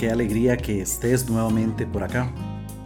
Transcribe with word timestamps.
qué 0.00 0.10
alegría 0.10 0.56
que 0.56 0.80
estés 0.80 1.28
nuevamente 1.28 1.84
por 1.84 2.02
acá. 2.02 2.32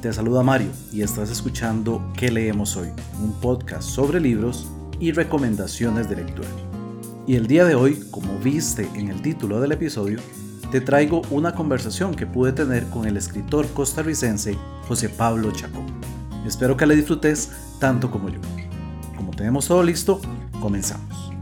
Te 0.02 0.12
saluda 0.12 0.42
Mario 0.42 0.70
y 0.92 1.02
estás 1.02 1.30
escuchando 1.30 2.04
¿Qué 2.16 2.28
leemos 2.28 2.76
hoy? 2.76 2.88
Un 3.22 3.32
podcast 3.34 3.88
sobre 3.88 4.18
libros 4.18 4.68
y 4.98 5.12
recomendaciones 5.12 6.10
de 6.10 6.16
lectura. 6.16 6.48
Y 7.24 7.36
el 7.36 7.46
día 7.46 7.66
de 7.66 7.76
hoy, 7.76 8.02
como 8.10 8.36
viste 8.40 8.88
en 8.96 9.10
el 9.10 9.22
título 9.22 9.60
del 9.60 9.70
episodio, 9.70 10.18
te 10.72 10.80
traigo 10.80 11.22
una 11.30 11.54
conversación 11.54 12.16
que 12.16 12.26
pude 12.26 12.50
tener 12.50 12.82
con 12.86 13.06
el 13.06 13.16
escritor 13.16 13.68
costarricense 13.68 14.58
José 14.88 15.08
Pablo 15.08 15.52
Chacón. 15.52 15.86
Espero 16.44 16.76
que 16.76 16.84
la 16.84 16.94
disfrutes 16.94 17.52
tanto 17.78 18.10
como 18.10 18.28
yo. 18.28 18.40
Como 19.16 19.30
tenemos 19.30 19.68
todo 19.68 19.84
listo, 19.84 20.20
comenzamos. 20.60 21.33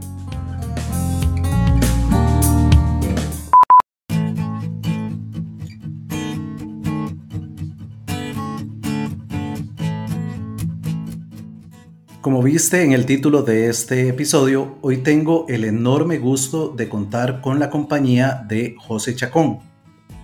Como 12.23 12.41
viste 12.41 12.85
en 12.85 12.93
el 12.93 13.05
título 13.05 13.43
de 13.43 13.67
este 13.67 14.07
episodio, 14.07 14.77
hoy 14.79 14.99
tengo 14.99 15.45
el 15.49 15.65
enorme 15.65 16.19
gusto 16.19 16.69
de 16.69 16.87
contar 16.87 17.41
con 17.41 17.59
la 17.59 17.69
compañía 17.69 18.45
de 18.47 18.77
José 18.79 19.13
Chacón, 19.13 19.59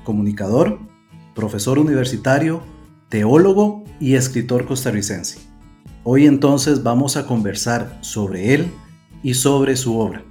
comunicador, 0.06 0.80
profesor 1.36 1.78
universitario, 1.78 2.64
teólogo 3.10 3.84
y 4.00 4.16
escritor 4.16 4.66
costarricense. 4.66 5.40
Hoy 6.06 6.26
entonces 6.26 6.84
vamos 6.84 7.18
a 7.18 7.26
conversar 7.28 7.98
sobre 8.00 8.54
él 8.54 8.72
y 9.22 9.34
sobre 9.34 9.76
su 9.76 10.00
obra. 10.00 10.24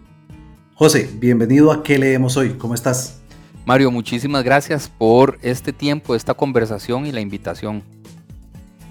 José, 0.73 1.11
bienvenido 1.21 1.71
a 1.71 1.83
¿Qué 1.83 1.99
leemos 1.99 2.39
hoy? 2.39 2.55
¿Cómo 2.55 2.73
estás? 2.73 3.21
Mario, 3.67 3.91
muchísimas 3.91 4.43
gracias 4.43 4.89
por 4.89 5.39
este 5.43 5.75
tiempo, 5.75 6.15
esta 6.15 6.33
conversación 6.33 7.05
y 7.05 7.13
la 7.13 7.21
invitación. 7.21 7.83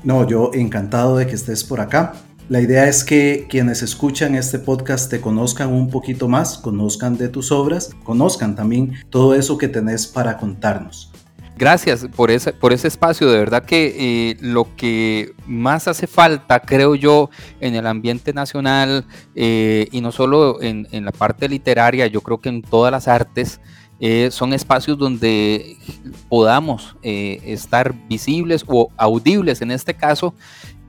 No, 0.03 0.27
yo 0.27 0.51
encantado 0.53 1.17
de 1.17 1.25
que 1.25 1.33
estés 1.33 1.63
por 1.63 1.81
acá. 1.81 2.13
La 2.49 2.61
idea 2.61 2.87
es 2.87 3.03
que 3.03 3.45
quienes 3.49 3.81
escuchan 3.81 4.33
este 4.33 4.57
podcast 4.57 5.11
te 5.11 5.19
conozcan 5.19 5.73
un 5.73 5.89
poquito 5.89 6.29
más, 6.29 6.57
conozcan 6.57 7.17
de 7.17 7.27
tus 7.27 7.51
obras, 7.51 7.89
conozcan 8.05 8.55
también 8.55 8.93
todo 9.09 9.35
eso 9.35 9.57
que 9.57 9.67
tenés 9.67 10.07
para 10.07 10.37
contarnos. 10.37 11.11
Gracias 11.57 12.07
por 12.15 12.31
ese, 12.31 12.53
por 12.53 12.71
ese 12.71 12.87
espacio. 12.87 13.29
De 13.29 13.37
verdad 13.37 13.65
que 13.65 13.95
eh, 13.97 14.37
lo 14.39 14.73
que 14.77 15.33
más 15.45 15.89
hace 15.89 16.07
falta, 16.07 16.61
creo 16.61 16.95
yo, 16.95 17.29
en 17.59 17.75
el 17.75 17.85
ambiente 17.85 18.31
nacional 18.31 19.03
eh, 19.35 19.89
y 19.91 19.99
no 19.99 20.13
solo 20.13 20.61
en, 20.61 20.87
la 20.91 21.11
parte 21.11 21.49
literaria, 21.49 22.07
yo 22.07 22.21
creo 22.21 22.37
que 22.37 22.47
en 22.47 22.61
todas 22.61 22.93
las 22.93 23.09
artes, 23.09 23.59
eh, 23.99 24.29
son 24.31 24.53
espacios 24.53 24.97
donde 24.97 25.75
podamos 26.29 26.95
estar 27.01 27.95
visibles 28.07 28.63
o 28.67 28.91
audibles 28.95 29.63
en 29.63 29.71
este 29.71 29.95
caso 29.95 30.35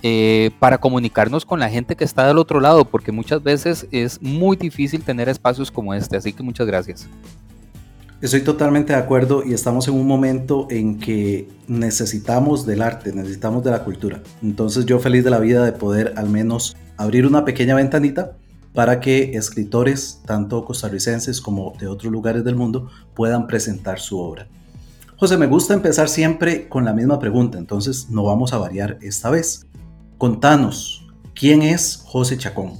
eh, 0.03 0.51
para 0.59 0.79
comunicarnos 0.79 1.45
con 1.45 1.61
la 1.61 1.69
gente 1.69 1.97
que 1.97 2.05
está 2.05 2.27
del 2.27 2.39
otro 2.39 2.61
lado, 2.61 2.85
porque 2.85 3.13
muchas 3.13 3.43
veces 3.43 3.87
es 3.91 4.23
muy 4.23 4.57
difícil 4.57 5.03
tener 5.03 5.29
espacios 5.29 5.71
como 5.71 5.95
este. 5.95 6.17
Así 6.17 6.33
que 6.33 6.43
muchas 6.43 6.67
gracias. 6.67 7.09
Estoy 8.21 8.41
totalmente 8.41 8.93
de 8.93 8.99
acuerdo 8.99 9.45
y 9.47 9.53
estamos 9.53 9.87
en 9.87 9.95
un 9.95 10.07
momento 10.07 10.67
en 10.71 10.99
que 10.99 11.49
necesitamos 11.69 12.67
del 12.67 12.83
arte, 12.83 13.13
necesitamos 13.13 13.63
de 13.63 13.71
la 13.71 13.85
cultura. 13.85 14.23
Entonces 14.43 14.87
yo 14.87 14.99
feliz 14.99 15.23
de 15.23 15.31
la 15.31 15.39
vida 15.39 15.65
de 15.65 15.71
poder 15.71 16.15
al 16.17 16.29
menos 16.29 16.77
abrir 16.97 17.27
una 17.27 17.45
pequeña 17.45 17.77
ventanita 17.77 18.33
para 18.75 18.99
que 18.99 19.37
escritores, 19.37 20.21
tanto 20.27 20.65
costarricenses 20.65 21.41
como 21.41 21.75
de 21.79 21.87
otros 21.87 22.13
lugares 22.13 22.43
del 22.43 22.57
mundo, 22.57 22.91
puedan 23.15 23.47
presentar 23.47 24.01
su 24.01 24.19
obra. 24.19 24.49
José, 25.17 25.37
me 25.37 25.47
gusta 25.47 25.75
empezar 25.75 26.09
siempre 26.09 26.69
con 26.69 26.85
la 26.85 26.93
misma 26.93 27.21
pregunta, 27.21 27.57
entonces 27.57 28.09
no 28.11 28.25
vamos 28.25 28.53
a 28.53 28.59
variar 28.59 28.99
esta 29.01 29.31
vez. 29.31 29.68
Contanos, 30.19 31.07
¿quién 31.33 31.63
es 31.63 32.03
José 32.05 32.37
Chacón? 32.37 32.73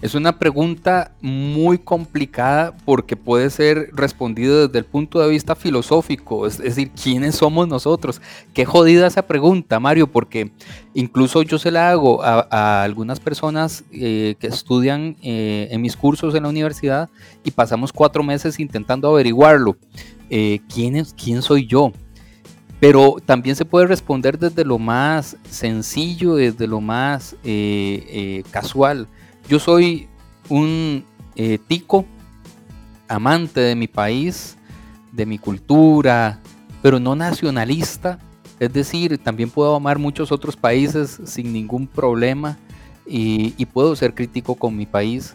Es 0.00 0.14
una 0.14 0.38
pregunta 0.38 1.10
muy 1.20 1.78
complicada 1.78 2.76
porque 2.84 3.16
puede 3.16 3.50
ser 3.50 3.90
respondido 3.92 4.68
desde 4.68 4.78
el 4.78 4.84
punto 4.84 5.18
de 5.18 5.28
vista 5.28 5.56
filosófico, 5.56 6.46
es 6.46 6.58
decir, 6.58 6.92
¿quiénes 6.92 7.34
somos 7.34 7.66
nosotros? 7.66 8.22
Qué 8.54 8.64
jodida 8.64 9.08
esa 9.08 9.26
pregunta, 9.26 9.80
Mario, 9.80 10.06
porque 10.06 10.52
incluso 10.94 11.42
yo 11.42 11.58
se 11.58 11.72
la 11.72 11.90
hago 11.90 12.22
a, 12.22 12.84
algunas 12.84 13.18
personas 13.18 13.82
eh, 13.90 14.36
que 14.38 14.46
estudian 14.46 15.16
eh, 15.20 15.66
en 15.72 15.80
mis 15.80 15.96
cursos 15.96 16.36
en 16.36 16.44
la 16.44 16.50
universidad 16.50 17.10
y 17.42 17.50
pasamos 17.50 17.92
cuatro 17.92 18.22
meses 18.22 18.60
intentando 18.60 19.08
averiguarlo. 19.08 19.76
Eh, 20.30 20.60
¿quién, 20.72 20.94
es, 20.94 21.12
¿Quién 21.14 21.42
soy 21.42 21.66
yo? 21.66 21.90
Pero 22.80 23.16
también 23.24 23.56
se 23.56 23.64
puede 23.64 23.86
responder 23.86 24.38
desde 24.38 24.64
lo 24.64 24.78
más 24.78 25.36
sencillo, 25.50 26.36
desde 26.36 26.66
lo 26.66 26.80
más 26.80 27.34
eh, 27.44 28.06
eh, 28.08 28.44
casual. 28.50 29.08
Yo 29.48 29.58
soy 29.58 30.08
un 30.48 31.04
eh, 31.34 31.58
tico, 31.66 32.04
amante 33.08 33.60
de 33.60 33.74
mi 33.74 33.88
país, 33.88 34.56
de 35.10 35.26
mi 35.26 35.38
cultura, 35.38 36.40
pero 36.80 37.00
no 37.00 37.16
nacionalista. 37.16 38.20
Es 38.60 38.72
decir, 38.72 39.18
también 39.18 39.50
puedo 39.50 39.74
amar 39.74 39.98
muchos 39.98 40.30
otros 40.30 40.56
países 40.56 41.20
sin 41.24 41.52
ningún 41.52 41.86
problema 41.86 42.58
y 43.10 43.64
puedo 43.66 43.96
ser 43.96 44.14
crítico 44.14 44.54
con 44.54 44.76
mi 44.76 44.84
país. 44.84 45.34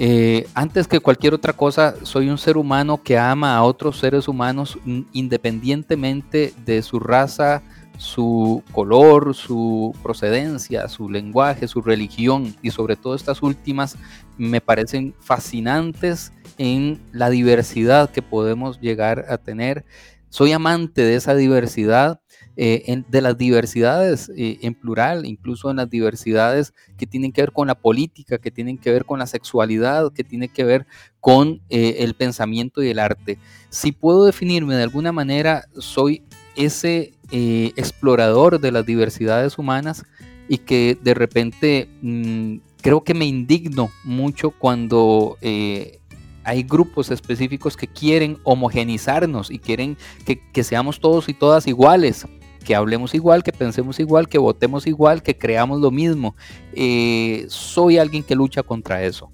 Eh, 0.00 0.46
antes 0.54 0.86
que 0.86 1.00
cualquier 1.00 1.34
otra 1.34 1.52
cosa, 1.52 1.94
soy 2.04 2.28
un 2.28 2.38
ser 2.38 2.56
humano 2.56 3.02
que 3.02 3.18
ama 3.18 3.56
a 3.56 3.64
otros 3.64 3.98
seres 3.98 4.28
humanos 4.28 4.78
independientemente 5.12 6.54
de 6.64 6.82
su 6.82 7.00
raza, 7.00 7.62
su 7.96 8.62
color, 8.70 9.34
su 9.34 9.92
procedencia, 10.04 10.86
su 10.88 11.10
lenguaje, 11.10 11.66
su 11.66 11.82
religión 11.82 12.54
y 12.62 12.70
sobre 12.70 12.94
todo 12.94 13.16
estas 13.16 13.42
últimas 13.42 13.96
me 14.36 14.60
parecen 14.60 15.16
fascinantes 15.18 16.32
en 16.58 17.00
la 17.10 17.28
diversidad 17.28 18.10
que 18.10 18.22
podemos 18.22 18.80
llegar 18.80 19.26
a 19.28 19.36
tener. 19.38 19.84
Soy 20.28 20.52
amante 20.52 21.02
de 21.02 21.16
esa 21.16 21.34
diversidad 21.34 22.20
eh, 22.60 23.04
de 23.08 23.20
las 23.20 23.38
diversidades 23.38 24.32
eh, 24.36 24.58
en 24.62 24.74
plural, 24.74 25.26
incluso 25.26 25.70
en 25.70 25.76
las 25.76 25.88
diversidades 25.88 26.74
que 26.96 27.06
tienen 27.06 27.30
que 27.30 27.42
ver 27.42 27.52
con 27.52 27.68
la 27.68 27.76
política, 27.76 28.38
que 28.38 28.50
tienen 28.50 28.78
que 28.78 28.90
ver 28.90 29.04
con 29.04 29.20
la 29.20 29.28
sexualidad, 29.28 30.12
que 30.12 30.24
tienen 30.24 30.48
que 30.48 30.64
ver 30.64 30.84
con 31.20 31.60
eh, 31.70 31.98
el 32.00 32.14
pensamiento 32.14 32.82
y 32.82 32.88
el 32.88 32.98
arte. 32.98 33.38
Si 33.70 33.92
puedo 33.92 34.24
definirme 34.24 34.74
de 34.74 34.82
alguna 34.82 35.12
manera, 35.12 35.66
soy 35.78 36.24
ese 36.56 37.12
explorador 37.30 38.58
de 38.58 38.72
las 38.72 38.84
diversidades 38.84 39.56
humanas 39.56 40.02
y 40.48 40.58
que 40.58 40.98
de 41.00 41.14
repente 41.14 41.88
mm, 42.02 42.56
creo 42.82 43.04
que 43.04 43.14
me 43.14 43.26
indigno 43.26 43.88
mucho 44.02 44.50
cuando 44.50 45.36
hay 45.40 46.62
grupos 46.64 47.12
específicos 47.12 47.76
que 47.76 47.86
quieren 47.86 48.38
homogenizarnos 48.42 49.48
y 49.48 49.60
quieren 49.60 49.96
que, 50.26 50.40
que, 50.50 50.64
seamos 50.64 50.98
todos 50.98 51.28
y 51.28 51.34
todas 51.34 51.68
iguales 51.68 52.26
que 52.64 52.74
hablemos 52.74 53.14
igual, 53.14 53.42
que 53.42 53.52
pensemos 53.52 53.98
igual, 54.00 54.28
que 54.28 54.38
votemos 54.38 54.86
igual, 54.86 55.22
que 55.22 55.36
creamos 55.36 55.80
lo 55.80 55.90
mismo. 55.90 56.34
Eh, 56.72 57.46
soy 57.48 57.98
alguien 57.98 58.22
que 58.22 58.34
lucha 58.34 58.62
contra 58.62 59.02
eso. 59.02 59.30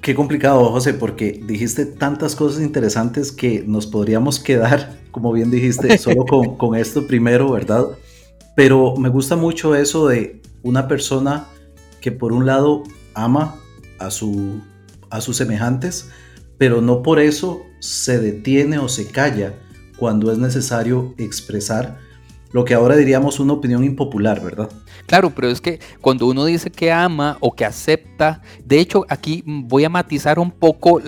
Qué 0.00 0.14
complicado, 0.14 0.64
José, 0.70 0.94
porque 0.94 1.40
dijiste 1.44 1.84
tantas 1.84 2.34
cosas 2.36 2.62
interesantes 2.62 3.32
que 3.32 3.64
nos 3.66 3.86
podríamos 3.86 4.40
quedar, 4.40 4.98
como 5.10 5.32
bien 5.32 5.50
dijiste, 5.50 5.98
solo 5.98 6.24
con, 6.24 6.56
con 6.58 6.74
esto 6.76 7.06
primero, 7.06 7.50
¿verdad? 7.50 7.86
Pero 8.56 8.96
me 8.96 9.08
gusta 9.08 9.36
mucho 9.36 9.74
eso 9.74 10.08
de 10.08 10.40
una 10.62 10.88
persona 10.88 11.46
que 12.00 12.12
por 12.12 12.32
un 12.32 12.46
lado 12.46 12.82
ama 13.14 13.56
a, 13.98 14.10
su, 14.10 14.60
a 15.10 15.20
sus 15.20 15.36
semejantes, 15.36 16.10
pero 16.56 16.80
no 16.80 17.02
por 17.02 17.20
eso 17.20 17.62
se 17.80 18.18
detiene 18.18 18.78
o 18.78 18.88
se 18.88 19.06
calla 19.08 19.54
cuando 19.98 20.30
es 20.32 20.38
necesario 20.38 21.14
expresar 21.18 21.98
lo 22.52 22.64
que 22.64 22.74
ahora 22.74 22.96
diríamos 22.96 23.40
una 23.40 23.52
opinión 23.52 23.84
impopular, 23.84 24.42
¿verdad? 24.42 24.70
Claro, 25.08 25.30
pero 25.30 25.48
es 25.48 25.62
que 25.62 25.80
cuando 26.02 26.26
uno 26.26 26.44
dice 26.44 26.70
que 26.70 26.92
ama 26.92 27.38
o 27.40 27.54
que 27.54 27.64
acepta, 27.64 28.42
de 28.62 28.78
hecho 28.78 29.06
aquí 29.08 29.42
voy 29.46 29.84
a 29.84 29.88
matizar 29.88 30.38
un 30.38 30.50
poco 30.50 31.00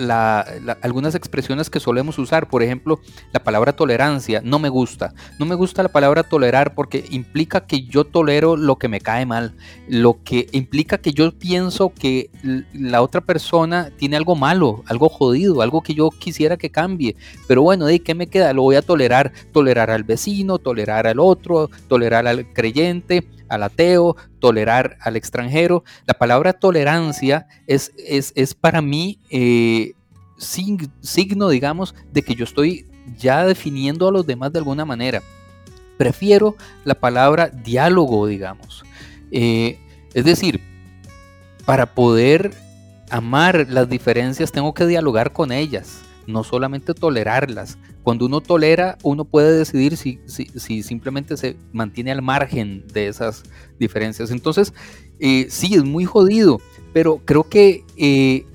algunas 0.81 1.13
expresiones 1.13 1.69
que 1.69 1.79
solemos 1.79 2.17
usar, 2.17 2.49
por 2.49 2.63
ejemplo, 2.63 2.99
la 3.31 3.43
palabra 3.43 3.73
tolerancia, 3.73 4.41
no 4.43 4.57
me 4.57 4.69
gusta, 4.69 5.13
no 5.37 5.45
me 5.45 5.53
gusta 5.53 5.83
la 5.83 5.89
palabra 5.89 6.23
tolerar 6.23 6.73
porque 6.73 7.05
implica 7.11 7.67
que 7.67 7.83
yo 7.83 8.03
tolero 8.03 8.57
lo 8.57 8.77
que 8.77 8.87
me 8.87 9.01
cae 9.01 9.27
mal, 9.27 9.53
lo 9.87 10.17
que 10.23 10.47
implica 10.51 10.97
que 10.97 11.11
yo 11.13 11.31
pienso 11.31 11.93
que 11.93 12.31
la 12.73 13.03
otra 13.03 13.21
persona 13.21 13.91
tiene 13.97 14.17
algo 14.17 14.35
malo, 14.35 14.83
algo 14.87 15.09
jodido, 15.09 15.61
algo 15.61 15.81
que 15.81 15.93
yo 15.93 16.09
quisiera 16.09 16.57
que 16.57 16.71
cambie, 16.71 17.15
pero 17.47 17.61
bueno, 17.61 17.85
¿de 17.85 17.99
qué 17.99 18.15
me 18.15 18.25
queda? 18.25 18.51
Lo 18.53 18.63
voy 18.63 18.77
a 18.77 18.81
tolerar, 18.81 19.31
tolerar 19.51 19.91
al 19.91 20.03
vecino, 20.05 20.57
tolerar 20.57 21.05
al 21.05 21.19
otro, 21.19 21.69
tolerar 21.87 22.25
al 22.25 22.51
creyente, 22.51 23.27
al 23.51 23.63
ateo, 23.63 24.15
tolerar 24.39 24.97
al 25.01 25.17
extranjero. 25.17 25.83
La 26.05 26.13
palabra 26.13 26.53
tolerancia 26.53 27.47
es, 27.67 27.91
es, 27.97 28.53
para 28.55 28.81
mí 28.81 29.19
eh, 29.29 29.91
signo, 30.37 31.49
digamos, 31.49 31.93
de 32.13 32.21
que 32.21 32.33
yo 32.33 32.45
estoy 32.45 32.87
ya 33.17 33.45
definiendo 33.45 34.07
a 34.07 34.11
los 34.11 34.25
demás 34.25 34.53
de 34.53 34.59
alguna 34.59 34.85
manera. 34.85 35.21
Prefiero 35.97 36.55
la 36.85 36.95
palabra 36.95 37.49
diálogo, 37.49 38.25
digamos. 38.25 38.83
Eh, 39.31 39.77
es 40.13 40.23
decir, 40.23 40.61
para 41.65 41.93
poder 41.93 42.51
amar 43.09 43.67
las 43.69 43.89
diferencias 43.89 44.53
tengo 44.53 44.73
que 44.73 44.87
dialogar 44.87 45.33
con 45.33 45.51
ellas, 45.51 46.03
no 46.25 46.45
solamente 46.45 46.93
tolerarlas. 46.93 47.77
Cuando 48.03 48.25
uno 48.25 48.41
tolera, 48.41 48.97
uno 49.03 49.25
puede 49.25 49.57
decidir 49.57 49.97
si, 49.97 50.19
si, 50.25 50.83
simplemente 50.83 51.37
se 51.37 51.57
mantiene 51.71 52.11
al 52.11 52.21
margen 52.21 52.85
de 52.87 53.07
esas 53.07 53.43
diferencias. 53.79 54.31
Entonces, 54.31 54.73
eh, 55.19 55.47
sí, 55.49 55.75
es 55.75 55.83
muy 55.83 56.05
jodido, 56.05 56.59
pero 56.93 57.21
creo 57.25 57.47
que 57.47 57.83
eh, 57.97 58.45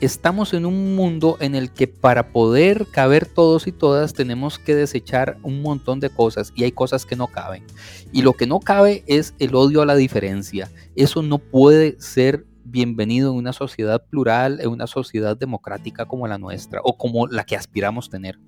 estamos 0.00 0.52
en 0.52 0.66
un 0.66 0.94
mundo 0.94 1.38
en 1.40 1.54
el 1.54 1.70
que 1.70 1.86
para 1.86 2.32
poder 2.32 2.86
caber 2.90 3.26
todos 3.26 3.66
y 3.66 3.72
todas 3.72 4.12
tenemos 4.12 4.58
que 4.58 4.74
desechar 4.74 5.38
un 5.42 5.62
montón 5.62 5.98
de 6.00 6.10
cosas 6.10 6.52
y 6.54 6.64
hay 6.64 6.72
cosas 6.72 7.06
que 7.06 7.16
no 7.16 7.28
caben. 7.28 7.64
Y 8.12 8.22
lo 8.22 8.34
que 8.34 8.46
no 8.46 8.60
cabe 8.60 9.02
es 9.06 9.34
el 9.38 9.54
odio 9.54 9.80
a 9.80 9.86
la 9.86 9.96
diferencia. 9.96 10.70
Eso 10.94 11.22
no 11.22 11.38
puede 11.38 11.98
ser 12.00 12.44
bienvenido 12.64 13.30
en 13.32 13.38
una 13.38 13.52
sociedad 13.52 14.04
plural, 14.08 14.60
en 14.60 14.68
una 14.68 14.86
sociedad 14.86 15.36
democrática 15.36 16.06
como 16.06 16.26
la 16.26 16.38
nuestra 16.38 16.80
o 16.84 16.96
como 16.96 17.26
la 17.26 17.44
que 17.44 17.56
aspiramos 17.56 18.10
tener. 18.10 18.38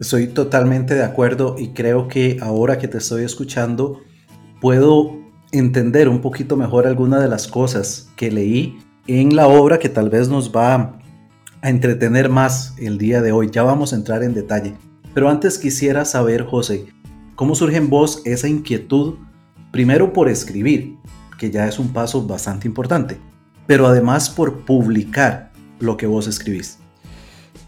Estoy 0.00 0.28
totalmente 0.28 0.94
de 0.94 1.02
acuerdo 1.02 1.56
y 1.58 1.70
creo 1.70 2.06
que 2.06 2.38
ahora 2.40 2.78
que 2.78 2.86
te 2.86 2.98
estoy 2.98 3.24
escuchando 3.24 4.00
puedo 4.60 5.18
entender 5.50 6.08
un 6.08 6.20
poquito 6.20 6.56
mejor 6.56 6.86
algunas 6.86 7.20
de 7.20 7.26
las 7.26 7.48
cosas 7.48 8.08
que 8.14 8.30
leí 8.30 8.78
en 9.08 9.34
la 9.34 9.48
obra 9.48 9.80
que 9.80 9.88
tal 9.88 10.08
vez 10.08 10.28
nos 10.28 10.54
va 10.54 11.00
a 11.62 11.68
entretener 11.68 12.28
más 12.28 12.74
el 12.78 12.96
día 12.96 13.22
de 13.22 13.32
hoy. 13.32 13.50
Ya 13.50 13.64
vamos 13.64 13.92
a 13.92 13.96
entrar 13.96 14.22
en 14.22 14.34
detalle. 14.34 14.74
Pero 15.14 15.28
antes 15.28 15.58
quisiera 15.58 16.04
saber, 16.04 16.44
José, 16.44 16.86
¿cómo 17.34 17.56
surge 17.56 17.78
en 17.78 17.90
vos 17.90 18.22
esa 18.24 18.46
inquietud? 18.46 19.16
Primero 19.72 20.12
por 20.12 20.28
escribir, 20.28 20.96
que 21.38 21.50
ya 21.50 21.66
es 21.66 21.80
un 21.80 21.92
paso 21.92 22.24
bastante 22.24 22.68
importante, 22.68 23.18
pero 23.66 23.88
además 23.88 24.30
por 24.30 24.64
publicar 24.64 25.50
lo 25.80 25.96
que 25.96 26.06
vos 26.06 26.28
escribís. 26.28 26.78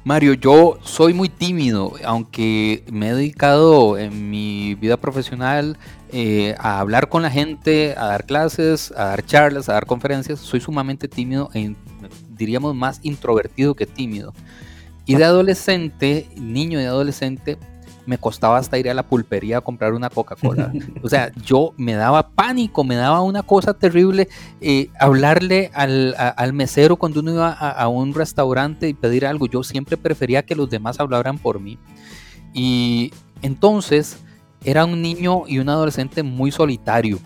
Mario, 0.03 0.33
yo 0.33 0.79
soy 0.83 1.13
muy 1.13 1.29
tímido, 1.29 1.93
aunque 2.07 2.85
me 2.91 3.11
he 3.11 3.15
dedicado 3.15 3.99
en 3.99 4.31
mi 4.31 4.75
vida 4.75 4.97
profesional 4.97 5.77
eh, 6.11 6.55
a 6.59 6.81
hablar 6.81 7.11
con 7.11 7.23
la 7.23 7.31
gente, 7.31 7.95
a 7.99 8.07
dar 8.07 8.25
clases, 8.25 8.93
a 8.97 9.05
dar 9.05 9.27
charlas, 9.27 9.69
a 9.69 9.75
dar 9.75 9.85
conferencias. 9.85 10.41
Soy 10.41 10.61
sumamente 10.61 11.07
tímido 11.07 11.51
e 11.53 11.75
diríamos 12.31 12.75
más 12.75 13.01
introvertido 13.03 13.75
que 13.75 13.85
tímido. 13.85 14.33
Y 15.05 15.17
de 15.17 15.25
adolescente, 15.25 16.29
niño 16.35 16.81
y 16.81 16.85
adolescente, 16.85 17.59
me 18.07 18.19
costaba 18.19 18.59
hasta 18.59 18.79
ir 18.79 18.89
a 18.91 18.95
la 18.95 19.03
pulpería 19.05 19.59
a 19.59 19.61
comprar 19.61 19.93
una 19.93 20.11
Coca-Cola. 20.11 20.73
O 21.03 21.09
sea, 21.09 21.33
yo 21.45 21.75
me 21.77 21.95
daba 21.95 22.31
pánico, 22.31 22.85
me 22.85 22.97
daba 22.97 23.23
una 23.23 23.43
cosa 23.43 23.75
terrible 23.75 24.29
eh, 24.61 24.89
hablarle 24.99 25.71
al, 25.75 26.53
mesero 26.53 26.97
cuando 26.97 27.21
uno 27.21 27.33
iba 27.33 27.53
a, 27.53 27.89
un 27.89 28.15
restaurante 28.15 28.89
y 28.89 28.95
pedir 28.95 29.27
algo. 29.27 29.47
Yo 29.47 29.63
siempre 29.63 29.97
prefería 29.97 30.43
que 30.43 30.55
los 30.55 30.71
demás 30.71 31.01
hablaran 31.01 31.39
por 31.39 31.61
mí. 31.61 31.79
Y 32.53 33.13
entonces 33.43 34.19
era 34.65 34.85
un 34.85 35.01
niño 35.03 35.45
y 35.47 35.59
un 35.59 35.69
adolescente 35.69 36.23
muy 36.23 36.51
solitario. 36.51 37.19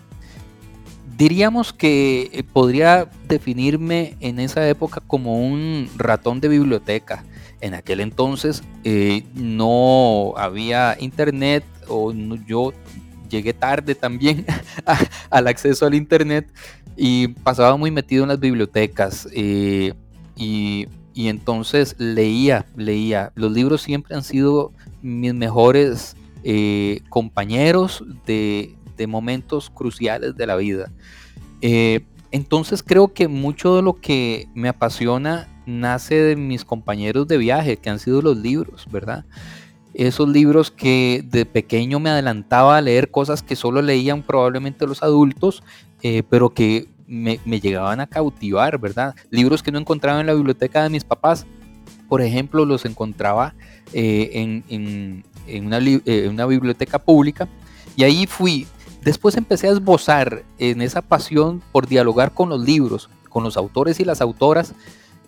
Diríamos 1.17 1.71
que 1.71 2.29
eh, 2.33 2.43
podría 2.43 3.09
definirme 3.27 4.17
en 4.19 4.39
esa 4.39 4.67
época 4.67 5.01
como 5.05 5.39
un 5.39 5.89
ratón 5.97 6.41
de 6.41 6.49
biblioteca 6.49 7.23
en 7.65 7.73
aquel 7.73 7.99
entonces 7.99 8.63
eh, 8.83 9.23
no 9.33 10.35
había 10.37 10.95
internet 10.99 11.63
o 11.87 12.13
yo 12.47 12.73
llegué 13.27 13.53
tarde 13.53 13.95
también 13.95 14.45
al 15.31 15.47
acceso 15.47 15.87
al 15.87 15.95
internet 15.95 16.47
y 16.95 17.29
pasaba 17.29 17.75
muy 17.75 17.89
metido 17.89 18.21
en 18.23 18.29
las 18.29 18.39
bibliotecas 18.39 19.27
eh, 19.33 19.93
y, 20.35 20.87
entonces 21.15 21.95
leía, 21.97 22.65
leía. 22.75 23.31
Los 23.35 23.51
libros 23.51 23.81
siempre 23.81 24.15
han 24.15 24.23
sido 24.23 24.73
mis 25.01 25.33
mejores 25.33 26.15
eh, 26.43 26.99
compañeros 27.09 28.03
de, 28.25 28.75
momentos 29.07 29.69
cruciales 29.69 30.35
de 30.35 30.45
la 30.45 30.57
vida. 30.57 30.91
Entonces 32.35 32.83
creo 32.83 33.13
que 33.13 33.29
mucho 33.29 33.77
de 33.77 33.81
lo 33.81 33.93
que 33.93 34.49
me 34.53 34.67
apasiona 34.67 35.47
nace 35.65 36.15
de 36.15 36.35
mis 36.35 36.65
compañeros 36.65 37.29
de 37.29 37.37
viaje, 37.37 37.77
que 37.77 37.89
han 37.89 37.97
sido 37.97 38.21
los 38.21 38.35
libros, 38.35 38.87
¿verdad? 38.91 39.23
Esos 39.93 40.27
libros 40.27 40.69
que 40.69 41.23
de 41.25 41.45
pequeño 41.45 41.97
me 42.01 42.09
adelantaba 42.09 42.75
a 42.75 42.81
leer 42.81 43.09
cosas 43.09 43.41
que 43.41 43.55
solo 43.55 43.81
leían 43.81 44.21
probablemente 44.21 44.85
los 44.85 45.01
adultos, 45.01 45.63
eh, 46.01 46.23
pero 46.29 46.53
que 46.53 46.89
me, 47.07 47.39
llegaban 47.61 48.01
a 48.01 48.07
cautivar, 48.07 48.79
¿verdad? 48.79 49.15
Libros 49.29 49.63
que 49.63 49.71
no 49.71 49.79
encontraba 49.79 50.19
en 50.19 50.27
la 50.27 50.33
biblioteca 50.33 50.83
de 50.83 50.89
mis 50.89 51.05
papás, 51.05 51.45
por 52.09 52.21
ejemplo, 52.21 52.65
los 52.65 52.83
encontraba 52.83 53.55
eh, 53.93 54.61
en, 54.67 55.23
una, 55.65 55.79
eh, 55.79 56.27
una 56.29 56.45
biblioteca 56.47 56.99
pública 56.99 57.47
y 57.95 58.03
ahí 58.03 58.27
fui. 58.27 58.67
Después 59.05 59.37
empecé 59.37 59.67
a 59.67 59.71
esbozar 59.71 60.43
en 60.57 60.81
esa 60.81 61.03
pasión 61.03 61.61
por 61.71 61.87
dialogar 61.87 62.33
con 62.33 62.49
los 62.49 62.59
libros, 62.59 63.07
con 63.29 63.43
los 63.43 63.55
autores 63.55 63.99
y 63.99 64.03
las 64.03 64.19
autoras, 64.19 64.73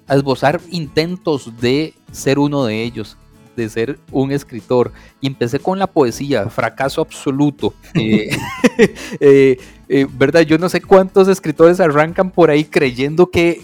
a 0.08 0.16
esbozar 0.16 0.60
intentos 0.72 1.62
de 1.62 1.94
ser 2.12 2.40
uno 2.40 2.66
de 2.66 2.82
ellos, 2.82 3.18
de 3.56 3.70
ser 3.70 4.00
un 4.12 4.32
escritor. 4.32 4.92
Y 5.22 5.28
empecé 5.28 5.60
con 5.60 5.78
la 5.78 5.86
poesía, 5.86 6.50
fracaso 6.50 7.02
absoluto. 7.02 7.76
Eh, 7.94 8.30
eh, 9.20 9.58
eh, 9.90 10.08
¿Verdad? 10.12 10.42
Yo 10.42 10.58
no 10.58 10.70
sé 10.70 10.82
cuántos 10.82 11.28
escritores 11.28 11.80
arrancan 11.80 12.32
por 12.32 12.50
ahí 12.50 12.66
creyendo 12.66 13.30
que, 13.30 13.62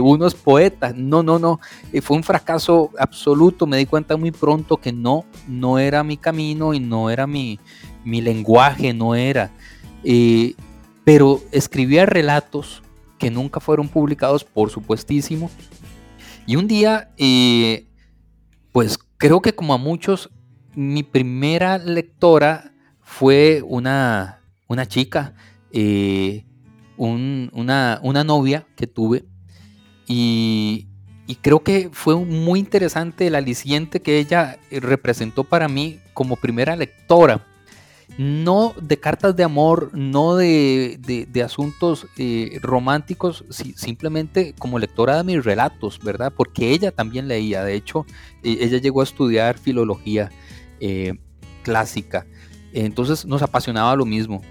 uno 0.00 0.26
es 0.26 0.34
poeta. 0.34 0.94
No, 0.96 1.22
no, 1.22 1.38
no. 1.38 1.60
fue 2.00 2.16
un 2.16 2.22
fracaso 2.22 2.90
absoluto. 2.98 3.66
Me 3.66 3.76
di 3.76 3.84
cuenta 3.84 4.16
muy 4.16 4.30
pronto 4.30 4.78
que 4.78 4.92
no, 4.92 5.26
no 5.46 5.78
era 5.78 6.02
mi 6.02 6.16
camino 6.16 6.72
y 6.72 6.80
no 6.80 7.10
era 7.10 7.26
mi, 7.26 7.60
mi 8.04 8.20
lenguaje, 8.20 8.92
no 8.92 9.14
era. 9.14 9.50
pero 11.04 11.40
escribía 11.52 12.06
relatos 12.06 12.82
que 13.22 13.30
nunca 13.30 13.60
fueron 13.60 13.88
publicados, 13.88 14.42
por 14.42 14.70
supuestísimo. 14.70 15.48
Y 16.44 16.56
un 16.56 16.66
día, 16.66 17.12
eh, 17.16 17.86
pues 18.72 18.98
creo 19.16 19.40
que 19.40 19.54
como 19.54 19.74
a 19.74 19.78
muchos, 19.78 20.28
mi 20.74 21.04
primera 21.04 21.78
lectora 21.78 22.72
fue 23.00 23.62
una, 23.64 24.40
una 24.66 24.86
chica, 24.86 25.34
eh, 25.70 26.44
una, 26.96 28.00
una, 28.02 28.24
novia 28.24 28.66
que 28.74 28.88
tuve. 28.88 29.24
Y, 30.08 30.88
y 31.28 31.36
creo 31.36 31.62
que 31.62 31.90
fue 31.92 32.16
muy 32.16 32.58
interesante 32.58 33.28
el 33.28 33.36
aliciente 33.36 34.02
que 34.02 34.18
ella 34.18 34.58
representó 34.70 35.44
para 35.44 35.68
mí 35.68 36.00
como 36.12 36.34
primera 36.34 36.74
lectora 36.74 37.46
no 38.18 38.74
de 38.80 38.98
cartas 38.98 39.34
de 39.36 39.44
amor, 39.44 39.90
no 39.94 40.36
de, 40.36 40.98
asuntos 41.44 42.06
eh, 42.18 42.58
románticos, 42.62 43.44
simplemente 43.50 44.54
como 44.58 44.78
lectora 44.78 45.16
de 45.16 45.24
mis 45.24 45.44
relatos, 45.44 45.98
¿verdad? 46.02 46.32
Porque 46.34 46.70
ella 46.70 46.92
también 46.92 47.28
leía, 47.28 47.64
de 47.64 47.74
hecho, 47.74 48.06
e, 48.42 48.58
ella 48.60 48.78
llegó 48.78 49.00
a 49.00 49.04
estudiar 49.04 49.58
filología 49.58 50.30
eh, 50.80 51.14
clásica, 51.62 52.26
entonces 52.72 53.24
nos 53.24 53.42
apasionaba 53.42 53.96
lo 53.96 54.04
mismo. 54.04 54.42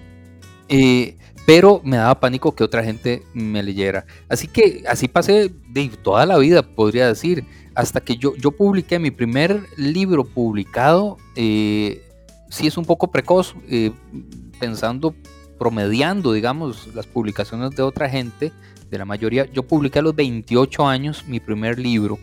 Eh, 0.69 1.17
pero 1.45 1.81
me 1.83 1.97
daba 1.97 2.19
pánico 2.19 2.55
que 2.55 2.63
otra 2.63 2.83
gente 2.83 3.23
me 3.33 3.63
leyera. 3.63 4.05
Así 4.29 4.47
que 4.47 4.83
así 4.87 5.07
pasé 5.07 5.51
de 5.69 5.89
toda 6.01 6.25
la 6.25 6.37
vida, 6.37 6.61
podría 6.61 7.07
decir, 7.07 7.45
hasta 7.75 7.99
que 7.99 8.15
yo, 8.15 8.35
yo 8.35 8.51
publiqué 8.51 8.99
mi 8.99 9.11
primer 9.11 9.65
libro 9.75 10.23
publicado 10.23 11.17
sí 12.51 12.67
es 12.67 12.77
un 12.77 12.85
poco 12.85 13.09
precoz, 13.09 13.55
eh, 13.69 13.91
pensando, 14.59 15.15
promediando, 15.57 16.33
digamos, 16.33 16.93
las 16.93 17.07
publicaciones 17.07 17.71
de 17.71 17.81
otra 17.81 18.09
gente, 18.09 18.51
de 18.89 18.97
la 18.97 19.05
mayoría. 19.05 19.45
Yo 19.51 19.63
publiqué 19.63 19.99
a 19.99 20.01
los 20.01 20.15
28 20.15 20.85
años 20.85 21.25
mi 21.27 21.39
primer 21.39 21.79
libro, 21.79 22.19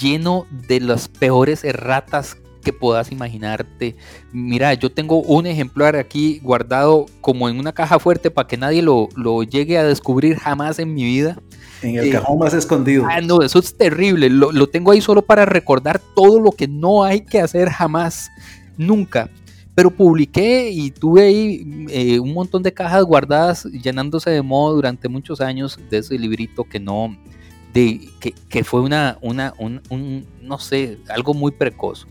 lleno 0.00 0.46
de 0.50 0.80
las 0.80 1.06
peores 1.08 1.64
erratas 1.64 2.36
que 2.64 2.72
puedas 2.72 3.12
imaginarte. 3.12 3.96
Mira, 4.32 4.72
yo 4.74 4.90
tengo 4.90 5.20
un 5.20 5.46
ejemplar 5.46 5.96
aquí 5.96 6.40
guardado 6.42 7.06
como 7.20 7.48
en 7.48 7.58
una 7.58 7.72
caja 7.72 7.98
fuerte 7.98 8.30
para 8.30 8.48
que 8.48 8.56
nadie 8.56 8.80
lo, 8.80 9.08
llegue 9.42 9.76
a 9.76 9.84
descubrir 9.84 10.38
jamás 10.38 10.78
en 10.78 10.94
mi 10.94 11.04
vida. 11.04 11.36
En 11.82 11.98
el 11.98 12.12
cajón 12.12 12.38
más 12.38 12.54
escondido. 12.54 13.04
Ah, 13.10 13.20
no, 13.20 13.42
eso 13.42 13.58
es 13.58 13.76
terrible. 13.76 14.30
Lo, 14.30 14.52
lo, 14.52 14.68
tengo 14.68 14.92
ahí 14.92 15.00
solo 15.00 15.22
para 15.22 15.44
recordar 15.44 16.00
todo 16.14 16.38
lo 16.38 16.52
que 16.52 16.68
no 16.68 17.02
hay 17.02 17.22
que 17.22 17.40
hacer 17.40 17.68
jamás, 17.68 18.30
nunca. 18.78 19.28
Pero 19.74 19.90
publiqué 19.90 20.70
y 20.70 20.90
tuve 20.90 21.22
ahí 21.22 21.86
eh, 21.88 22.18
un 22.18 22.34
montón 22.34 22.62
de 22.62 22.72
cajas 22.72 23.04
guardadas 23.04 23.64
llenándose 23.64 24.30
de 24.30 24.42
modo 24.42 24.74
durante 24.74 25.08
muchos 25.08 25.40
años 25.40 25.78
de 25.88 25.98
ese 25.98 26.18
librito 26.18 26.64
que 26.64 26.78
no, 26.78 27.16
de, 27.72 28.08
que, 28.48 28.64
fue 28.64 28.82
una, 28.82 29.18
una 29.22 29.54
un, 29.58 30.26
no 30.42 30.58
sé, 30.58 30.98
algo 31.08 31.32
muy 31.34 31.52
precoz. 31.52 32.06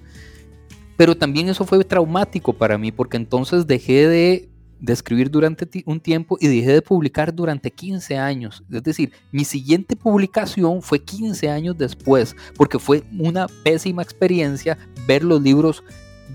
pero 0.98 1.16
también 1.16 1.50
eso 1.50 1.66
fue 1.66 1.84
traumático 1.84 2.54
para 2.54 2.78
mí 2.78 2.92
porque 2.92 3.18
entonces 3.18 3.68
dejé 3.68 4.08
de, 4.08 4.50
de 4.80 4.94
escribir 4.94 5.30
durante 5.30 5.68
un 5.86 6.00
tiempo 6.00 6.38
y 6.40 6.48
dejé 6.48 6.74
de 6.74 6.82
publicar 6.82 7.34
durante 7.34 7.70
15 7.70 8.18
años. 8.18 8.64
Es 8.72 8.84
decir, 8.84 9.12
mi 9.32 9.46
siguiente 9.46 9.96
publicación 9.96 10.82
fue 10.82 11.00
15 11.00 11.50
años 11.50 11.78
después 11.78 12.36
porque 12.58 12.80
fue 12.80 13.04
una 13.18 13.48
pésima 13.64 14.02
experiencia 14.02 14.78
ver 15.08 15.24
los 15.24 15.42
libros 15.42 15.84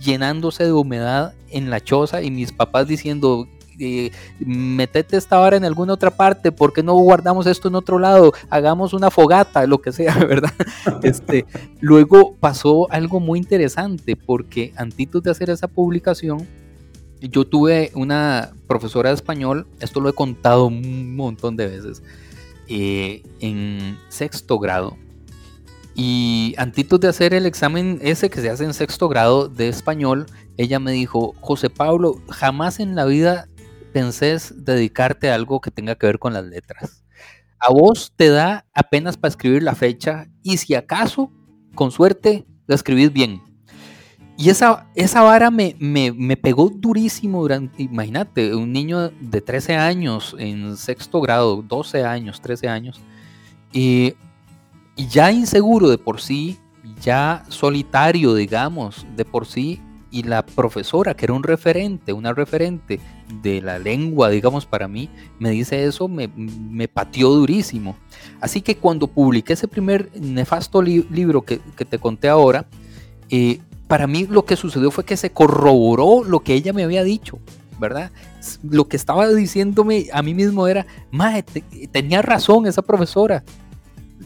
llenándose 0.01 0.65
de 0.65 0.73
humedad 0.73 1.35
en 1.51 1.71
la 1.71 1.83
choza 1.83 2.23
y 2.23 2.31
mis 2.31 2.53
papás 2.53 2.87
diciendo, 2.87 3.49
eh, 3.79 4.11
metete 4.39 5.17
esta 5.17 5.39
hora 5.39 5.57
en 5.57 5.65
alguna 5.65 5.93
otra 5.93 6.11
parte, 6.11 6.53
¿por 6.53 6.73
qué 6.73 6.83
no 6.83 6.95
guardamos 6.95 7.47
esto 7.47 7.69
en 7.69 7.75
otro 7.75 7.99
lado? 7.99 8.33
Hagamos 8.49 8.95
una 8.95 9.11
fogata, 9.11 9.67
lo 9.67 9.81
que 9.81 9.93
sea, 9.93 10.15
¿verdad? 10.27 10.53
Este, 11.03 11.45
luego 11.81 12.35
pasó 12.41 12.91
algo 12.91 13.21
muy 13.21 13.39
interesante, 13.39 14.17
porque 14.17 14.73
antes 14.77 15.23
de 15.23 15.31
hacer 15.31 15.51
esa 15.51 15.69
publicación, 15.69 16.47
yo 17.21 17.47
tuve 17.47 17.91
una 17.95 18.53
profesora 18.67 19.11
de 19.11 19.17
español, 19.17 19.67
esto 19.81 20.01
lo 20.01 20.09
he 20.09 20.13
contado 20.13 20.67
un 20.67 21.17
montón 21.17 21.57
de 21.57 21.67
veces, 21.67 22.03
eh, 22.69 23.23
en 23.41 23.99
sexto 24.09 24.59
grado. 24.59 24.97
Y 25.99 26.55
antes 26.59 26.87
de 27.01 27.09
hacer 27.09 27.33
el 27.33 27.47
examen 27.47 27.99
ese 28.03 28.29
que 28.29 28.43
se 28.43 28.51
hace 28.51 28.65
en 28.65 28.75
sexto 28.75 29.09
grado 29.09 29.49
de 29.49 29.69
español, 29.69 30.27
ella 30.59 30.79
me 30.79 30.93
dijo, 30.93 31.35
José 31.41 31.71
Pablo, 31.71 32.21
jamás 32.29 32.81
en 32.81 32.95
la 32.95 33.07
vida 33.07 33.49
pensés 33.95 34.53
dedicarte 34.55 35.31
a 35.31 35.35
algo 35.35 35.63
que 35.63 35.71
tenga 35.71 35.95
que 35.95 36.07
ver 36.07 36.19
con 36.19 36.35
las 36.35 36.45
letras. 36.45 37.03
A 37.59 37.73
vos 37.73 38.13
te 38.15 38.29
da 38.29 38.67
apenas 38.75 39.17
para 39.17 39.31
escribir 39.31 39.63
la 39.63 39.75
fecha 39.75 40.29
y 40.43 40.59
si 40.59 40.75
acaso, 40.75 41.33
con 41.75 41.91
suerte, 41.91 42.45
la 42.67 42.75
escribís 42.75 43.11
bien. 43.11 43.41
Y 44.37 44.51
esa, 44.51 44.87
esa 44.97 45.23
vara 45.23 45.51
me, 45.51 45.77
me, 45.79 46.37
pegó 46.37 46.69
durísimo 46.69 47.41
durante, 47.41 47.85
imagínate, 47.85 48.55
un 48.55 48.71
niño 48.71 49.09
de 49.09 49.41
13 49.41 49.77
años 49.77 50.37
en 50.39 50.77
sexto 50.77 51.23
grado, 51.23 51.63
12 51.63 52.05
años, 52.05 52.43
13 52.43 52.69
años, 52.69 53.01
y, 53.73 54.13
y 54.97 55.07
ya 55.09 55.31
inseguro 55.31 55.89
de 55.89 55.99
por 55.99 56.21
sí, 56.21 56.59
ya 57.01 57.45
solitario, 57.49 58.35
digamos, 58.35 59.07
de 59.15 59.25
por 59.25 59.47
sí, 59.47 59.81
y 60.11 60.23
la 60.23 60.47
profesora, 60.47 61.15
que 61.15 61.27
era 61.27 61.35
un 61.35 61.43
referente, 61.43 62.13
una 62.13 62.33
referente 62.33 63.01
de 63.43 63.61
la 63.61 63.79
lengua, 63.79 64.31
digamos, 64.31 64.65
para 64.65 64.89
mí, 64.89 65.11
me 65.39 65.51
dice 65.51 65.85
eso, 65.85 66.09
me, 66.09 66.29
me 66.29 66.89
pateó 66.89 67.31
durísimo. 67.31 67.97
Así 68.41 68.63
que 68.63 68.77
cuando 68.77 69.09
publiqué 69.09 69.53
ese 69.53 69.69
primer 69.69 70.11
nefasto 70.19 70.81
libro 70.81 71.43
que, 71.43 71.61
que, 71.77 71.85
te 71.85 71.99
conté 71.99 72.29
ahora, 72.29 72.67
eh, 73.29 73.61
para 73.89 74.07
mí 74.07 74.27
lo 74.27 74.45
que 74.47 74.57
sucedió 74.57 74.91
fue 74.91 75.05
que 75.05 75.17
se 75.17 75.31
corroboró 75.31 76.25
lo 76.25 76.41
que 76.41 76.55
ella 76.55 76.73
me 76.73 76.85
había 76.85 77.05
dicho, 77.05 77.39
¿verdad? 77.79 78.11
Lo 78.63 78.89
que 78.89 78.97
estaba 78.97 79.29
diciéndome 79.29 80.07
a 80.13 80.23
mí 80.23 80.33
mismo 80.35 80.67
era, 80.67 80.87
Mae, 81.11 81.43
tenía 81.93 82.23
razón 82.23 82.67
esa 82.67 82.83
profesora, 82.83 83.45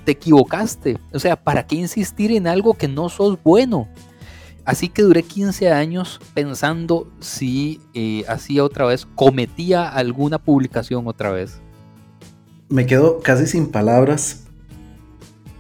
te 0.05 0.13
equivocaste. 0.13 0.99
O 1.13 1.19
sea, 1.19 1.37
¿para 1.37 1.67
qué 1.67 1.77
insistir 1.77 2.33
en 2.33 2.47
algo 2.47 2.75
que 2.75 2.89
no 2.89 3.09
sos 3.09 3.43
bueno? 3.43 3.89
Así 4.65 4.89
que 4.89 5.03
duré 5.03 5.23
15 5.23 5.73
años 5.73 6.21
pensando 6.35 7.11
si 7.21 7.81
eh, 7.95 8.25
hacía 8.29 8.65
otra 8.65 8.87
vez, 8.87 9.07
cometía 9.15 9.89
alguna 9.89 10.39
publicación 10.39 11.07
otra 11.07 11.31
vez. 11.31 11.61
Me 12.69 12.87
quedo 12.87 13.21
casi 13.21 13.47
sin 13.47 13.69
palabras. 13.69 14.45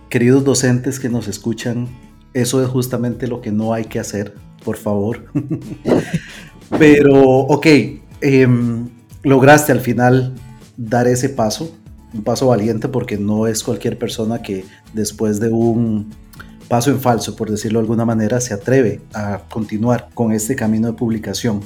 Queridos 0.09 0.45
docentes 0.45 1.01
que 1.01 1.09
nos 1.09 1.29
escuchan, 1.29 1.89
eso 2.35 2.63
es 2.63 2.69
justamente 2.69 3.27
lo 3.27 3.41
que 3.41 3.53
no 3.53 3.73
hay 3.73 3.85
que 3.85 3.99
hacer, 3.99 4.37
por 4.65 4.77
favor. 4.77 5.25
Pero, 6.79 7.21
ok, 7.21 7.67
em, 8.21 8.89
lograste 9.23 9.73
al 9.73 9.81
final 9.81 10.35
dar 10.77 11.09
ese 11.09 11.29
paso, 11.29 11.75
un 12.13 12.23
paso 12.23 12.49
valiente 12.49 12.89
porque 12.89 13.17
no 13.19 13.47
es 13.47 13.63
cualquier 13.63 13.99
persona 13.99 14.43
que 14.43 14.65
después 14.93 15.41
de 15.41 15.51
un 15.51 16.11
paso 16.69 16.91
en 16.91 17.01
falso, 17.01 17.35
por 17.37 17.51
decirlo 17.51 17.79
de 17.79 17.85
alguna 17.85 18.05
manera, 18.05 18.41
se 18.41 18.55
atreve 18.55 19.01
a 19.13 19.43
continuar 19.49 20.09
con 20.15 20.33
este 20.33 20.55
camino 20.55 20.87
de 20.89 20.93
publicación. 20.93 21.61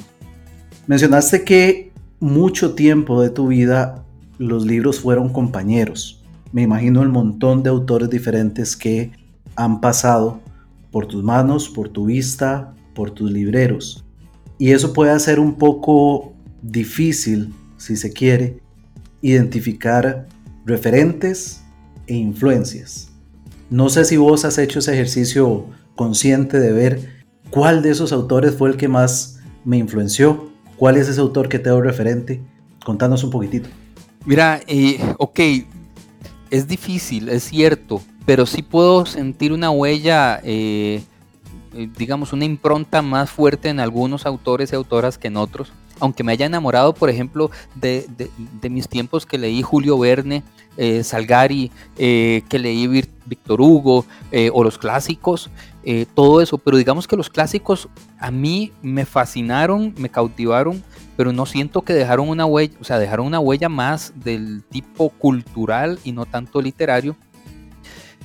Mencionaste 0.87 1.43
que 1.43 1.91
mucho 2.19 2.73
tiempo 2.73 3.21
de 3.21 3.29
tu 3.29 3.47
vida 3.47 4.03
los 4.37 4.65
libros 4.65 4.99
fueron 4.99 5.29
compañeros. 5.29 6.23
Me 6.51 6.63
imagino 6.63 7.01
el 7.01 7.09
montón 7.09 7.63
de 7.63 7.69
autores 7.69 8.09
diferentes 8.09 8.75
que 8.75 9.11
han 9.55 9.81
pasado 9.81 10.39
por 10.91 11.07
tus 11.07 11.23
manos, 11.23 11.69
por 11.69 11.89
tu 11.89 12.05
vista, 12.05 12.73
por 12.93 13.11
tus 13.11 13.31
libreros. 13.31 14.05
Y 14.57 14.71
eso 14.71 14.93
puede 14.93 15.11
hacer 15.11 15.39
un 15.39 15.55
poco 15.55 16.33
difícil, 16.61 17.53
si 17.77 17.95
se 17.95 18.11
quiere, 18.11 18.59
identificar 19.21 20.27
referentes 20.65 21.63
e 22.07 22.15
influencias. 22.15 23.11
No 23.69 23.89
sé 23.89 24.05
si 24.05 24.17
vos 24.17 24.45
has 24.45 24.57
hecho 24.57 24.79
ese 24.79 24.93
ejercicio 24.93 25.65
consciente 25.95 26.59
de 26.59 26.71
ver 26.71 27.25
cuál 27.49 27.81
de 27.81 27.91
esos 27.91 28.11
autores 28.11 28.55
fue 28.55 28.69
el 28.69 28.77
que 28.77 28.87
más 28.87 29.39
me 29.63 29.77
influenció, 29.77 30.51
cuál 30.77 30.97
es 30.97 31.07
ese 31.07 31.21
autor 31.21 31.49
que 31.49 31.59
te 31.59 31.69
da 31.69 31.79
referente. 31.79 32.41
Contanos 32.83 33.23
un 33.23 33.29
poquitito. 33.29 33.69
Mira, 34.25 34.61
eh, 34.67 34.99
ok, 35.17 35.39
es 36.49 36.67
difícil, 36.67 37.29
es 37.29 37.43
cierto, 37.43 38.01
pero 38.25 38.45
sí 38.45 38.61
puedo 38.61 39.05
sentir 39.05 39.53
una 39.53 39.69
huella, 39.69 40.39
eh, 40.43 41.03
eh, 41.73 41.89
digamos, 41.97 42.33
una 42.33 42.45
impronta 42.45 43.01
más 43.01 43.29
fuerte 43.29 43.69
en 43.69 43.79
algunos 43.79 44.25
autores 44.25 44.71
y 44.71 44.75
autoras 44.75 45.17
que 45.17 45.27
en 45.27 45.37
otros. 45.37 45.71
Aunque 45.99 46.23
me 46.23 46.31
haya 46.31 46.45
enamorado, 46.45 46.93
por 46.93 47.09
ejemplo, 47.09 47.51
de, 47.75 48.07
mis 48.69 48.87
tiempos 48.87 49.25
que 49.25 49.37
leí 49.37 49.61
Julio 49.61 49.97
Verne, 49.97 50.43
eh, 50.77 51.03
Salgari, 51.03 51.71
que 51.95 52.59
leí 52.59 52.87
Víctor 53.25 53.61
Hugo 53.61 54.05
o 54.53 54.63
los 54.63 54.77
clásicos, 54.77 55.49
todo 56.13 56.41
eso. 56.41 56.57
Pero 56.57 56.77
digamos 56.77 57.07
que 57.07 57.15
los 57.15 57.29
clásicos 57.29 57.87
a 58.19 58.31
mí 58.31 58.73
me 58.81 59.05
fascinaron, 59.05 59.93
me 59.97 60.09
cautivaron, 60.09 60.83
pero 61.15 61.31
no 61.31 61.45
siento 61.45 61.81
que 61.81 61.93
dejaron 61.93 62.29
una 62.29 62.45
huella, 62.45 62.75
o 62.79 62.83
sea, 62.83 62.99
dejaron 62.99 63.27
una 63.27 63.39
huella 63.39 63.69
más 63.69 64.13
del 64.15 64.63
tipo 64.63 65.09
cultural 65.09 65.99
y 66.03 66.11
no 66.11 66.25
tanto 66.25 66.61
literario. 66.61 67.15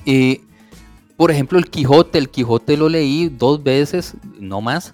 Eh, 0.05 0.41
por 1.15 1.31
ejemplo, 1.31 1.59
el 1.59 1.69
Quijote, 1.69 2.17
el 2.17 2.29
Quijote 2.29 2.77
lo 2.77 2.89
leí 2.89 3.29
dos 3.29 3.63
veces, 3.63 4.15
no 4.39 4.61
más, 4.61 4.93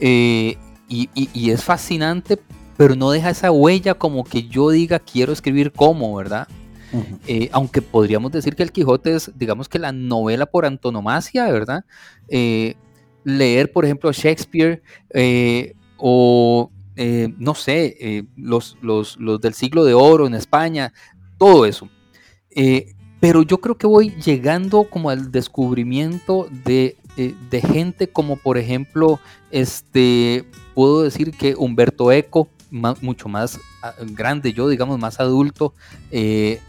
eh, 0.00 0.56
y, 0.88 1.50
es 1.50 1.64
fascinante, 1.64 2.38
pero 2.76 2.94
no 2.94 3.10
deja 3.10 3.30
esa 3.30 3.50
huella 3.50 3.94
como 3.94 4.24
que 4.24 4.48
yo 4.48 4.70
diga 4.70 4.98
quiero 4.98 5.32
escribir 5.32 5.72
como, 5.72 6.14
¿verdad? 6.14 6.48
Eh, 7.26 7.48
aunque 7.52 7.82
podríamos 7.82 8.30
decir 8.30 8.54
que 8.54 8.62
el 8.62 8.70
Quijote 8.70 9.16
es, 9.16 9.32
digamos 9.36 9.68
que 9.68 9.80
la 9.80 9.90
novela 9.90 10.46
por 10.46 10.64
antonomasia, 10.64 11.50
¿verdad? 11.50 11.84
leer, 13.24 13.72
por 13.72 13.84
ejemplo, 13.84 14.12
Shakespeare 14.12 14.82
o, 15.96 16.70
no 16.96 17.54
sé, 17.54 18.26
los, 18.36 18.76
los, 18.80 19.16
los, 19.16 19.40
del 19.40 19.54
siglo 19.54 19.84
de 19.84 19.94
oro 19.94 20.26
en 20.26 20.34
España, 20.34 20.92
todo 21.38 21.66
eso. 21.66 21.88
Pero 23.24 23.40
yo 23.40 23.56
creo 23.56 23.78
que 23.78 23.86
voy 23.86 24.10
llegando 24.22 24.84
como 24.84 25.08
al 25.08 25.32
descubrimiento 25.32 26.46
de, 26.62 26.98
eh, 27.16 27.34
gente 27.62 28.06
como 28.06 28.36
por 28.36 28.58
ejemplo, 28.58 29.18
este, 29.50 30.44
puedo 30.74 31.02
decir 31.02 31.32
que 31.32 31.54
Humberto 31.54 32.12
Eco, 32.12 32.48
mucho 33.00 33.28
más 33.28 33.60
ah, 33.82 33.94
grande 34.00 34.52
yo, 34.52 34.68
digamos, 34.68 34.98
más 34.98 35.20
adulto. 35.20 35.74
Eh, 36.10 36.60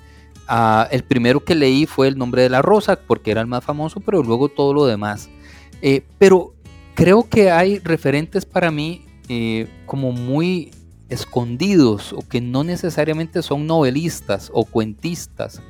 el 0.92 1.04
primero 1.04 1.44
que 1.44 1.56
leí 1.56 1.88
fue 1.88 2.08
El 2.08 2.18
nombre 2.18 2.44
de 2.44 2.50
la 2.50 2.62
rosa, 2.62 3.00
porque 3.00 3.32
era 3.32 3.42
el 3.42 3.48
más 3.48 3.64
famoso, 3.64 4.00
pero 4.00 4.22
luego 4.22 4.50
todo 4.50 4.74
lo 4.74 4.86
demás. 4.86 5.30
Eh, 5.82 6.04
pero 6.20 6.54
creo 6.94 7.28
que 7.28 7.52
hay 7.52 7.80
referentes 7.80 8.46
para 8.46 8.72
mí 8.72 9.02
como 9.88 10.12
muy 10.12 10.72
escondidos 11.10 12.14
o 12.14 12.20
que 12.28 12.42
no 12.42 12.64
necesariamente 12.64 13.42
son 13.42 13.68
novelistas 13.68 14.50
o 14.54 14.66
cuentistas, 14.66 15.62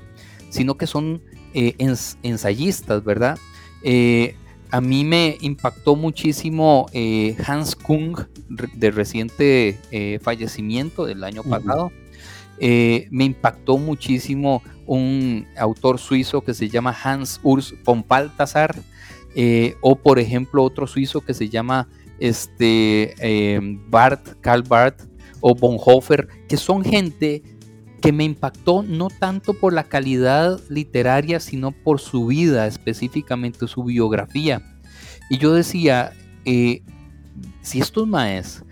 sino 0.50 0.76
que 0.76 0.88
son 0.88 1.22
eh, 1.54 1.76
ensayistas, 2.24 3.04
¿verdad? 3.04 3.38
Eh, 3.84 4.36
a 4.72 4.82
mí 4.82 5.04
me 5.04 5.38
impactó 5.42 5.96
muchísimo 5.96 6.88
eh, 6.94 7.36
Hans 7.46 7.76
Kung, 7.76 8.18
de 8.48 8.92
reciente 8.92 10.20
fallecimiento 10.22 11.06
del 11.06 11.24
año 11.24 11.44
pasado. 11.44 11.92
me 12.60 13.26
impactó 13.26 13.78
muchísimo 13.78 14.62
un 14.86 15.48
autor 15.58 16.00
suizo 16.00 16.42
que 16.42 16.54
se 16.54 16.70
llama 16.70 16.96
Hans 17.04 17.40
Urs 17.44 17.74
von 17.84 18.06
Balthasar, 18.08 18.76
o 19.82 19.96
por 19.96 20.20
ejemplo 20.20 20.64
otro 20.64 20.88
suizo 20.88 21.22
que 21.22 21.34
se 21.34 21.50
llama 21.50 21.88
este, 22.20 23.16
Bart, 23.90 24.40
Karl 24.42 24.64
Barth 24.64 25.02
o 25.42 25.54
Bonhoeffer, 25.54 26.28
que 26.48 26.58
son 26.58 26.84
gente 26.84 27.44
que 28.06 28.12
me 28.12 28.24
impactó 28.24 28.84
no 28.84 29.08
tanto 29.08 29.56
por 29.56 29.74
la 29.74 29.86
calidad 29.86 30.62
literaria, 30.70 31.40
sino 31.40 31.72
por 31.72 32.00
su 32.00 32.28
vida, 32.28 32.68
específicamente 32.68 33.68
su 33.68 33.84
biografía. 33.84 34.62
Y 35.28 35.40
yo 35.40 35.56
decía, 35.56 36.14
eh, 36.46 36.84
si 37.64 37.80
estos 37.80 38.08
maes 38.08 38.64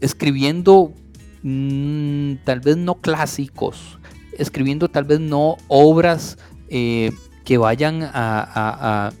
escribiendo 0.00 0.94
mm, 1.42 2.36
tal 2.44 2.60
vez 2.60 2.78
no 2.78 2.94
clásicos, 2.94 3.98
escribiendo 4.38 4.88
tal 4.88 5.04
vez 5.04 5.20
no 5.20 5.58
obras 5.68 6.38
eh, 6.70 7.12
que 7.44 7.58
vayan 7.58 8.02
a, 8.02 9.12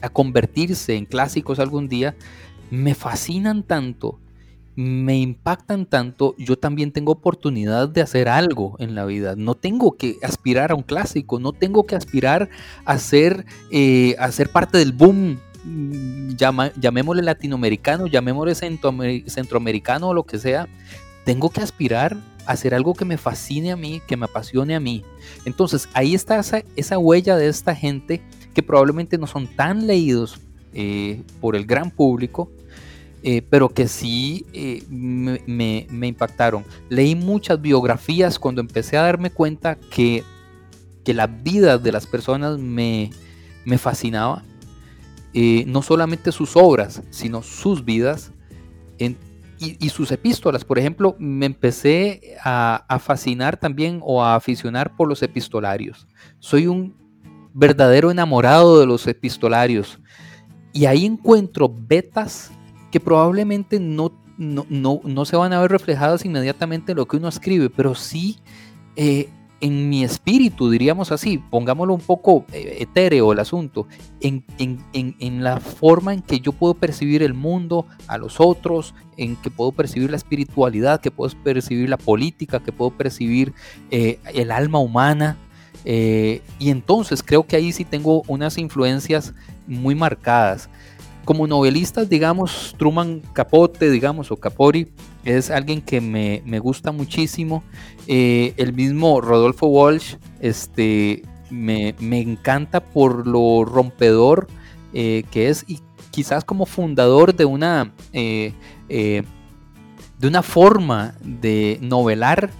a 0.00 0.08
convertirse 0.10 0.94
en 0.94 1.06
clásicos 1.06 1.58
algún 1.58 1.88
día, 1.88 2.14
me 2.70 2.94
fascinan 2.94 3.64
tanto 3.64 4.20
me 4.76 5.16
impactan 5.18 5.86
tanto, 5.86 6.34
yo 6.36 6.58
también 6.58 6.90
tengo 6.90 7.12
oportunidad 7.12 7.88
de 7.88 8.02
hacer 8.02 8.28
algo 8.28 8.76
en 8.80 8.94
la 8.94 9.04
vida. 9.04 9.34
No 9.36 9.54
tengo 9.54 9.96
que 9.96 10.16
aspirar 10.22 10.72
a 10.72 10.74
un 10.74 10.82
clásico, 10.82 11.38
no 11.38 11.52
tengo 11.52 11.86
que 11.86 11.94
aspirar 11.94 12.48
a 12.84 12.98
ser, 12.98 13.46
eh, 13.70 14.16
a 14.18 14.32
ser 14.32 14.48
parte 14.50 14.78
del 14.78 14.92
boom, 14.92 15.38
mm, 15.64 16.30
llamémosle 16.36 17.22
latinoamericano, 17.22 18.06
llamémosle 18.06 18.54
centroamericano 19.26 20.08
o 20.08 20.14
lo 20.14 20.24
que 20.24 20.38
sea. 20.38 20.68
Tengo 21.24 21.50
que 21.50 21.60
aspirar 21.60 22.16
a 22.46 22.52
hacer 22.52 22.74
algo 22.74 22.94
que 22.94 23.04
me 23.04 23.16
fascine 23.16 23.70
a 23.70 23.76
mí, 23.76 24.02
que 24.06 24.16
me 24.16 24.24
apasione 24.24 24.74
a 24.74 24.80
mí. 24.80 25.04
Entonces 25.44 25.88
ahí 25.94 26.14
está 26.14 26.40
esa, 26.76 26.98
huella 26.98 27.36
de 27.36 27.48
esta 27.48 27.74
gente 27.76 28.20
que 28.52 28.62
probablemente 28.62 29.18
no 29.18 29.26
son 29.26 29.46
tan 29.46 29.86
leídos 29.86 30.40
eh, 30.72 31.22
por 31.40 31.54
el 31.54 31.64
gran 31.64 31.90
público, 31.92 32.50
eh, 33.26 33.40
pero 33.40 33.70
que 33.70 33.88
sí 33.88 34.44
eh, 34.52 34.84
me, 34.90 35.86
impactaron. 35.88 36.62
Leí 36.90 37.14
muchas 37.14 37.58
biografías 37.58 38.38
cuando 38.38 38.60
empecé 38.60 38.98
a 38.98 39.02
darme 39.02 39.30
cuenta 39.30 39.76
que, 39.76 40.22
que 41.06 41.14
la 41.14 41.26
vida 41.26 41.78
de 41.78 41.90
las 41.90 42.06
personas 42.06 42.58
me, 42.58 43.10
fascinaba. 43.78 44.42
Eh, 45.32 45.64
no 45.66 45.80
solamente 45.80 46.32
sus 46.32 46.54
obras, 46.54 47.02
sino 47.08 47.42
sus 47.42 47.82
vidas 47.82 48.30
y, 48.98 49.88
sus 49.88 50.12
epístolas. 50.12 50.62
Por 50.62 50.78
ejemplo, 50.78 51.16
me 51.18 51.46
empecé 51.46 52.36
a, 52.44 52.84
a 52.86 52.98
fascinar 52.98 53.56
también 53.56 54.00
o 54.02 54.22
a 54.22 54.34
aficionar 54.34 54.94
por 54.96 55.08
los 55.08 55.22
epistolarios. 55.22 56.06
Soy 56.40 56.66
un 56.66 56.94
verdadero 57.54 58.10
enamorado 58.10 58.80
de 58.80 58.84
los 58.86 59.06
epistolarios. 59.06 59.98
Y 60.74 60.84
ahí 60.84 61.06
encuentro 61.06 61.74
betas 61.74 62.50
que 62.94 63.00
probablemente 63.00 63.80
no, 63.80 64.12
no, 64.38 65.24
se 65.24 65.34
van 65.34 65.52
a 65.52 65.60
ver 65.60 65.68
reflejadas 65.68 66.24
inmediatamente 66.24 66.92
en 66.92 66.98
lo 66.98 67.06
que 67.06 67.16
uno 67.16 67.26
escribe, 67.26 67.68
pero 67.68 67.96
sí 67.96 68.38
eh, 68.94 69.28
en 69.60 69.88
mi 69.88 70.04
espíritu, 70.04 70.70
diríamos 70.70 71.10
así, 71.10 71.38
pongámoslo 71.38 71.92
un 71.92 72.00
poco 72.00 72.44
eh, 72.52 72.76
etéreo 72.78 73.32
el 73.32 73.40
asunto, 73.40 73.88
en, 74.20 74.44
en, 74.60 75.42
la 75.42 75.58
forma 75.58 76.14
en 76.14 76.22
que 76.22 76.38
yo 76.38 76.52
puedo 76.52 76.74
percibir 76.74 77.24
el 77.24 77.34
mundo, 77.34 77.84
a 78.06 78.16
los 78.16 78.38
otros, 78.38 78.94
en 79.16 79.34
que 79.34 79.50
puedo 79.50 79.72
percibir 79.72 80.10
la 80.10 80.16
espiritualidad, 80.16 81.00
que 81.00 81.10
puedo 81.10 81.36
percibir 81.42 81.88
la 81.88 81.98
política, 81.98 82.60
que 82.60 82.70
puedo 82.70 82.92
percibir 82.92 83.54
eh, 83.90 84.20
el 84.34 84.52
alma 84.52 84.78
humana. 84.78 85.36
y 85.84 86.70
entonces 86.70 87.24
creo 87.24 87.44
que 87.44 87.56
ahí 87.56 87.72
sí 87.72 87.84
tengo 87.84 88.22
unas 88.28 88.56
influencias 88.56 89.34
muy 89.66 89.96
marcadas 89.96 90.70
como 91.24 91.46
novelistas, 91.46 92.08
digamos, 92.08 92.74
Truman 92.78 93.20
Capote, 93.32 93.90
digamos, 93.90 94.30
o 94.30 94.36
Capori, 94.36 94.92
es 95.24 95.50
alguien 95.50 95.80
que 95.80 96.00
me, 96.00 96.58
gusta 96.58 96.92
muchísimo. 96.92 97.64
Eh, 98.06 98.54
el 98.56 98.72
mismo 98.72 99.20
Rodolfo 99.20 99.66
Walsh, 99.66 100.16
este, 100.40 101.22
me, 101.50 101.94
encanta 101.98 102.80
por 102.80 103.26
lo 103.26 103.64
rompedor 103.64 104.48
eh, 104.92 105.24
que 105.30 105.48
es 105.48 105.64
y 105.66 105.80
quizás 106.10 106.44
como 106.44 106.66
fundador 106.66 107.34
de 107.34 107.44
una, 107.44 107.92
eh, 108.12 108.52
de 108.88 110.28
una 110.28 110.42
forma 110.42 111.14
de 111.22 111.78
novelar 111.80 112.50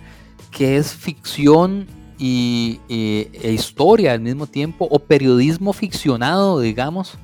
que 0.51 0.77
es 0.77 0.93
ficción 0.93 1.87
y, 2.19 2.81
e 2.89 3.53
historia 3.53 4.13
al 4.13 4.21
mismo 4.21 4.47
tiempo, 4.47 4.89
o 4.91 4.99
periodismo 4.99 5.73
ficcionado, 5.73 6.61
digamos 6.61 7.19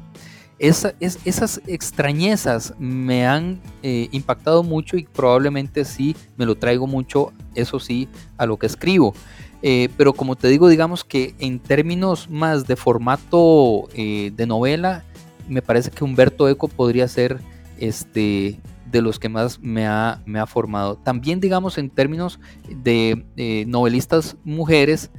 esas 0.60 1.62
extrañezas 1.66 2.74
me 2.78 3.26
han 3.26 3.58
eh, 3.82 4.08
impactado 4.12 4.62
mucho 4.62 4.98
y 4.98 5.04
probablemente 5.04 5.86
sí 5.86 6.14
me 6.36 6.44
lo 6.44 6.54
traigo 6.54 6.86
mucho, 6.86 7.32
eso 7.54 7.80
sí, 7.80 8.08
a 8.36 8.44
lo 8.44 8.58
que 8.58 8.66
escribo. 8.66 9.14
Eh, 9.62 9.88
pero 9.96 10.12
como 10.12 10.36
te 10.36 10.48
digo, 10.48 10.68
digamos 10.68 11.02
que 11.02 11.34
en 11.38 11.60
términos 11.60 12.28
más 12.28 12.66
de 12.66 12.76
formato 12.76 13.88
eh, 13.94 14.32
de 14.36 14.46
novela, 14.46 15.02
me 15.48 15.62
parece 15.62 15.90
que 15.90 16.04
Humberto 16.04 16.46
Eco 16.46 16.68
podría 16.68 17.08
ser 17.08 17.40
este, 17.78 18.60
de 18.90 19.02
los 19.02 19.18
que 19.18 19.30
más 19.30 19.60
me 19.60 19.86
ha, 19.86 20.20
me 20.26 20.40
ha 20.40 20.46
formado. 20.46 20.96
También, 20.96 21.40
digamos, 21.40 21.78
en 21.78 21.88
términos 21.88 22.38
de 22.68 23.64
novelistas 23.66 24.36
mujeres, 24.44 25.10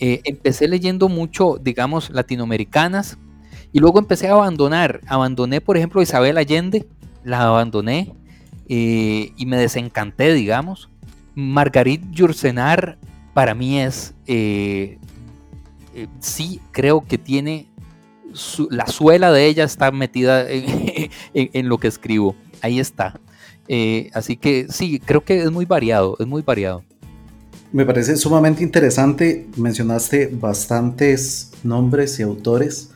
empecé 0.00 0.66
leyendo 0.68 1.08
mucho, 1.08 1.58
digamos, 1.60 2.10
latinoamericanas, 2.10 3.16
y 3.72 3.80
luego 3.80 3.98
empecé 3.98 4.28
a 4.28 4.32
abandonar. 4.32 5.00
Abandoné, 5.06 5.60
por 5.60 5.76
ejemplo, 5.76 6.02
Isabel 6.02 6.38
Allende, 6.38 6.86
la 7.24 7.42
abandoné 7.42 8.14
eh, 8.68 9.32
y 9.36 9.46
me 9.46 9.56
desencanté, 9.56 10.32
digamos. 10.34 10.88
Margarit 11.34 12.02
Yursenar 12.10 12.98
para 13.34 13.54
mí 13.54 13.78
es, 13.80 14.14
eh, 14.26 14.98
eh, 15.94 16.08
sí, 16.18 16.60
creo 16.72 17.04
que 17.04 17.18
tiene, 17.18 17.68
la 18.70 18.86
suela 18.86 19.30
de 19.30 19.46
ella 19.46 19.64
está 19.64 19.90
metida 19.90 20.44
en, 21.34 21.68
lo 21.68 21.78
que 21.78 21.88
escribo. 21.88 22.34
Ahí 22.60 22.80
está. 22.80 23.20
así 24.14 24.36
que 24.36 24.66
sí, 24.70 24.98
creo 24.98 25.22
que 25.22 25.42
es 25.42 25.50
muy 25.52 25.66
variado, 25.66 26.16
es 26.18 26.26
muy 26.26 26.42
variado. 26.42 26.82
Me 27.70 27.84
parece 27.84 28.16
sumamente 28.16 28.62
interesante. 28.62 29.46
Mencionaste 29.56 30.28
bastantes 30.32 31.52
nombres 31.62 32.18
y 32.18 32.22
autores 32.22 32.90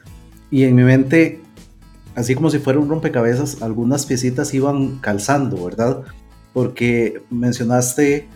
y 0.52 0.64
en 0.64 0.74
mi 0.76 0.82
mente, 0.82 1.40
así 2.14 2.34
como 2.34 2.50
si 2.50 2.58
fuera 2.58 2.78
un 2.78 2.90
rompecabezas, 2.90 3.62
algunas 3.62 4.04
piecitas 4.04 4.52
iban 4.52 4.98
calzando, 4.98 5.64
¿verdad? 5.64 6.02
Porque 6.52 7.22
mencionaste 7.30 8.28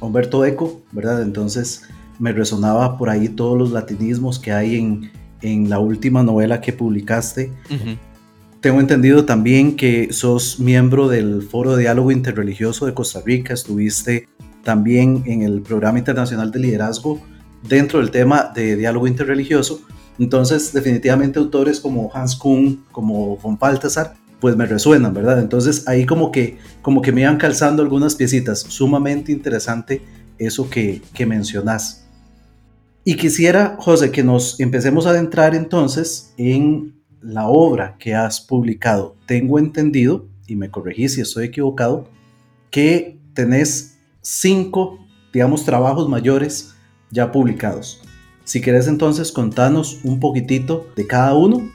Humberto 0.00 0.46
Eco, 0.46 0.80
¿verdad? 0.90 1.20
Entonces 1.20 1.82
me 2.18 2.32
resonaba 2.32 2.96
por 2.96 3.10
ahí 3.10 3.28
todos 3.28 3.58
los 3.58 3.72
latinismos 3.72 4.38
que 4.38 4.52
hay 4.52 4.76
en, 4.76 5.10
en 5.42 5.68
la 5.68 5.78
última 5.78 6.22
novela 6.22 6.62
que 6.62 6.72
publicaste. 6.72 7.52
Tengo 8.62 8.80
entendido 8.80 9.26
también 9.26 9.76
que 9.76 10.14
sos 10.14 10.60
miembro 10.60 11.08
del 11.08 11.42
Foro 11.42 11.76
de 11.76 11.82
Diálogo 11.82 12.10
Interreligioso 12.10 12.86
de 12.86 12.94
Costa 12.94 13.20
Rica, 13.22 13.52
estuviste 13.52 14.28
también 14.64 15.24
en 15.26 15.42
el 15.42 15.60
Programa 15.60 15.98
Internacional 15.98 16.50
de 16.52 16.58
Liderazgo 16.58 17.20
dentro 17.68 17.98
del 17.98 18.10
tema 18.10 18.50
de 18.54 18.76
diálogo 18.76 19.06
interreligioso 19.06 19.82
entonces, 20.20 20.72
definitivamente 20.74 21.38
autores 21.38 21.80
como 21.80 22.10
Hans 22.12 22.36
Kuhn, 22.36 22.84
como 22.92 23.38
von 23.38 23.58
Balthasar, 23.58 24.14
pues 24.38 24.54
me 24.54 24.66
resuenan, 24.66 25.14
¿verdad? 25.14 25.40
Entonces 25.40 25.88
ahí 25.88 26.04
como 26.04 26.30
que, 26.30 26.58
como 26.82 27.00
que 27.00 27.10
me 27.10 27.22
iban 27.22 27.38
calzando 27.38 27.82
algunas 27.82 28.14
piecitas. 28.14 28.60
Sumamente 28.60 29.32
interesante 29.32 30.02
eso 30.38 30.68
que, 30.68 31.00
que 31.14 31.24
mencionás. 31.24 32.06
Y 33.02 33.16
quisiera, 33.16 33.76
José, 33.78 34.10
que 34.10 34.22
nos 34.22 34.60
empecemos 34.60 35.06
a 35.06 35.10
adentrar 35.10 35.54
entonces 35.54 36.34
en 36.36 37.00
la 37.22 37.48
obra 37.48 37.96
que 37.98 38.14
has 38.14 38.42
publicado. 38.42 39.16
Tengo 39.26 39.58
entendido, 39.58 40.26
y 40.46 40.54
me 40.54 40.70
corregí 40.70 41.08
si 41.08 41.22
estoy 41.22 41.46
equivocado, 41.46 42.08
que 42.70 43.18
tenés 43.32 43.96
cinco, 44.20 44.98
digamos, 45.32 45.64
trabajos 45.64 46.10
mayores 46.10 46.74
ya 47.10 47.32
publicados. 47.32 48.02
Si 48.50 48.60
querés 48.60 48.88
entonces 48.88 49.30
contanos 49.30 50.00
un 50.02 50.18
poquitito 50.18 50.88
de 50.96 51.06
cada 51.06 51.34
uno 51.34 51.70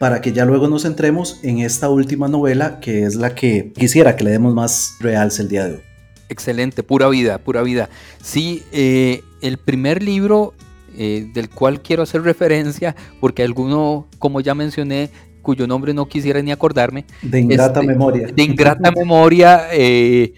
para 0.00 0.20
que 0.20 0.32
ya 0.32 0.44
luego 0.44 0.66
nos 0.66 0.82
centremos 0.82 1.38
en 1.44 1.60
esta 1.60 1.88
última 1.88 2.26
novela 2.26 2.80
que 2.80 3.04
es 3.04 3.14
la 3.14 3.36
que 3.36 3.72
quisiera 3.72 4.16
que 4.16 4.24
le 4.24 4.32
demos 4.32 4.52
más 4.52 4.96
realce 4.98 5.42
el 5.42 5.48
día 5.48 5.66
de 5.66 5.74
hoy. 5.74 5.80
Excelente, 6.28 6.82
pura 6.82 7.08
vida, 7.08 7.38
pura 7.38 7.62
vida. 7.62 7.88
Sí, 8.20 8.64
eh, 8.72 9.22
el 9.40 9.58
primer 9.58 10.02
libro 10.02 10.52
eh, 10.98 11.30
del 11.32 11.48
cual 11.48 11.80
quiero 11.80 12.02
hacer 12.02 12.22
referencia, 12.22 12.96
porque 13.20 13.44
alguno, 13.44 14.08
como 14.18 14.40
ya 14.40 14.56
mencioné, 14.56 15.10
cuyo 15.42 15.68
nombre 15.68 15.94
no 15.94 16.08
quisiera 16.08 16.42
ni 16.42 16.50
acordarme. 16.50 17.04
De 17.22 17.38
ingrata 17.38 17.78
este, 17.78 17.92
memoria. 17.92 18.26
De 18.34 18.42
ingrata 18.42 18.90
memoria, 18.96 19.68
eh, 19.72 20.34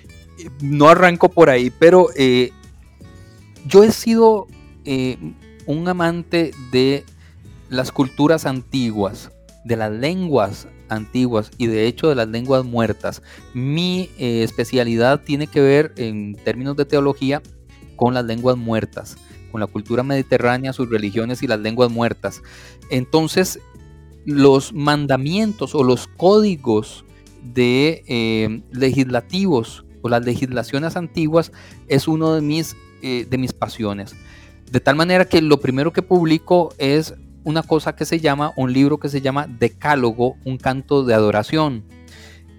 no 0.60 0.90
arranco 0.90 1.30
por 1.30 1.48
ahí, 1.48 1.70
pero 1.70 2.08
yo 3.66 3.84
he 3.84 3.90
sido 3.90 4.48
un 5.68 5.86
amante 5.86 6.52
de 6.72 7.04
las 7.68 7.92
culturas 7.92 8.46
antiguas, 8.46 9.30
de 9.64 9.76
las 9.76 9.92
lenguas 9.92 10.66
antiguas 10.88 11.50
y 11.58 11.66
de 11.66 11.86
hecho 11.86 12.08
de 12.08 12.14
las 12.14 12.26
lenguas 12.26 12.64
muertas. 12.64 13.22
Mi 13.52 14.08
eh, 14.18 14.42
especialidad 14.42 15.20
tiene 15.20 15.46
que 15.46 15.60
ver 15.60 15.92
en 15.96 16.36
términos 16.42 16.74
de 16.76 16.86
teología 16.86 17.42
con 17.96 18.14
las 18.14 18.24
lenguas 18.24 18.56
muertas, 18.56 19.18
con 19.52 19.60
la 19.60 19.66
cultura 19.66 20.02
mediterránea, 20.02 20.72
sus 20.72 20.88
religiones 20.88 21.42
y 21.42 21.46
las 21.46 21.60
lenguas 21.60 21.90
muertas. 21.90 22.40
Entonces, 22.90 23.60
los 24.24 24.72
mandamientos 24.72 25.74
o 25.74 25.84
los 25.84 26.06
códigos 26.06 27.04
de 27.42 28.04
eh, 28.08 28.62
legislativos 28.72 29.84
o 30.00 30.08
las 30.08 30.24
legislaciones 30.24 30.96
antiguas 30.96 31.52
es 31.88 32.08
uno 32.08 32.34
de 32.34 32.40
mis, 32.40 32.74
eh, 33.02 33.26
de 33.28 33.36
mis 33.36 33.52
pasiones. 33.52 34.14
De 34.70 34.80
tal 34.80 34.96
manera 34.96 35.24
que 35.24 35.40
lo 35.40 35.60
primero 35.60 35.92
que 35.92 36.02
publico 36.02 36.74
es 36.78 37.14
una 37.44 37.62
cosa 37.62 37.96
que 37.96 38.04
se 38.04 38.20
llama, 38.20 38.52
un 38.56 38.72
libro 38.72 38.98
que 38.98 39.08
se 39.08 39.22
llama 39.22 39.46
Decálogo, 39.46 40.36
un 40.44 40.58
canto 40.58 41.04
de 41.04 41.14
adoración. 41.14 41.84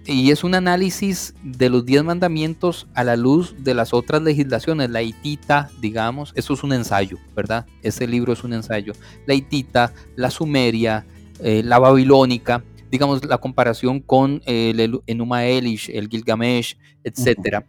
Y 0.06 0.32
es 0.32 0.42
un 0.42 0.56
análisis 0.56 1.34
de 1.44 1.68
los 1.68 1.84
diez 1.84 2.02
mandamientos 2.02 2.88
a 2.94 3.04
la 3.04 3.16
luz 3.16 3.54
de 3.58 3.74
las 3.74 3.94
otras 3.94 4.22
legislaciones. 4.22 4.90
La 4.90 5.02
hitita, 5.02 5.70
digamos, 5.80 6.32
eso 6.34 6.54
es 6.54 6.64
un 6.64 6.72
ensayo, 6.72 7.18
¿verdad? 7.36 7.66
Ese 7.82 8.08
libro 8.08 8.32
es 8.32 8.42
un 8.42 8.54
ensayo. 8.54 8.94
La 9.26 9.34
hitita, 9.34 9.92
la 10.16 10.30
sumeria, 10.30 11.06
eh, 11.38 11.62
la 11.62 11.78
babilónica, 11.78 12.64
digamos, 12.90 13.24
la 13.24 13.38
comparación 13.38 14.00
con 14.00 14.42
el 14.46 15.00
Enuma 15.06 15.44
Elish, 15.44 15.90
el 15.90 16.08
Gilgamesh, 16.08 16.76
etc. 17.04 17.64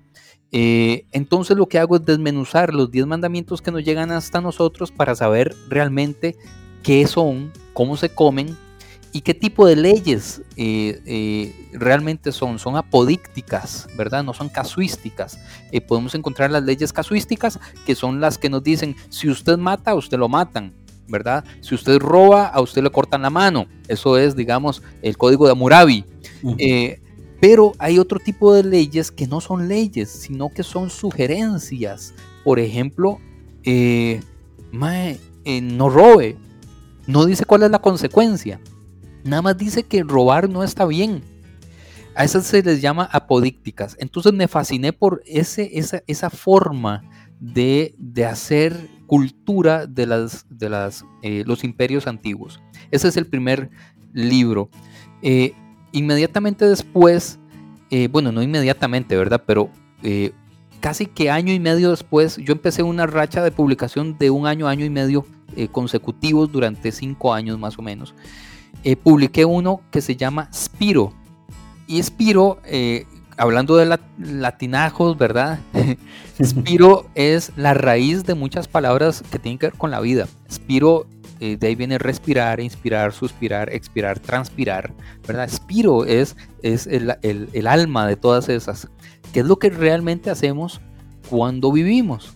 Eh, 0.52 1.06
entonces 1.12 1.56
lo 1.56 1.68
que 1.68 1.80
hago 1.80 1.96
es 1.96 2.06
desmenuzar 2.06 2.74
los 2.74 2.92
diez 2.92 3.06
mandamientos 3.06 3.62
que 3.62 3.72
nos 3.72 3.84
llegan 3.84 4.12
hasta 4.12 4.42
nosotros 4.42 4.92
para 4.92 5.16
saber 5.16 5.56
realmente 5.70 6.36
qué 6.84 7.08
son, 7.08 7.52
cómo 7.74 7.96
se 7.98 8.10
comen 8.10 8.58
y 9.14 9.22
qué 9.22 9.34
tipo 9.34 9.68
de 9.68 9.76
leyes 9.76 10.42
eh, 10.56 11.02
eh, 11.06 11.70
realmente 11.74 12.32
son. 12.32 12.60
Son 12.60 12.78
apodícticas, 12.78 13.88
¿verdad? 13.98 14.24
No 14.24 14.34
son 14.34 14.50
casuísticas. 14.50 15.38
Eh, 15.72 15.82
podemos 15.82 16.16
encontrar 16.16 16.52
las 16.52 16.64
leyes 16.64 16.94
casuísticas 16.94 17.60
que 17.86 17.96
son 17.96 18.22
las 18.22 18.38
que 18.38 18.50
nos 18.50 18.64
dicen, 18.64 18.96
si 19.10 19.30
usted 19.30 19.58
mata, 19.58 19.92
a 19.92 19.96
usted 19.96 20.18
lo 20.18 20.30
matan. 20.30 20.74
¿verdad? 21.08 21.44
Si 21.60 21.76
usted 21.76 22.00
roba, 22.00 22.48
a 22.48 22.62
usted 22.62 22.82
le 22.82 22.90
cortan 22.90 23.22
la 23.22 23.30
mano. 23.30 23.66
Eso 23.90 24.18
es, 24.18 24.34
digamos, 24.34 24.82
el 25.02 25.18
código 25.18 25.46
de 25.46 25.52
Hammurabi. 25.52 26.06
Pero 27.42 27.74
hay 27.80 28.00
otro 28.00 28.20
tipo 28.20 28.54
de 28.54 28.64
leyes 28.64 29.12
que 29.12 29.28
no 29.28 29.42
son 29.42 29.68
leyes, 29.68 30.10
sino 30.10 30.50
que 30.50 30.62
son 30.62 30.92
sugerencias. 30.92 32.14
Por 32.44 32.60
ejemplo, 32.60 33.18
no 33.64 34.20
robe, 35.90 36.38
no 37.08 37.26
dice 37.26 37.46
cuál 37.46 37.64
es 37.64 37.72
la 37.72 37.80
consecuencia. 37.80 38.62
Nada 39.24 39.42
más 39.42 39.58
dice 39.58 39.84
que 39.84 40.04
robar 40.04 40.50
no 40.50 40.64
está 40.64 40.86
bien. 40.86 41.24
A 42.14 42.26
esas 42.26 42.46
se 42.46 42.62
les 42.62 42.80
llama 42.80 43.10
apodícticas. 43.12 43.98
Entonces 44.00 44.34
me 44.34 44.48
fasciné 44.48 44.94
por 44.94 45.24
ese, 45.26 45.80
esa, 45.80 46.04
esa 46.06 46.30
forma 46.30 47.02
de, 47.40 47.96
hacer 48.30 48.88
cultura 49.08 49.88
de, 49.88 50.06
las, 50.06 50.46
de 50.50 50.70
las, 50.70 51.06
eh, 51.24 51.44
los 51.48 51.64
imperios 51.64 52.06
antiguos. 52.06 52.62
Ese 52.92 53.08
es 53.08 53.18
el 53.18 53.26
primer 53.26 53.72
libro. 54.14 54.70
Eh, 55.24 55.56
inmediatamente 55.92 56.66
después, 56.66 57.40
eh, 57.90 58.08
bueno, 58.12 58.32
no 58.32 58.42
inmediatamente, 58.42 59.16
¿verdad? 59.16 59.44
Pero 59.46 59.70
casi 60.82 61.06
que 61.06 61.30
año 61.30 61.54
y 61.54 61.60
medio 61.60 61.92
después, 61.92 62.38
yo 62.38 62.52
empecé 62.52 62.84
una 62.84 63.06
racha 63.06 63.42
de 63.44 63.52
publicación 63.52 64.18
de 64.18 64.30
un 64.30 64.48
año, 64.48 64.68
año 64.68 64.84
y 64.84 64.90
medio 64.90 65.26
eh, 65.56 65.68
consecutivos 65.70 66.52
durante 66.52 66.92
cinco 66.92 67.34
años 67.34 67.58
más 67.58 67.78
o 67.78 67.82
menos, 67.82 68.14
eh, 68.84 68.96
publiqué 68.96 69.46
uno 69.46 69.82
que 69.92 70.02
se 70.02 70.16
llama 70.16 70.50
Spiro. 70.54 71.14
Y 71.88 72.02
Spiro, 72.02 72.60
eh, 72.66 73.06
hablando 73.38 73.78
de 73.78 73.98
latinajos, 74.18 75.18
¿verdad? 75.18 75.60
Spiro 76.44 77.06
es 77.16 77.52
la 77.56 77.74
raíz 77.74 78.26
de 78.26 78.34
muchas 78.34 78.68
palabras 78.68 79.24
que 79.30 79.40
tienen 79.40 79.60
que 79.60 79.68
ver 79.68 79.78
con 79.78 79.92
la 79.92 80.00
vida. 80.00 80.28
Spiro, 80.50 81.06
de 81.60 81.68
ahí 81.68 81.76
viene 81.76 81.98
respirar, 81.98 82.60
inspirar, 82.60 83.14
suspirar, 83.14 83.74
expirar, 83.74 84.20
transpirar, 84.20 84.94
¿verdad? 85.28 85.50
Spiro 85.50 86.06
es, 86.06 86.38
es 86.62 86.88
el, 86.88 87.16
el 87.22 87.68
alma 87.68 88.08
de 88.08 88.16
todas 88.16 88.48
esas. 88.50 88.88
¿Qué 89.34 89.40
es 89.40 89.46
lo 89.46 89.58
que 89.58 89.70
realmente 89.70 90.30
hacemos 90.30 90.82
cuando 91.30 91.72
vivimos? 91.72 92.36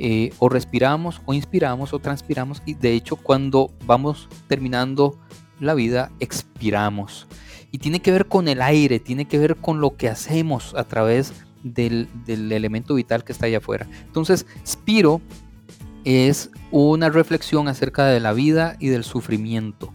Eh, 0.00 0.32
o 0.38 0.48
respiramos 0.48 1.20
o 1.26 1.34
inspiramos 1.34 1.92
o 1.92 1.98
transpiramos 1.98 2.62
y 2.64 2.74
de 2.74 2.92
hecho 2.92 3.16
cuando 3.16 3.72
vamos 3.84 4.28
terminando 4.46 5.18
la 5.58 5.74
vida 5.74 6.12
expiramos. 6.20 7.26
Y 7.72 7.78
tiene 7.78 8.00
que 8.00 8.12
ver 8.12 8.26
con 8.26 8.46
el 8.46 8.62
aire, 8.62 9.00
tiene 9.00 9.26
que 9.26 9.38
ver 9.38 9.56
con 9.56 9.80
lo 9.80 9.96
que 9.96 10.08
hacemos 10.08 10.72
a 10.74 10.84
través 10.84 11.32
del, 11.64 12.08
elemento 12.28 12.94
vital 12.94 13.24
que 13.24 13.32
está 13.32 13.46
allá 13.46 13.58
afuera. 13.58 13.88
Entonces, 14.06 14.46
Spiro 14.64 15.20
es 16.08 16.50
una 16.70 17.10
reflexión 17.10 17.68
acerca 17.68 18.06
de 18.06 18.18
la 18.18 18.32
vida 18.32 18.76
y 18.78 18.88
del 18.88 19.04
sufrimiento. 19.04 19.92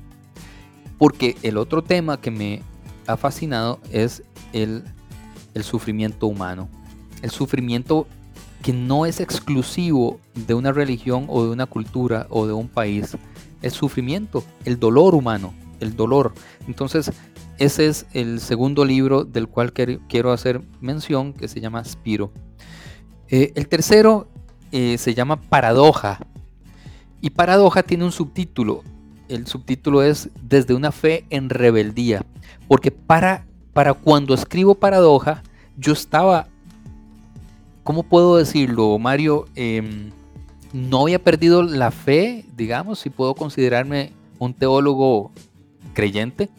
Porque 0.99 1.35
el 1.41 1.57
otro 1.57 1.83
tema 1.83 2.21
que 2.21 2.29
me 2.29 2.61
ha 3.07 3.17
fascinado 3.17 3.79
es 3.91 4.21
el, 4.53 4.83
el 5.55 5.63
sufrimiento 5.63 6.27
humano. 6.27 6.69
El 7.23 7.31
sufrimiento 7.31 8.05
que 8.61 8.73
no 8.73 9.07
es 9.07 9.19
exclusivo 9.19 10.19
de 10.35 10.53
una 10.53 10.71
religión 10.71 11.25
o 11.29 11.43
de 11.45 11.49
una 11.49 11.65
cultura 11.65 12.27
o 12.29 12.45
de 12.45 12.53
un 12.53 12.67
país. 12.67 13.17
El 13.63 13.71
sufrimiento, 13.71 14.43
el 14.65 14.79
dolor 14.79 15.15
humano, 15.15 15.53
el 15.79 15.95
dolor. 15.95 16.33
Entonces, 16.67 17.11
ese 17.57 17.87
es 17.87 18.05
el 18.13 18.39
segundo 18.39 18.85
libro 18.85 19.23
del 19.23 19.47
cual 19.47 19.73
quiero 19.73 20.31
hacer 20.31 20.61
mención, 20.79 21.33
que 21.33 21.47
se 21.47 21.59
llama 21.59 21.83
Spiro. 21.83 22.31
Eh, 23.29 23.51
el 23.55 23.67
tercero 23.67 24.27
eh, 24.73 24.97
se 24.97 25.13
llama 25.13 25.37
Paradoja. 25.39 26.19
Y 27.21 27.29
Paradoja 27.29 27.83
tiene 27.83 28.03
un 28.03 28.11
subtítulo. 28.11 28.83
El 29.29 29.47
subtítulo 29.47 30.03
es 30.03 30.29
Desde 30.41 30.73
una 30.73 30.91
fe 30.91 31.25
en 31.29 31.49
rebeldía. 31.49 32.25
Porque 32.67 32.91
para, 32.91 33.45
para 33.71 33.93
cuando 33.93 34.33
escribo 34.33 34.75
Paradoja, 34.75 35.41
yo 35.77 35.93
estaba 35.93 36.47
¿cómo 37.83 38.03
puedo 38.03 38.37
decirlo, 38.37 38.97
Mario? 38.97 39.45
Em, 39.55 40.11
no 40.71 41.01
había 41.01 41.19
perdido 41.19 41.61
la 41.63 41.91
fe, 41.91 42.45
digamos, 42.55 42.99
si 42.99 43.09
puedo 43.09 43.35
considerarme 43.35 44.13
un 44.39 44.53
teólogo 44.53 45.31
creyente, 45.93 46.49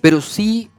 pero 0.00 0.20
sí 0.20 0.70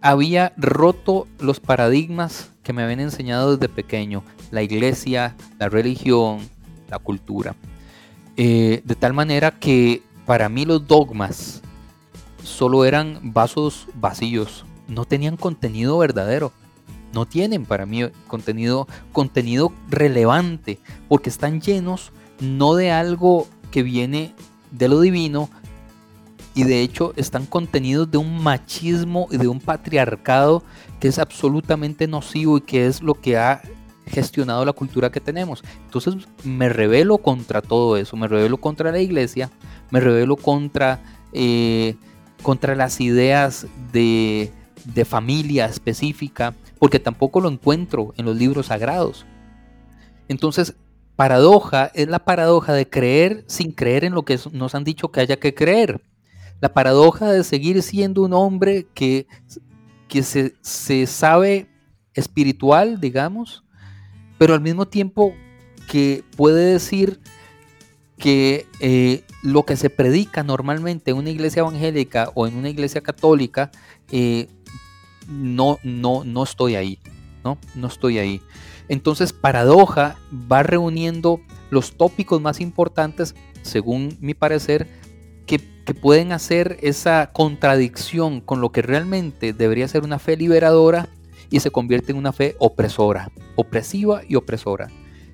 había 0.00 0.52
roto 0.56 1.26
los 1.38 1.60
paradigmas 1.60 2.50
que 2.62 2.72
me 2.72 2.82
habían 2.82 3.00
enseñado 3.00 3.56
desde 3.56 3.72
pequeño, 3.72 4.22
la 4.50 4.62
iglesia, 4.62 5.36
la 5.58 5.68
religión, 5.68 6.38
la 6.88 6.98
cultura. 6.98 7.54
Eh, 8.36 8.82
de 8.84 8.94
tal 8.94 9.12
manera 9.12 9.50
que 9.50 10.02
para 10.26 10.48
mí 10.48 10.64
los 10.64 10.86
dogmas 10.86 11.62
solo 12.42 12.84
eran 12.84 13.20
vasos 13.22 13.86
vacíos, 13.94 14.64
no 14.88 15.04
tenían 15.04 15.36
contenido 15.36 15.98
verdadero 15.98 16.52
no 17.16 17.24
tienen 17.24 17.64
para 17.64 17.86
mí 17.86 18.02
contenido, 18.28 18.86
contenido 19.10 19.72
relevante, 19.88 20.78
porque 21.08 21.30
están 21.30 21.62
llenos 21.62 22.12
no 22.40 22.74
de 22.74 22.90
algo 22.90 23.46
que 23.70 23.82
viene 23.82 24.34
de 24.70 24.88
lo 24.88 25.00
divino, 25.00 25.48
y 26.54 26.64
de 26.64 26.82
hecho 26.82 27.14
están 27.16 27.46
contenidos 27.46 28.10
de 28.10 28.18
un 28.18 28.42
machismo 28.42 29.28
y 29.30 29.38
de 29.38 29.48
un 29.48 29.60
patriarcado 29.60 30.62
que 31.00 31.08
es 31.08 31.18
absolutamente 31.18 32.06
nocivo 32.06 32.58
y 32.58 32.60
que 32.60 32.86
es 32.86 33.00
lo 33.00 33.14
que 33.14 33.38
ha 33.38 33.62
gestionado 34.06 34.64
la 34.64 34.72
cultura 34.72 35.10
que 35.10 35.20
tenemos. 35.20 35.62
Entonces 35.84 36.16
me 36.44 36.68
revelo 36.68 37.18
contra 37.18 37.62
todo 37.62 37.96
eso, 37.96 38.16
me 38.16 38.28
revelo 38.28 38.58
contra 38.58 38.92
la 38.92 39.00
iglesia, 39.00 39.50
me 39.90 40.00
revelo 40.00 40.36
contra, 40.36 41.00
eh, 41.32 41.96
contra 42.42 42.74
las 42.74 43.00
ideas 43.00 43.66
de, 43.92 44.52
de 44.84 45.04
familia 45.04 45.66
específica, 45.66 46.54
porque 46.78 46.98
tampoco 46.98 47.40
lo 47.40 47.48
encuentro 47.48 48.14
en 48.16 48.24
los 48.26 48.36
libros 48.36 48.66
sagrados. 48.66 49.26
Entonces, 50.28 50.74
paradoja 51.16 51.90
es 51.94 52.08
la 52.08 52.24
paradoja 52.24 52.72
de 52.74 52.88
creer 52.88 53.44
sin 53.46 53.72
creer 53.72 54.04
en 54.04 54.14
lo 54.14 54.24
que 54.24 54.38
nos 54.52 54.74
han 54.74 54.84
dicho 54.84 55.10
que 55.10 55.20
haya 55.20 55.36
que 55.38 55.54
creer. 55.54 56.02
La 56.60 56.72
paradoja 56.72 57.30
de 57.30 57.44
seguir 57.44 57.82
siendo 57.82 58.22
un 58.22 58.32
hombre 58.32 58.86
que, 58.94 59.26
que 60.08 60.22
se, 60.22 61.06
sabe 61.06 61.68
espiritual, 62.14 63.00
digamos, 63.00 63.64
pero 64.38 64.54
al 64.54 64.60
mismo 64.60 64.86
tiempo 64.86 65.34
que 65.88 66.24
puede 66.36 66.72
decir 66.72 67.20
que 68.18 68.66
eh, 68.80 69.22
lo 69.42 69.64
que 69.64 69.76
se 69.76 69.90
predica 69.90 70.42
normalmente 70.42 71.10
en 71.10 71.18
una 71.18 71.30
iglesia 71.30 71.60
evangélica 71.60 72.30
o 72.34 72.46
en 72.46 72.56
una 72.56 72.68
iglesia 72.68 73.02
católica 73.02 73.70
eh, 74.10 74.48
no, 75.28 75.78
no, 75.82 76.24
no 76.24 76.42
estoy 76.42 76.76
ahí, 76.76 76.98
¿no? 77.44 77.58
No 77.74 77.88
estoy 77.88 78.18
ahí. 78.18 78.40
Entonces, 78.88 79.32
Paradoja 79.32 80.16
va 80.50 80.62
reuniendo 80.62 81.40
los 81.70 81.96
tópicos 81.96 82.40
más 82.40 82.60
importantes, 82.60 83.34
según 83.62 84.16
mi 84.20 84.34
parecer, 84.34 84.86
que, 85.46 85.58
que, 85.84 85.94
pueden 85.94 86.32
hacer 86.32 86.78
esa 86.82 87.32
contradicción 87.32 88.40
con 88.40 88.60
lo 88.60 88.70
que 88.70 88.82
realmente 88.82 89.52
debería 89.52 89.88
ser 89.88 90.04
una 90.04 90.18
fe 90.18 90.36
liberadora 90.36 91.08
y 91.50 91.60
se 91.60 91.70
convierte 91.70 92.12
en 92.12 92.18
una 92.18 92.32
fe 92.32 92.56
opresora, 92.58 93.30
opresiva 93.56 94.22
y 94.28 94.36
opresora. 94.36 94.88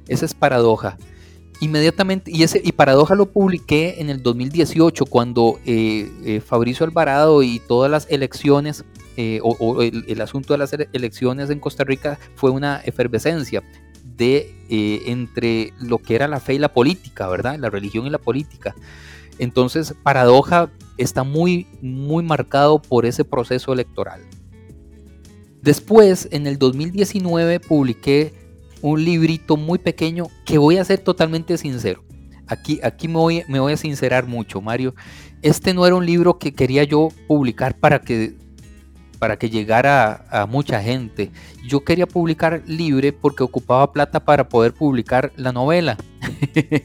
Esa 0.08 0.24
es 0.24 0.34
Paradoja. 0.34 0.98
Inmediatamente, 1.60 2.30
y, 2.32 2.42
ese, 2.42 2.60
y 2.64 2.72
Paradoja 2.72 3.14
lo 3.14 3.30
publiqué 3.30 4.00
en 4.00 4.10
el 4.10 4.22
2018, 4.22 5.06
cuando 5.06 5.60
eh, 5.64 6.10
eh, 6.24 6.40
Fabricio 6.40 6.84
Alvarado 6.84 7.42
y 7.42 7.60
todas 7.60 7.90
las 7.90 8.10
elecciones 8.10 8.84
eh, 9.16 9.40
o, 9.42 9.82
el, 9.82 10.20
asunto 10.22 10.54
de 10.54 10.58
las 10.58 10.72
elecciones 10.72 11.50
en 11.50 11.60
Costa 11.60 11.84
Rica 11.84 12.18
fue 12.34 12.50
una 12.50 12.80
efervescencia 12.80 13.62
de 14.16 14.54
eh, 14.70 15.02
entre 15.06 15.74
lo 15.80 15.98
que 15.98 16.14
era 16.14 16.28
la 16.28 16.40
fe 16.40 16.54
y 16.54 16.58
la 16.58 16.72
política, 16.72 17.28
¿verdad? 17.28 17.58
La 17.58 17.68
religión 17.68 18.06
y 18.06 18.10
la 18.10 18.18
política. 18.18 18.74
Entonces, 19.38 19.94
Paradoja 20.02 20.70
está 20.96 21.24
muy, 21.24 21.66
muy 21.82 22.24
marcado 22.24 22.80
por 22.80 23.04
ese 23.04 23.24
proceso 23.24 23.72
electoral. 23.72 24.22
Después, 25.62 26.28
en 26.32 26.46
el 26.46 26.58
2019, 26.58 27.60
publiqué 27.60 28.34
un 28.82 29.04
librito 29.04 29.56
muy 29.56 29.78
pequeño 29.78 30.26
que 30.44 30.58
voy 30.58 30.76
a 30.76 30.84
ser 30.84 30.98
totalmente 30.98 31.56
sincero. 31.56 32.04
Aquí, 32.48 32.80
aquí 32.82 33.06
me, 33.06 33.14
voy, 33.14 33.42
me 33.48 33.60
voy 33.60 33.72
a 33.72 33.76
sincerar 33.76 34.26
mucho, 34.26 34.60
Mario. 34.60 34.94
Este 35.40 35.72
no 35.72 35.86
era 35.86 35.94
un 35.94 36.04
libro 36.04 36.38
que 36.38 36.52
quería 36.52 36.84
yo 36.84 37.08
publicar 37.28 37.78
para 37.78 38.00
que 38.00 38.34
para 39.22 39.38
que 39.38 39.50
llegara 39.50 40.26
a, 40.30 40.46
mucha 40.46 40.82
gente. 40.82 41.30
Yo 41.64 41.84
quería 41.84 42.08
publicar 42.08 42.64
libre 42.66 43.12
porque 43.12 43.44
ocupaba 43.44 43.92
plata 43.92 44.24
para 44.24 44.48
poder 44.48 44.74
publicar 44.74 45.32
la 45.36 45.52
novela. 45.52 45.96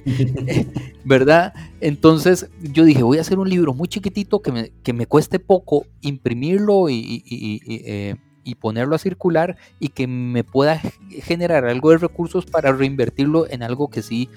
¿Verdad? 1.04 1.56
Entonces 1.82 2.48
yo 2.62 2.84
dije, 2.84 3.02
voy 3.02 3.18
a 3.18 3.22
hacer 3.22 3.40
un 3.40 3.50
libro 3.50 3.74
muy 3.74 3.88
chiquitito 3.88 4.44
que 4.44 4.52
me, 4.52 4.72
que 4.84 4.94
me 4.94 5.08
cueste 5.08 5.40
poco 5.40 5.88
imprimirlo 6.02 6.92
y, 6.92 7.24
eh, 7.68 8.18
y, 8.48 8.56
ponerlo 8.56 8.96
a 8.96 9.00
circular 9.00 9.58
y 9.80 9.90
que 9.90 10.08
me 10.08 10.44
pueda 10.44 10.82
generar 11.10 11.66
algo 11.66 11.92
de 11.92 11.98
recursos 11.98 12.46
para 12.46 12.72
reinvertirlo 12.72 13.50
en 13.50 13.62
algo 13.62 13.90
que 13.90 14.02
sí 14.02 14.30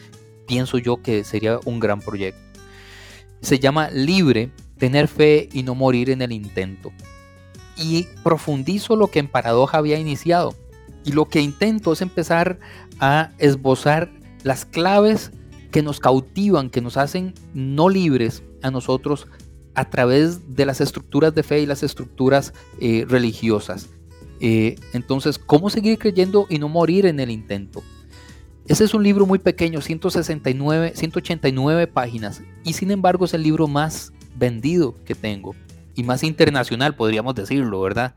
pienso 0.46 0.78
yo 0.78 1.00
que 1.00 1.24
sería 1.24 1.60
un 1.64 1.80
gran 1.80 2.00
proyecto. 2.00 2.40
Se 3.40 3.58
llama 3.58 3.88
Libre, 3.90 4.50
tener 4.78 5.08
fe 5.08 5.48
y 5.52 5.62
no 5.62 5.74
morir 5.74 6.10
en 6.10 6.22
el 6.22 6.32
intento 6.32 6.92
y 7.76 8.06
profundizo 8.22 8.96
lo 8.96 9.06
que 9.06 9.20
en 9.20 9.28
Paradoja 9.28 9.78
había 9.78 9.98
iniciado. 9.98 10.54
Y 11.04 11.12
lo 11.12 11.28
que 11.28 11.40
intento 11.40 11.92
es 11.92 12.02
empezar 12.02 12.58
a 12.98 13.30
esbozar 13.38 14.10
las 14.42 14.64
claves 14.64 15.32
que 15.70 15.82
nos 15.82 16.00
cautivan, 16.00 16.68
que 16.68 16.80
nos 16.80 16.96
hacen 16.96 17.34
no 17.54 17.88
libres 17.88 18.42
a 18.62 18.70
nosotros 18.70 19.26
a 19.74 19.88
través 19.88 20.54
de 20.54 20.66
las 20.66 20.80
estructuras 20.80 21.34
de 21.34 21.42
fe 21.42 21.60
y 21.60 21.66
las 21.66 21.82
estructuras 21.82 22.52
eh, 22.80 23.06
religiosas. 23.08 23.88
Eh, 24.40 24.76
entonces, 24.92 25.38
¿cómo 25.38 25.70
seguir 25.70 25.98
creyendo 25.98 26.46
y 26.48 26.59
no 26.59 26.68
morir 26.68 27.07
en 27.07 27.20
el 27.20 27.31
intento? 27.31 27.83
Ese 28.66 28.85
es 28.85 28.94
un 28.94 29.03
libro 29.03 29.26
muy 29.26 29.38
pequeño, 29.38 29.81
169, 29.81 30.92
189 30.94 31.87
páginas, 31.88 32.42
y 32.64 32.72
sin 32.74 32.90
embargo 32.90 33.24
es 33.24 33.35
el 33.35 33.42
libro 33.42 33.66
más 33.66 34.12
vendido 34.37 34.94
que 35.05 35.14
tengo 35.14 35.55
y 35.94 36.03
más 36.03 36.22
internacional, 36.22 36.94
podríamos 36.94 37.35
decirlo, 37.35 37.81
¿verdad? 37.81 38.14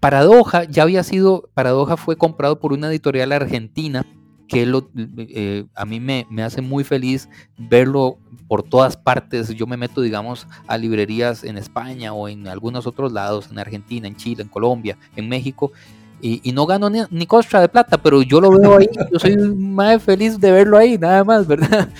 Paradoja 0.00 0.64
ya 0.64 0.84
había 0.84 1.04
sido, 1.04 1.50
Paradoja 1.54 1.96
fue 1.96 2.16
comprado 2.16 2.58
por 2.58 2.72
una 2.72 2.88
editorial 2.88 3.32
argentina 3.32 4.06
que 4.50 4.66
lo, 4.66 4.90
eh, 5.16 5.64
a 5.74 5.86
mí 5.86 6.00
me, 6.00 6.26
me, 6.28 6.42
hace 6.42 6.60
muy 6.60 6.82
feliz 6.82 7.28
verlo 7.56 8.18
por 8.48 8.64
todas 8.64 8.96
partes. 8.96 9.48
Yo 9.54 9.66
me 9.66 9.76
meto, 9.76 10.00
digamos, 10.00 10.46
a 10.66 10.76
librerías 10.76 11.44
en 11.44 11.56
España 11.56 12.12
o 12.12 12.28
en 12.28 12.48
algunos 12.48 12.86
otros 12.86 13.12
lados, 13.12 13.48
en 13.50 13.60
Argentina, 13.60 14.08
en 14.08 14.16
Chile, 14.16 14.42
en 14.42 14.48
Colombia, 14.48 14.98
en 15.14 15.28
México, 15.28 15.70
y, 16.22 16.52
no 16.52 16.66
gano 16.66 16.90
ni, 16.90 17.00
ni, 17.10 17.26
costra 17.26 17.60
de 17.60 17.68
plata, 17.68 17.96
pero 17.96 18.20
yo 18.22 18.40
lo 18.40 18.50
veo 18.50 18.76
ahí, 18.76 18.88
yo 19.10 19.18
soy 19.18 19.36
más 19.36 20.02
feliz 20.02 20.38
de 20.38 20.52
verlo 20.52 20.76
ahí, 20.76 20.98
nada 20.98 21.24
más, 21.24 21.46
¿verdad? 21.46 21.88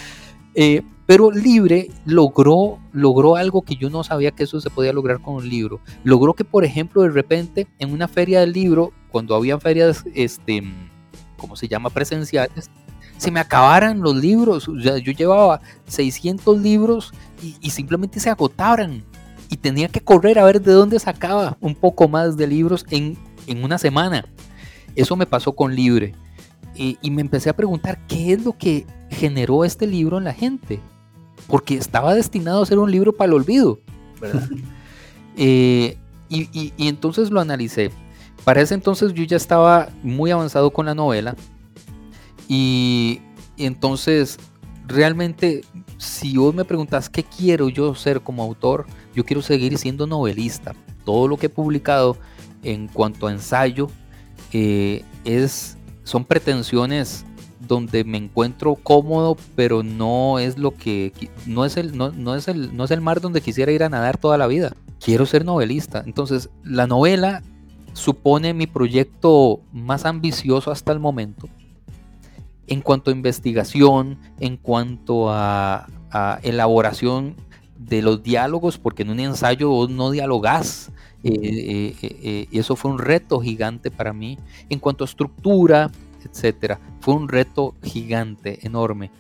Eh, 0.53 0.83
pero 1.07 1.31
Libre 1.31 1.91
logró, 2.05 2.81
logró 2.93 3.37
algo 3.37 3.63
que 3.63 3.77
yo 3.77 3.89
no 3.89 4.03
sabía 4.03 4.33
que 4.33 4.43
eso 4.43 4.61
se 4.61 4.69
podía 4.69 4.93
lograr 4.93 5.21
con 5.21 5.35
un 5.35 5.49
libro. 5.49 5.79
Logró 6.03 6.35
que, 6.35 6.45
por 6.45 6.65
ejemplo, 6.65 7.03
de 7.03 7.11
repente, 7.11 7.69
en 7.79 7.93
una 7.93 8.09
feria 8.09 8.41
del 8.41 8.53
libro, 8.53 8.93
cuando 9.13 9.37
había 9.37 9.61
ferias, 9.61 10.05
este, 10.13 10.65
¿cómo 11.41 11.57
se 11.57 11.69
llama? 11.69 11.91
Presenciales, 11.91 12.71
se 13.17 13.31
me 13.31 13.41
acabaran 13.41 14.01
los 14.01 14.15
libros. 14.17 14.67
yo 14.67 15.13
llevaba 15.13 15.61
600 15.87 16.61
libros 16.61 17.13
y, 17.43 17.71
simplemente 17.71 18.21
se 18.21 18.31
agotaran. 18.31 19.05
Y 19.49 19.57
tenía 19.57 19.89
que 19.89 20.01
correr 20.01 20.39
a 20.39 20.45
ver 20.45 20.63
de 20.63 20.73
dónde 20.73 21.01
sacaba 21.01 21.57
un 21.61 21.75
poco 21.75 22.07
más 22.07 22.37
de 22.37 22.47
libros 22.47 22.87
en, 22.91 23.19
en 23.47 23.65
una 23.65 23.79
semana. 23.79 24.25
Eso 24.95 25.17
me 25.17 25.27
pasó 25.27 25.53
con 25.53 25.75
Libre. 25.75 26.15
Y, 26.77 26.99
y 27.03 27.11
me 27.11 27.21
empecé 27.21 27.51
a 27.51 27.57
preguntar 27.57 27.99
qué 28.07 28.33
es 28.33 28.45
lo 28.45 28.57
que 28.57 28.87
generó 29.11 29.65
este 29.65 29.89
libro 29.89 30.19
en 30.19 30.25
la 30.25 30.33
gente 30.33 30.81
porque 31.51 31.75
estaba 31.75 32.15
destinado 32.15 32.63
a 32.63 32.67
ser 32.67 32.79
un 32.79 32.91
libro 32.91 33.13
para 33.13 33.29
el 33.29 33.35
olvido, 33.35 33.81
eh, 35.37 35.97
y, 36.29 36.73
entonces 36.79 37.31
lo 37.31 37.41
analicé. 37.41 37.91
Para 38.45 38.61
ese 38.61 38.75
entonces 38.75 39.13
yo 39.15 39.25
ya 39.25 39.37
estaba 39.37 39.89
muy 40.03 40.31
avanzado 40.31 40.71
con 40.71 40.87
la 40.87 40.95
novela 40.95 41.37
y, 42.49 43.21
entonces 43.57 44.39
realmente 44.87 45.63
si 45.99 46.37
vos 46.37 46.55
me 46.55 46.65
preguntas 46.65 47.11
qué 47.11 47.23
quiero 47.23 47.69
yo 47.69 47.95
ser 47.95 48.23
como 48.23 48.43
autor, 48.43 48.87
yo 49.15 49.25
quiero 49.25 49.43
seguir 49.43 49.77
siendo 49.77 50.07
novelista. 50.07 50.75
Todo 51.05 51.29
lo 51.29 51.37
que 51.37 51.47
he 51.47 51.51
publicado 51.51 52.17
en 52.63 52.89
cuanto 52.89 53.27
a 53.27 53.33
ensayo 53.33 53.89
eh, 54.53 55.05
es, 55.25 55.77
son 56.05 56.25
pretensiones 56.25 57.27
donde 57.61 58.03
me 58.05 58.17
encuentro 58.19 58.75
cómodo, 58.75 59.37
pero 59.55 59.83
no 59.83 60.39
es 60.39 60.59
lo 60.59 60.73
que 60.73 61.13
no 61.47 61.65
es 61.67 61.77
el 61.77 61.97
no, 61.97 62.35
es 62.35 62.49
el 62.49 62.75
no 62.75 62.85
es 62.85 62.91
el 62.91 63.01
mar 63.01 63.21
donde 63.21 63.43
quisiera 63.43 63.71
ir 63.71 63.85
a 63.85 63.89
nadar 63.89 64.17
toda 64.17 64.39
la 64.39 64.47
vida. 64.47 64.73
Quiero 64.99 65.27
ser 65.27 65.45
novelista. 65.45 66.03
Entonces, 66.05 66.51
la 66.65 66.87
novela 66.87 67.43
supone 67.93 68.55
mi 68.55 68.67
proyecto 68.67 69.61
más 69.73 70.05
ambicioso 70.05 70.71
hasta 70.71 70.93
el 70.93 71.01
momento. 71.01 71.49
En 72.67 72.81
cuanto 72.83 73.11
a 73.11 73.15
investigación, 73.15 74.19
en 74.39 74.57
cuanto 74.57 75.31
a, 75.31 75.87
elaboración 76.43 77.37
de 77.79 78.03
los 78.03 78.23
diálogos, 78.23 78.79
porque 78.79 79.03
en 79.03 79.11
un 79.11 79.21
ensayo 79.21 79.69
vos 79.71 79.91
no 79.91 80.11
dialogás. 80.11 80.91
Eh, 81.23 81.31
eh, 81.33 81.97
eh, 82.03 82.49
y 82.51 82.59
eso 82.59 82.75
fue 82.75 82.91
un 82.91 82.99
reto 82.99 83.41
gigante 83.41 83.91
para 83.91 84.13
mí. 84.13 84.39
En 84.69 84.81
cuanto 84.81 85.05
a 85.05 85.07
estructura, 85.07 85.91
etcétera. 86.25 86.81
Fue 87.01 87.15
un 87.15 87.29
reto 87.29 87.75
gigante, 87.83 88.67
enorme. 88.67 89.11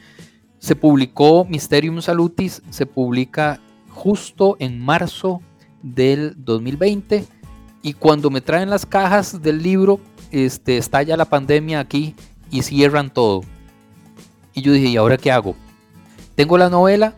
Se 0.58 0.76
publicó 0.76 1.44
Mysterium 1.44 2.02
Salutis, 2.02 2.62
se 2.70 2.86
publica 2.86 3.60
justo 3.88 4.56
en 4.58 4.78
marzo 4.78 5.40
del 5.82 6.34
2020 6.36 7.24
y 7.82 7.94
cuando 7.94 8.30
me 8.30 8.40
traen 8.40 8.70
las 8.70 8.86
cajas 8.86 9.42
del 9.42 9.62
libro, 9.62 10.00
este, 10.30 10.76
estalla 10.76 11.16
la 11.16 11.24
pandemia 11.24 11.80
aquí 11.80 12.14
y 12.50 12.62
cierran 12.62 13.10
todo. 13.10 13.42
Y 14.54 14.62
yo 14.62 14.72
dije, 14.72 14.88
¿y 14.88 14.96
ahora 14.96 15.16
qué 15.16 15.30
hago? 15.30 15.54
Tengo 16.34 16.58
la 16.58 16.68
novela, 16.68 17.14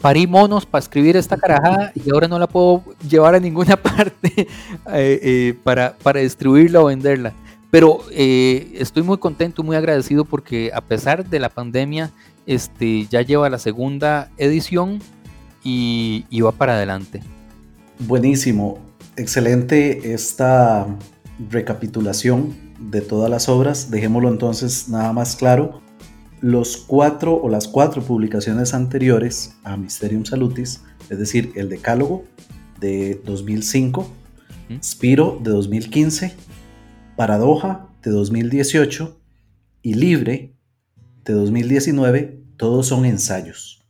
parí 0.00 0.26
monos 0.26 0.66
para 0.66 0.82
escribir 0.82 1.16
esta 1.16 1.36
carajada 1.36 1.92
y 1.94 2.10
ahora 2.10 2.28
no 2.28 2.38
la 2.38 2.48
puedo 2.48 2.82
llevar 3.08 3.34
a 3.34 3.40
ninguna 3.40 3.76
parte 3.82 4.32
eh, 4.36 4.46
eh, 4.86 5.54
para, 5.62 5.96
para 6.02 6.20
distribuirla 6.20 6.80
o 6.80 6.86
venderla. 6.86 7.32
Pero 7.72 8.00
eh, 8.10 8.74
estoy 8.74 9.02
muy 9.02 9.16
contento, 9.16 9.62
muy 9.62 9.76
agradecido 9.76 10.26
porque 10.26 10.70
a 10.74 10.82
pesar 10.82 11.24
de 11.24 11.40
la 11.40 11.48
pandemia, 11.48 12.10
este, 12.44 13.06
ya 13.06 13.22
lleva 13.22 13.48
la 13.48 13.58
segunda 13.58 14.30
edición 14.36 14.98
y, 15.64 16.40
va 16.42 16.52
para 16.52 16.74
adelante. 16.74 17.22
Buenísimo, 17.98 18.78
excelente 19.16 20.12
esta 20.12 20.86
recapitulación 21.50 22.54
de 22.90 23.00
todas 23.00 23.30
las 23.30 23.48
obras. 23.48 23.90
Dejémoslo 23.90 24.28
entonces 24.28 24.88
nada 24.88 25.12
más 25.12 25.36
claro. 25.36 25.80
Los 26.40 26.76
cuatro 26.76 27.36
o 27.36 27.48
las 27.48 27.68
cuatro 27.68 28.02
publicaciones 28.02 28.74
anteriores 28.74 29.54
a 29.62 29.76
Mysterium 29.76 30.24
Salutis, 30.24 30.82
es 31.08 31.18
decir, 31.18 31.52
el 31.54 31.68
Decálogo 31.68 32.24
de 32.80 33.20
2005, 33.24 34.10
Spiro 34.82 35.38
de 35.42 35.50
2015, 35.50 36.34
Paradoja 37.16 37.88
de 38.02 38.10
2018 38.10 39.20
y 39.82 39.94
Libre 39.94 40.56
de 41.24 41.32
2019, 41.34 42.40
todos 42.56 42.88
son 42.88 43.04
ensayos. 43.04 43.81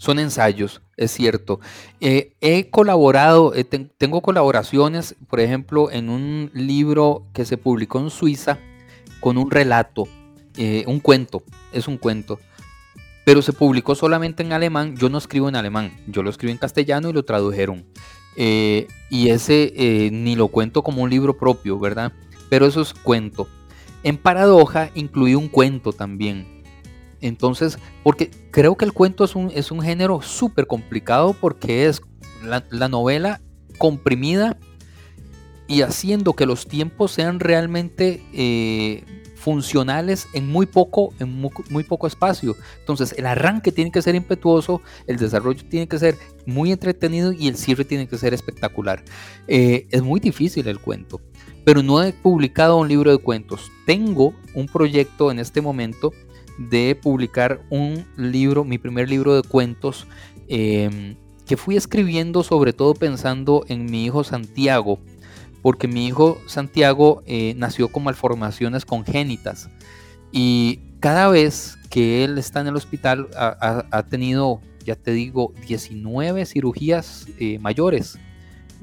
Son 0.00 0.18
ensayos, 0.18 0.80
es 0.96 1.10
cierto. 1.10 1.60
Eh, 2.00 2.32
he 2.40 2.70
colaborado, 2.70 3.52
eh, 3.54 3.64
tengo 3.64 4.22
colaboraciones, 4.22 5.14
por 5.28 5.40
ejemplo, 5.40 5.90
en 5.90 6.08
un 6.08 6.50
libro 6.54 7.26
que 7.34 7.44
se 7.44 7.58
publicó 7.58 8.00
en 8.00 8.08
Suiza 8.08 8.58
con 9.20 9.36
un 9.36 9.50
relato, 9.50 10.08
eh, 10.56 10.84
un 10.86 11.00
cuento, 11.00 11.42
es 11.74 11.86
un 11.86 11.98
cuento, 11.98 12.40
pero 13.26 13.42
se 13.42 13.52
publicó 13.52 13.94
solamente 13.94 14.42
en 14.42 14.54
alemán. 14.54 14.96
Yo 14.96 15.10
no 15.10 15.18
escribo 15.18 15.50
en 15.50 15.56
alemán, 15.56 15.92
yo 16.06 16.22
lo 16.22 16.30
escribo 16.30 16.52
en 16.52 16.56
castellano 16.56 17.10
y 17.10 17.12
lo 17.12 17.26
tradujeron. 17.26 17.84
y 18.36 19.28
ese 19.28 20.10
ni 20.10 20.34
lo 20.34 20.48
cuento 20.48 20.82
como 20.82 21.02
un 21.02 21.10
libro 21.10 21.36
propio, 21.36 21.78
¿verdad? 21.78 22.10
pero 22.48 22.64
eso 22.64 22.80
es 22.80 22.94
cuento. 22.94 23.48
En 24.02 24.16
Paradoja 24.16 24.90
incluí 24.94 25.34
un 25.34 25.48
cuento 25.48 25.92
también. 25.92 26.59
Entonces, 27.20 27.78
porque 28.02 28.30
creo 28.50 28.76
que 28.76 28.84
el 28.84 28.92
cuento 28.92 29.24
es 29.24 29.34
un, 29.34 29.50
es 29.54 29.70
un 29.70 29.82
género 29.82 30.22
súper 30.22 30.66
complicado 30.66 31.34
porque 31.34 31.86
es 31.86 32.02
la, 32.42 32.88
novela 32.88 33.40
comprimida 33.78 34.56
y 35.68 35.82
haciendo 35.82 36.32
que 36.32 36.46
los 36.46 36.66
tiempos 36.66 37.12
sean 37.12 37.38
realmente 37.38 38.22
eh, 38.32 39.04
funcionales 39.36 40.28
en 40.34 40.48
muy 40.48 40.66
poco, 40.66 41.14
en 41.18 41.40
muy, 41.70 41.84
poco 41.84 42.06
espacio. 42.06 42.56
Entonces, 42.80 43.14
el 43.16 43.26
arranque 43.26 43.72
tiene 43.72 43.90
que 43.90 44.02
ser 44.02 44.14
impetuoso, 44.14 44.82
el 45.06 45.16
desarrollo 45.16 45.64
tiene 45.68 45.88
que 45.88 45.98
ser 45.98 46.16
muy 46.44 46.72
entretenido 46.72 47.32
y 47.32 47.48
el 47.48 47.56
cierre 47.56 47.84
tiene 47.84 48.06
que 48.06 48.18
ser 48.18 48.34
espectacular. 48.34 49.02
Eh, 49.48 49.86
es 49.90 50.02
muy 50.02 50.20
difícil 50.20 50.68
el 50.68 50.78
cuento, 50.78 51.20
pero 51.64 51.82
no 51.82 52.02
he 52.02 52.12
publicado 52.12 52.76
un 52.76 52.88
libro 52.88 53.10
de 53.10 53.18
cuentos. 53.18 53.70
Tengo 53.86 54.34
un 54.54 54.66
proyecto 54.66 55.30
en 55.30 55.38
este 55.38 55.60
momento 55.60 56.12
de 56.60 56.94
publicar 56.94 57.62
un 57.70 58.04
libro, 58.16 58.64
mi 58.64 58.76
primer 58.76 59.08
libro 59.08 59.34
de 59.34 59.48
cuentos, 59.48 60.06
em, 60.48 61.16
que 61.46 61.56
fui 61.56 61.76
escribiendo 61.76 62.42
sobre 62.42 62.72
todo 62.72 62.94
pensando 62.94 63.64
en 63.68 63.86
mi 63.86 64.04
hijo 64.04 64.24
Santiago, 64.24 64.98
porque 65.62 65.88
mi 65.88 66.06
hijo 66.06 66.38
Santiago 66.46 67.22
eh, 67.26 67.54
nació 67.56 67.88
con 67.88 68.04
malformaciones 68.04 68.84
congénitas 68.84 69.70
y 70.32 70.80
cada 71.00 71.28
vez 71.28 71.78
que 71.88 72.24
él 72.24 72.38
está 72.38 72.60
en 72.60 72.68
el 72.68 72.76
hospital 72.76 73.28
ha, 73.34 74.02
tenido, 74.08 74.60
ya 74.84 74.94
te 74.94 75.12
digo, 75.12 75.52
19 75.66 76.44
cirugías 76.46 77.26
eh, 77.38 77.58
mayores 77.58 78.18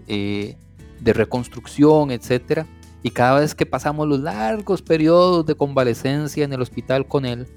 eh, 0.08 0.58
de 1.00 1.14
reconstrucción, 1.14 2.12
etc. 2.12 2.66
Y 3.04 3.12
cada 3.12 3.40
vez 3.40 3.56
que 3.56 3.66
pasamos 3.66 4.08
los 4.08 4.20
largos 4.20 4.82
periodos 4.82 5.46
de 5.46 5.56
convalecencia 5.56 6.44
en 6.44 6.54
el 6.54 6.62
hospital 6.62 7.08
con 7.08 7.26
él, 7.26 7.48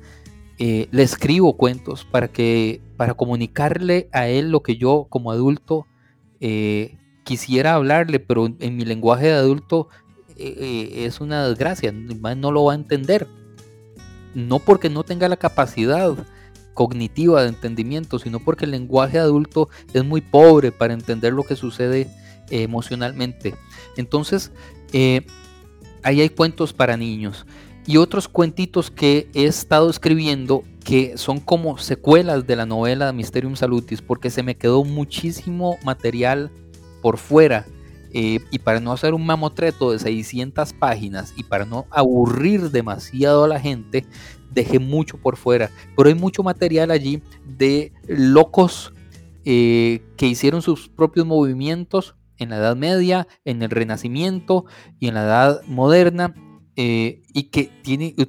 le 0.58 1.02
escribo 1.02 1.56
cuentos 1.56 2.04
para 2.04 2.28
que 2.28 2.82
para 2.98 3.14
comunicarle 3.14 4.10
a 4.12 4.28
él 4.28 4.50
lo 4.50 4.62
que 4.62 4.76
yo 4.76 5.06
como 5.08 5.32
adulto 5.32 5.86
quisiera 7.24 7.74
hablarle, 7.74 8.20
pero 8.20 8.46
en 8.58 8.76
mi 8.76 8.84
lenguaje 8.84 9.28
de 9.28 9.32
adulto 9.32 9.88
eh, 10.42 10.56
eh, 10.58 11.04
es 11.04 11.20
una 11.20 11.46
desgracia, 11.46 11.92
no 11.92 12.50
lo 12.50 12.64
va 12.64 12.72
a 12.72 12.76
entender. 12.76 13.28
No 14.34 14.58
porque 14.58 14.88
no 14.88 15.04
tenga 15.04 15.28
la 15.28 15.36
capacidad 15.36 16.14
cognitiva 16.72 17.42
de 17.42 17.50
entendimiento, 17.50 18.18
sino 18.18 18.40
porque 18.40 18.64
el 18.64 18.70
lenguaje 18.70 19.18
adulto 19.18 19.68
es 19.92 20.02
muy 20.02 20.22
pobre 20.22 20.72
para 20.72 20.94
entender 20.94 21.34
lo 21.34 21.42
que 21.42 21.56
sucede 21.56 22.08
eh, 22.48 22.62
emocionalmente. 22.62 23.54
Entonces, 23.98 24.50
ahí 24.92 26.20
hay 26.20 26.28
cuentos 26.30 26.72
para 26.72 26.96
niños 26.96 27.46
y 27.86 27.96
otros 27.96 28.28
cuentitos 28.28 28.90
que 28.90 29.28
he 29.34 29.44
estado 29.44 29.90
escribiendo 29.90 30.64
que 30.84 31.16
son 31.16 31.40
como 31.40 31.78
secuelas 31.78 32.46
de 32.46 32.56
la 32.56 32.66
novela 32.66 33.12
Mysterium 33.12 33.56
Salutis, 33.56 34.02
porque 34.02 34.30
se 34.30 34.42
me 34.42 34.56
quedó 34.56 34.84
muchísimo 34.84 35.78
material 35.84 36.50
por 37.02 37.18
fuera 37.18 37.66
eh, 38.12 38.40
y 38.50 38.58
para 38.58 38.80
no 38.80 38.92
hacer 38.92 39.14
un 39.14 39.24
mamotreto 39.24 39.92
de 39.92 39.98
600 39.98 40.72
páginas 40.74 41.32
y 41.36 41.44
para 41.44 41.64
no 41.64 41.86
aburrir 41.90 42.70
demasiado 42.70 43.44
a 43.44 43.48
la 43.48 43.60
gente, 43.60 44.04
dejé 44.50 44.78
mucho 44.78 45.16
por 45.18 45.36
fuera. 45.36 45.70
Pero 45.96 46.08
hay 46.08 46.14
mucho 46.14 46.42
material 46.42 46.90
allí 46.90 47.22
de 47.44 47.92
locos 48.06 48.92
eh, 49.44 50.02
que 50.16 50.26
hicieron 50.26 50.60
sus 50.62 50.88
propios 50.88 51.26
movimientos 51.26 52.16
en 52.40 52.50
la 52.50 52.56
Edad 52.56 52.76
Media, 52.76 53.28
en 53.44 53.62
el 53.62 53.70
Renacimiento 53.70 54.64
y 54.98 55.08
en 55.08 55.14
la 55.14 55.22
Edad 55.22 55.62
Moderna. 55.66 56.34
Eh, 56.76 57.22
y 57.34 57.50
que 57.50 57.70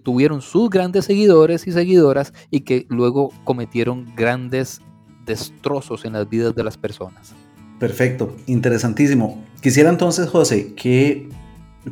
tuvieron 0.03 0.41
sus 0.41 0.69
grandes 0.69 1.05
seguidores 1.05 1.67
y 1.67 1.71
seguidoras 1.71 2.33
y 2.49 2.61
que 2.61 2.85
luego 2.89 3.31
cometieron 3.45 4.13
grandes 4.15 4.81
destrozos 5.25 6.03
en 6.05 6.13
las 6.13 6.27
vidas 6.27 6.53
de 6.53 6.63
las 6.63 6.77
personas. 6.77 7.33
Perfecto, 7.79 8.35
interesantísimo. 8.47 9.43
Quisiera 9.61 9.89
entonces, 9.89 10.27
José, 10.27 10.73
que, 10.75 11.29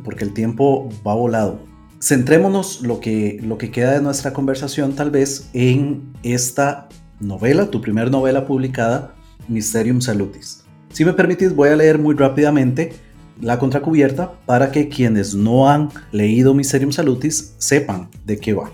porque 0.04 0.24
el 0.24 0.34
tiempo 0.34 0.88
va 1.06 1.14
volado, 1.14 1.60
centrémonos 2.00 2.82
lo 2.82 3.00
que, 3.00 3.38
lo 3.42 3.58
que 3.58 3.70
queda 3.70 3.92
de 3.92 4.02
nuestra 4.02 4.32
conversación 4.32 4.94
tal 4.94 5.10
vez 5.10 5.50
en 5.52 6.12
esta 6.22 6.88
novela, 7.20 7.70
tu 7.70 7.80
primer 7.80 8.10
novela 8.10 8.46
publicada, 8.46 9.14
Mysterium 9.48 10.00
Salutis. 10.00 10.64
Si 10.92 11.04
me 11.04 11.12
permitís, 11.12 11.54
voy 11.54 11.68
a 11.68 11.76
leer 11.76 11.98
muy 11.98 12.14
rápidamente 12.14 12.92
la 13.40 13.58
contracubierta 13.58 14.32
para 14.44 14.70
que 14.70 14.88
quienes 14.88 15.34
no 15.34 15.68
han 15.68 15.88
leído 16.12 16.52
Mysterium 16.52 16.92
Salutis 16.92 17.54
sepan 17.58 18.08
de 18.24 18.38
qué 18.38 18.52
va. 18.52 18.70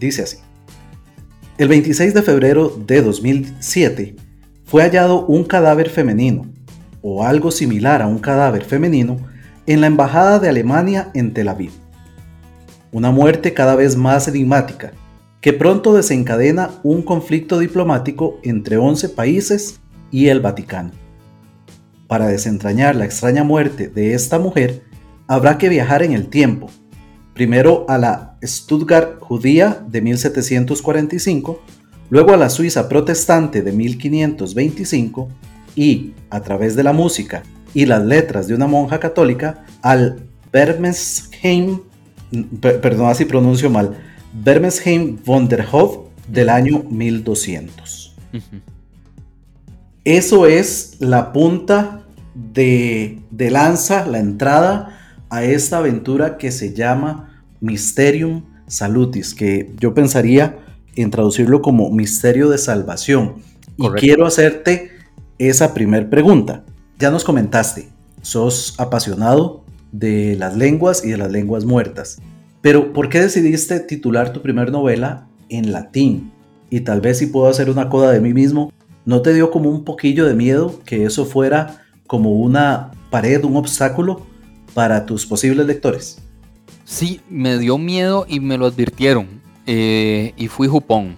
Dice 0.00 0.22
así. 0.22 0.38
El 1.58 1.68
26 1.68 2.14
de 2.14 2.22
febrero 2.22 2.68
de 2.86 3.02
2007 3.02 4.16
fue 4.64 4.82
hallado 4.82 5.26
un 5.26 5.44
cadáver 5.44 5.90
femenino 5.90 6.46
o 7.02 7.24
algo 7.24 7.50
similar 7.50 8.02
a 8.02 8.06
un 8.06 8.18
cadáver 8.18 8.64
femenino 8.64 9.18
en 9.66 9.80
la 9.80 9.86
Embajada 9.86 10.38
de 10.38 10.48
Alemania 10.48 11.10
en 11.14 11.32
Tel 11.32 11.48
Aviv. 11.48 11.72
Una 12.90 13.10
muerte 13.10 13.54
cada 13.54 13.76
vez 13.76 13.96
más 13.96 14.28
enigmática, 14.28 14.92
que 15.40 15.52
pronto 15.52 15.94
desencadena 15.94 16.70
un 16.82 17.02
conflicto 17.02 17.58
diplomático 17.58 18.38
entre 18.42 18.78
11 18.78 19.10
países 19.10 19.80
y 20.10 20.28
el 20.28 20.40
Vaticano. 20.40 21.07
Para 22.08 22.28
desentrañar 22.28 22.96
la 22.96 23.04
extraña 23.04 23.44
muerte 23.44 23.88
de 23.88 24.14
esta 24.14 24.38
mujer, 24.38 24.82
habrá 25.26 25.58
que 25.58 25.68
viajar 25.68 26.02
en 26.02 26.12
el 26.12 26.28
tiempo, 26.28 26.70
primero 27.34 27.84
a 27.86 27.98
la 27.98 28.38
Stuttgart 28.42 29.20
judía 29.20 29.84
de 29.86 30.00
1745, 30.00 31.62
luego 32.08 32.32
a 32.32 32.38
la 32.38 32.48
Suiza 32.48 32.88
protestante 32.88 33.60
de 33.60 33.72
1525 33.72 35.28
y, 35.76 36.14
a 36.30 36.40
través 36.40 36.74
de 36.76 36.82
la 36.82 36.94
música 36.94 37.42
y 37.74 37.84
las 37.84 38.02
letras 38.02 38.48
de 38.48 38.54
una 38.54 38.66
monja 38.66 38.98
católica, 38.98 39.66
al 39.82 40.22
Bermesheim, 40.50 41.80
perdón 42.60 43.14
si 43.14 43.26
pronuncio 43.26 43.68
mal, 43.68 43.98
Bermesheim 44.32 45.18
von 45.26 45.46
der 45.46 45.66
Hof 45.70 45.98
del 46.26 46.48
año 46.48 46.84
1200. 46.88 48.16
Eso 50.04 50.46
es 50.46 50.96
la 51.00 51.32
punta 51.32 52.06
de, 52.34 53.20
de 53.30 53.50
lanza, 53.50 54.06
la 54.06 54.18
entrada 54.18 54.98
a 55.30 55.44
esta 55.44 55.78
aventura 55.78 56.38
que 56.38 56.50
se 56.50 56.72
llama 56.72 57.44
Mysterium 57.60 58.44
Salutis, 58.66 59.34
que 59.34 59.72
yo 59.78 59.94
pensaría 59.94 60.58
en 60.96 61.10
traducirlo 61.10 61.62
como 61.62 61.90
misterio 61.90 62.48
de 62.48 62.58
salvación. 62.58 63.36
Y 63.76 63.88
quiero 63.90 64.26
hacerte 64.26 64.90
esa 65.38 65.74
primer 65.74 66.10
pregunta. 66.10 66.64
Ya 66.98 67.10
nos 67.10 67.24
comentaste, 67.24 67.88
sos 68.22 68.74
apasionado 68.78 69.64
de 69.92 70.36
las 70.36 70.56
lenguas 70.56 71.04
y 71.04 71.10
de 71.10 71.16
las 71.16 71.30
lenguas 71.30 71.64
muertas, 71.64 72.18
pero 72.60 72.92
¿por 72.92 73.08
qué 73.08 73.20
decidiste 73.20 73.80
titular 73.80 74.32
tu 74.32 74.42
primer 74.42 74.72
novela 74.72 75.28
en 75.48 75.72
latín? 75.72 76.32
Y 76.70 76.80
tal 76.80 77.00
vez 77.00 77.18
si 77.18 77.26
puedo 77.26 77.46
hacer 77.46 77.70
una 77.70 77.88
coda 77.88 78.10
de 78.10 78.20
mí 78.20 78.34
mismo, 78.34 78.72
¿no 79.08 79.22
te 79.22 79.32
dio 79.32 79.50
como 79.50 79.70
un 79.70 79.84
poquillo 79.84 80.26
de 80.26 80.34
miedo 80.34 80.80
que 80.84 81.06
eso 81.06 81.24
fuera 81.24 81.80
como 82.06 82.32
una 82.32 82.90
pared, 83.08 83.42
un 83.42 83.56
obstáculo 83.56 84.20
para 84.74 85.06
tus 85.06 85.24
posibles 85.24 85.66
lectores? 85.66 86.18
Sí, 86.84 87.22
me 87.30 87.56
dio 87.56 87.78
miedo 87.78 88.26
y 88.28 88.38
me 88.40 88.58
lo 88.58 88.66
advirtieron 88.66 89.26
eh, 89.64 90.34
y 90.36 90.48
fui 90.48 90.68
jupón. 90.68 91.16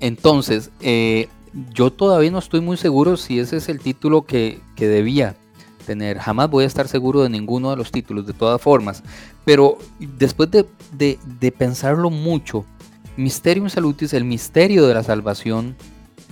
Entonces, 0.00 0.70
eh, 0.80 1.28
yo 1.74 1.92
todavía 1.92 2.30
no 2.30 2.38
estoy 2.38 2.62
muy 2.62 2.78
seguro 2.78 3.18
si 3.18 3.38
ese 3.38 3.58
es 3.58 3.68
el 3.68 3.80
título 3.80 4.22
que, 4.22 4.58
debía 4.78 5.36
tener. 5.84 6.20
Jamás 6.20 6.48
voy 6.48 6.64
a 6.64 6.68
estar 6.68 6.88
seguro 6.88 7.22
de 7.22 7.28
ninguno 7.28 7.68
de 7.68 7.76
los 7.76 7.92
títulos, 7.92 8.26
de 8.26 8.32
todas 8.32 8.62
formas. 8.62 9.02
Pero 9.44 9.76
después 9.98 10.48
de, 10.50 11.52
pensarlo 11.58 12.08
mucho, 12.08 12.64
Mysterium 13.18 13.68
Salutis, 13.68 14.14
el 14.14 14.24
misterio 14.24 14.86
de 14.86 14.94
la 14.94 15.02
salvación, 15.02 15.76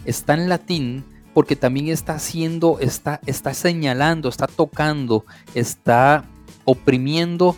está 0.08 0.34
en 0.34 0.48
latín 0.48 1.04
porque 1.34 1.54
también 1.54 1.88
está 1.88 2.14
haciendo, 2.14 2.78
está, 2.80 3.20
está 3.26 3.54
señalando, 3.54 4.28
está 4.28 4.46
tocando, 4.46 5.24
está 5.54 6.24
oprimiendo 6.64 7.56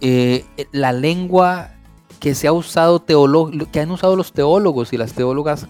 eh, 0.00 0.44
la 0.72 0.92
lengua 0.92 1.70
que 2.18 2.34
se 2.34 2.46
ha 2.46 2.52
usado 2.52 3.04
que 3.04 3.80
han 3.80 3.90
usado 3.90 4.16
los 4.16 4.32
teólogos 4.32 4.92
y 4.92 4.98
las 4.98 5.12
teólogas 5.14 5.66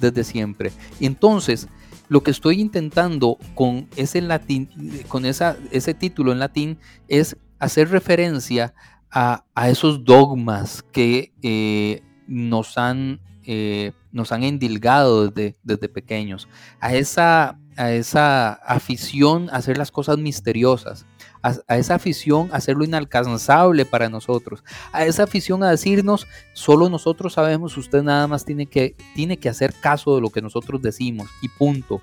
desde 0.00 0.24
siempre. 0.24 0.72
Entonces, 1.00 1.68
lo 2.08 2.22
que 2.22 2.30
estoy 2.32 2.60
intentando 2.60 3.38
con 3.54 3.88
ese 3.96 4.20
latín, 4.20 4.68
con 5.08 5.24
ese 5.24 5.94
título 5.94 6.32
en 6.32 6.38
latín, 6.40 6.78
es 7.08 7.36
hacer 7.58 7.90
referencia 7.90 8.74
a, 9.10 9.44
esos 9.68 10.04
dogmas 10.04 10.82
que 10.90 11.32
eh, 11.42 12.02
nos 12.26 12.78
han 12.78 13.20
eh, 13.44 13.92
nos 14.12 14.30
han 14.32 14.44
endilgado 14.44 15.28
desde, 15.28 15.56
desde 15.62 15.88
pequeños, 15.88 16.48
a 16.80 16.94
esa, 16.94 17.58
a 17.76 17.92
esa 17.92 18.52
afición 18.52 19.48
a 19.50 19.56
hacer 19.56 19.78
las 19.78 19.90
cosas 19.90 20.18
misteriosas, 20.18 21.06
a, 21.42 21.76
esa 21.76 21.94
afición 21.96 22.50
a 22.52 22.56
hacerlo 22.56 22.84
inalcanzable 22.84 23.84
para 23.84 24.08
nosotros, 24.08 24.62
a 24.92 25.04
esa 25.04 25.24
afición 25.24 25.62
a 25.64 25.70
decirnos, 25.70 26.26
solo 26.52 26.88
nosotros 26.88 27.32
sabemos, 27.34 27.76
usted 27.76 28.02
nada 28.02 28.26
más 28.26 28.44
tiene 28.44 28.66
que, 28.66 28.94
tiene 29.14 29.38
que 29.38 29.48
hacer 29.48 29.74
caso 29.74 30.14
de 30.14 30.20
lo 30.20 30.30
que 30.30 30.42
nosotros 30.42 30.80
decimos 30.82 31.28
y 31.40 31.48
punto. 31.48 32.00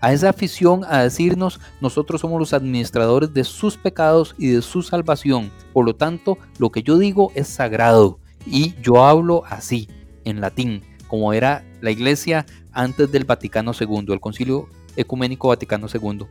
a 0.00 0.12
esa 0.12 0.30
afición 0.30 0.84
a 0.88 1.02
decirnos 1.02 1.60
nosotros 1.80 2.20
somos 2.20 2.40
los 2.40 2.52
administradores 2.54 3.32
de 3.32 3.44
sus 3.44 3.76
pecados 3.76 4.34
y 4.36 4.48
de 4.48 4.62
su 4.62 4.82
salvación. 4.82 5.52
Por 5.72 5.84
lo 5.84 5.94
tanto, 5.94 6.38
lo 6.58 6.70
que 6.70 6.82
yo 6.82 6.98
digo 6.98 7.30
es 7.36 7.46
sagrado 7.46 8.18
y 8.44 8.74
yo 8.82 9.04
hablo 9.04 9.44
así, 9.46 9.88
en 10.24 10.40
latín, 10.40 10.82
como 11.12 11.34
era 11.34 11.62
la 11.82 11.90
iglesia 11.90 12.46
antes 12.72 13.12
del 13.12 13.24
Vaticano 13.24 13.72
II, 13.78 14.06
el 14.14 14.20
Concilio 14.20 14.70
Ecuménico 14.96 15.48
Vaticano 15.48 15.86
II. 15.92 16.24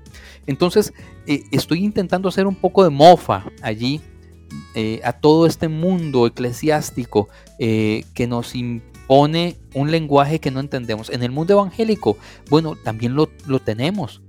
Entonces, 0.47 0.91
eh, 1.27 1.43
estoy 1.51 1.85
intentando 1.85 2.29
hacer 2.29 2.47
un 2.47 2.55
poco 2.55 2.83
de 2.83 2.89
mofa 2.89 3.45
allí 3.61 4.01
eh, 4.73 4.99
a 5.03 5.13
todo 5.13 5.45
este 5.45 5.67
mundo 5.67 6.25
eclesiástico 6.25 7.29
eh, 7.59 8.05
que 8.15 8.25
nos 8.25 8.55
impone 8.55 9.57
un 9.75 9.91
lenguaje 9.91 10.39
que 10.39 10.49
no 10.49 10.59
entendemos. 10.59 11.11
En 11.11 11.21
el 11.21 11.29
mundo 11.29 11.53
evangélico, 11.53 12.17
bueno, 12.49 12.75
también 12.75 13.13
lo, 13.13 13.27
tenemos. 13.63 14.23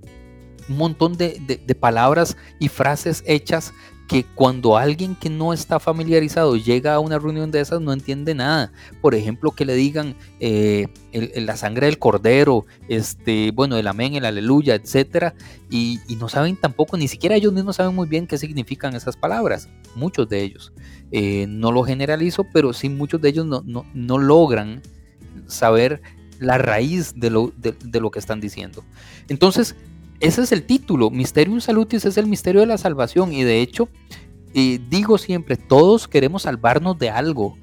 Un 0.69 0.77
montón 0.77 1.17
de, 1.17 1.41
de 1.65 1.75
palabras 1.75 2.37
y 2.61 2.69
frases 2.69 3.25
hechas 3.27 3.73
que 4.09 4.25
cuando 4.25 4.77
alguien 4.77 5.15
que 5.15 5.31
no 5.31 5.53
está 5.53 5.81
familiarizado 5.81 6.57
llega 6.57 6.95
a 6.95 7.01
una 7.01 7.19
reunión 7.19 7.51
de 7.51 7.61
esas 7.61 7.81
no 7.81 7.93
entiende 7.93 8.35
nada. 8.35 8.73
Por 9.01 9.15
ejemplo, 9.15 9.53
que 9.53 9.65
le 9.65 9.75
digan 9.75 10.17
eh, 10.41 10.89
la 11.13 11.57
sangre 11.57 11.87
del 11.87 11.99
cordero, 11.99 12.67
este, 12.89 13.53
bueno, 13.53 13.77
el 13.77 13.87
amén, 13.87 14.15
el 14.15 14.25
aleluya, 14.25 14.75
etcétera, 14.75 15.35
y, 15.71 16.01
no 16.19 16.29
saben 16.29 16.57
tampoco, 16.57 16.97
ni 16.97 17.09
siquiera 17.09 17.37
ellos 17.37 17.53
mismos 17.53 17.77
saben 17.77 17.95
muy 17.95 18.07
bien 18.07 18.27
qué 18.27 18.39
significan 18.39 18.95
esas 18.95 19.17
palabras, 19.17 19.69
muchos 19.95 20.29
de 20.29 20.43
ellos. 20.43 20.73
Eh, 21.11 21.47
no 21.49 21.73
lo 21.73 21.83
generalizo, 21.83 22.45
pero 22.53 22.73
sí 22.73 22.89
muchos 22.89 23.21
de 23.21 23.31
ellos 23.31 23.47
no, 23.47 23.63
no, 23.65 24.19
logran 24.19 24.83
saber 25.47 26.03
la 26.39 26.59
raíz 26.59 27.15
de 27.17 27.31
lo, 27.31 27.53
de 27.57 28.01
lo 28.01 28.11
que 28.11 28.19
están 28.19 28.41
diciendo. 28.41 28.85
Entonces, 29.29 29.77
ese 30.23 30.43
es 30.43 30.53
el 30.53 30.63
título, 30.63 31.11
Mysterium 31.11 31.61
Salutis 31.61 32.05
es 32.05 32.17
el 32.17 32.27
misterio 32.27 32.61
de 32.63 32.67
la 32.67 32.79
salvación 32.79 33.33
y 33.33 33.43
de 33.43 33.61
hecho 33.61 33.89
digo 34.53 35.19
siempre, 35.19 35.57
todos 35.57 36.09
queremos 36.09 36.43
salvarnos 36.43 36.99
de 36.99 37.11
algo. 37.11 37.57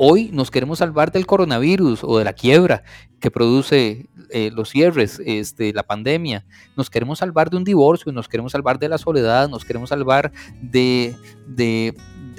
Hoy 0.00 0.30
nos 0.32 0.50
queremos 0.50 0.78
salvar 0.78 1.10
del 1.10 1.26
coronavirus 1.26 2.04
o 2.04 2.18
de 2.18 2.24
la 2.24 2.32
quiebra 2.32 2.84
que 3.18 3.32
produce 3.32 4.06
eh, 4.30 4.50
los 4.54 4.70
cierres, 4.70 5.20
este, 5.24 5.72
la 5.72 5.82
pandemia. 5.82 6.46
Nos 6.76 6.88
queremos 6.88 7.18
salvar 7.18 7.50
de 7.50 7.56
un 7.56 7.64
divorcio, 7.64 8.12
nos 8.12 8.28
queremos 8.28 8.52
salvar 8.52 8.78
de 8.78 8.88
la 8.88 8.98
soledad, 8.98 9.48
nos 9.48 9.64
queremos 9.64 9.88
salvar 9.88 10.30
de, 10.62 11.16
de, 11.48 11.94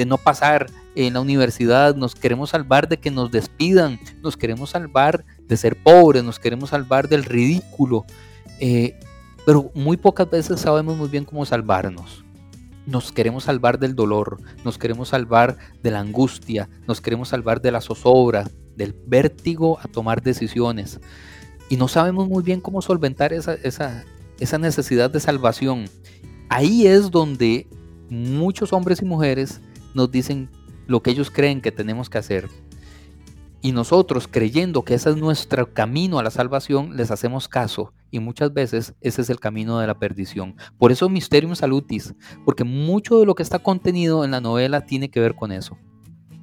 no 0.05 0.17
pasar 0.17 0.67
en 0.95 1.13
la 1.13 1.19
universidad, 1.19 1.95
nos 1.95 2.15
queremos 2.15 2.51
salvar 2.51 2.87
de 2.87 2.97
que 2.97 3.11
nos 3.11 3.29
despidan, 3.29 3.99
nos 4.21 4.37
queremos 4.37 4.69
salvar 4.69 5.25
de 5.41 5.57
ser 5.57 5.75
pobres, 5.75 6.23
nos 6.23 6.39
queremos 6.39 6.69
salvar 6.69 7.09
del 7.09 7.25
ridículo. 7.25 8.05
Eh, 8.61 8.97
pero 9.49 9.71
muy 9.73 9.97
pocas 9.97 10.29
veces 10.29 10.59
sabemos 10.59 10.95
muy 10.95 11.09
bien 11.09 11.25
cómo 11.25 11.43
salvarnos. 11.43 12.23
Nos 12.85 13.11
queremos 13.11 13.45
salvar 13.45 13.79
del 13.79 13.95
dolor, 13.95 14.39
nos 14.63 14.77
queremos 14.77 15.09
salvar 15.09 15.57
de 15.81 15.89
la 15.89 16.01
angustia, 16.01 16.69
nos 16.87 17.01
queremos 17.01 17.29
salvar 17.29 17.59
de 17.59 17.71
la 17.71 17.81
zozobra, 17.81 18.47
del 18.75 18.93
vértigo 19.07 19.79
a 19.79 19.87
tomar 19.87 20.21
decisiones. 20.21 20.99
Y 21.67 21.77
no 21.77 21.87
sabemos 21.87 22.29
muy 22.29 22.43
bien 22.43 22.61
cómo 22.61 22.83
solventar 22.83 23.33
esa, 23.33 23.55
esa 23.55 24.57
necesidad 24.59 25.09
de 25.09 25.19
salvación. 25.19 25.85
Ahí 26.47 26.85
es 26.85 27.09
donde 27.09 27.65
muchos 28.07 28.71
hombres 28.71 29.01
y 29.01 29.05
mujeres 29.05 29.61
nos 29.95 30.11
dicen 30.11 30.51
lo 30.85 31.01
que 31.01 31.09
ellos 31.09 31.31
creen 31.31 31.59
que 31.59 31.71
tenemos 31.71 32.07
que 32.07 32.19
hacer. 32.19 32.47
Y 33.61 33.73
nosotros, 33.73 34.29
creyendo 34.29 34.83
que 34.83 34.93
ese 34.93 35.09
es 35.09 35.17
nuestro 35.17 35.73
camino 35.73 36.17
a 36.17 36.23
la 36.23 36.31
salvación, 36.31 36.95
les 36.95 37.11
hacemos 37.11 37.49
caso. 37.49 37.91
Y 38.09 38.19
muchas 38.19 38.53
veces 38.53 38.93
ese 39.01 39.21
es 39.21 39.29
el 39.29 39.39
camino 39.39 39.79
de 39.79 39.87
la 39.87 39.99
perdición. 39.99 40.55
Por 40.77 40.93
eso 40.93 41.09
Mysterium 41.09 41.55
Salutis, 41.55 42.13
porque 42.45 42.63
mucho 42.63 43.19
de 43.19 43.25
lo 43.25 43.35
que 43.35 43.43
está 43.43 43.59
contenido 43.59 44.23
en 44.23 44.31
la 44.31 44.39
novela 44.39 44.85
tiene 44.85 45.09
que 45.09 45.19
ver 45.19 45.35
con 45.35 45.51
eso. 45.51 45.77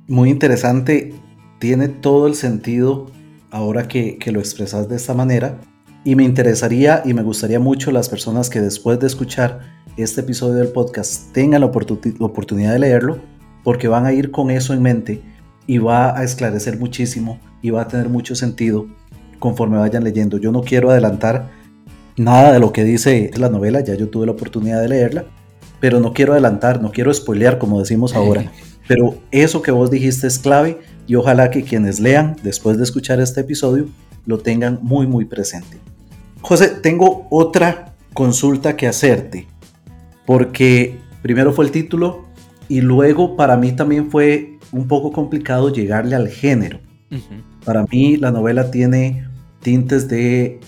Muy 0.08 0.28
interesante, 0.28 1.14
tiene 1.58 1.88
todo 1.88 2.26
el 2.26 2.34
sentido 2.34 3.06
ahora 3.50 3.88
que, 3.88 4.18
lo 4.26 4.38
expresas 4.38 4.88
de 4.88 4.96
esta 4.96 5.14
manera. 5.14 5.58
Y 6.04 6.16
me 6.16 6.24
interesaría 6.24 7.02
y 7.04 7.14
me 7.14 7.22
gustaría 7.22 7.58
mucho 7.58 7.92
las 7.92 8.10
personas 8.10 8.50
que 8.50 8.60
después 8.60 9.00
de 9.00 9.06
escuchar 9.06 9.60
este 9.96 10.20
episodio 10.20 10.54
del 10.54 10.68
podcast 10.68 11.32
tengan 11.32 11.62
la 11.62 11.66
oportunidad 11.66 12.74
de 12.74 12.78
leerlo, 12.78 13.18
porque 13.64 13.88
van 13.88 14.04
a 14.04 14.12
ir 14.12 14.30
con 14.30 14.50
eso 14.50 14.74
en 14.74 14.82
mente 14.82 15.22
y 15.66 15.78
va 15.78 16.18
a 16.18 16.24
esclarecer 16.24 16.78
muchísimo 16.78 17.40
y 17.62 17.70
va 17.70 17.82
a 17.82 17.88
tener 17.88 18.08
mucho 18.08 18.34
sentido 18.34 18.86
conforme 19.38 19.78
vayan 19.78 20.04
leyendo. 20.04 20.38
Yo 20.38 20.52
no 20.52 20.62
quiero 20.62 20.90
adelantar 20.90 21.50
nada 22.16 22.52
de 22.52 22.60
lo 22.60 22.72
que 22.72 22.84
dice 22.84 23.30
la 23.36 23.48
novela, 23.48 23.80
ya 23.80 23.94
yo 23.94 24.08
tuve 24.08 24.26
la 24.26 24.32
oportunidad 24.32 24.80
de 24.80 24.88
leerla, 24.88 25.26
pero 25.80 26.00
no 26.00 26.12
quiero 26.12 26.32
adelantar, 26.32 26.80
no 26.80 26.90
quiero 26.90 27.12
spoilear 27.12 27.58
como 27.58 27.78
decimos 27.78 28.14
ahora, 28.14 28.50
pero 28.88 29.18
eso 29.30 29.62
que 29.62 29.70
vos 29.70 29.90
dijiste 29.90 30.26
es 30.26 30.38
clave 30.38 30.78
y 31.06 31.16
ojalá 31.16 31.50
que 31.50 31.62
quienes 31.62 32.00
lean 32.00 32.36
después 32.42 32.78
de 32.78 32.84
escuchar 32.84 33.20
este 33.20 33.40
episodio 33.40 33.86
lo 34.24 34.38
tengan 34.38 34.78
muy 34.82 35.06
muy 35.06 35.24
presente. 35.24 35.78
José, 36.40 36.68
tengo 36.68 37.26
otra 37.30 37.94
consulta 38.14 38.76
que 38.76 38.86
hacerte, 38.86 39.46
porque 40.24 40.98
primero 41.22 41.52
fue 41.52 41.66
el 41.66 41.70
título 41.70 42.24
y 42.68 42.80
luego 42.80 43.36
para 43.36 43.56
mí 43.56 43.72
también 43.72 44.10
fue 44.10 44.55
un 44.72 44.88
poco 44.88 45.12
complicado 45.12 45.72
llegarle 45.72 46.16
al 46.16 46.28
género. 46.28 46.80
Para 47.64 47.84
mí 47.84 48.16
la 48.16 48.30
novela 48.30 48.70
tiene 48.70 49.26
tintes 49.60 50.08
de 50.08 50.60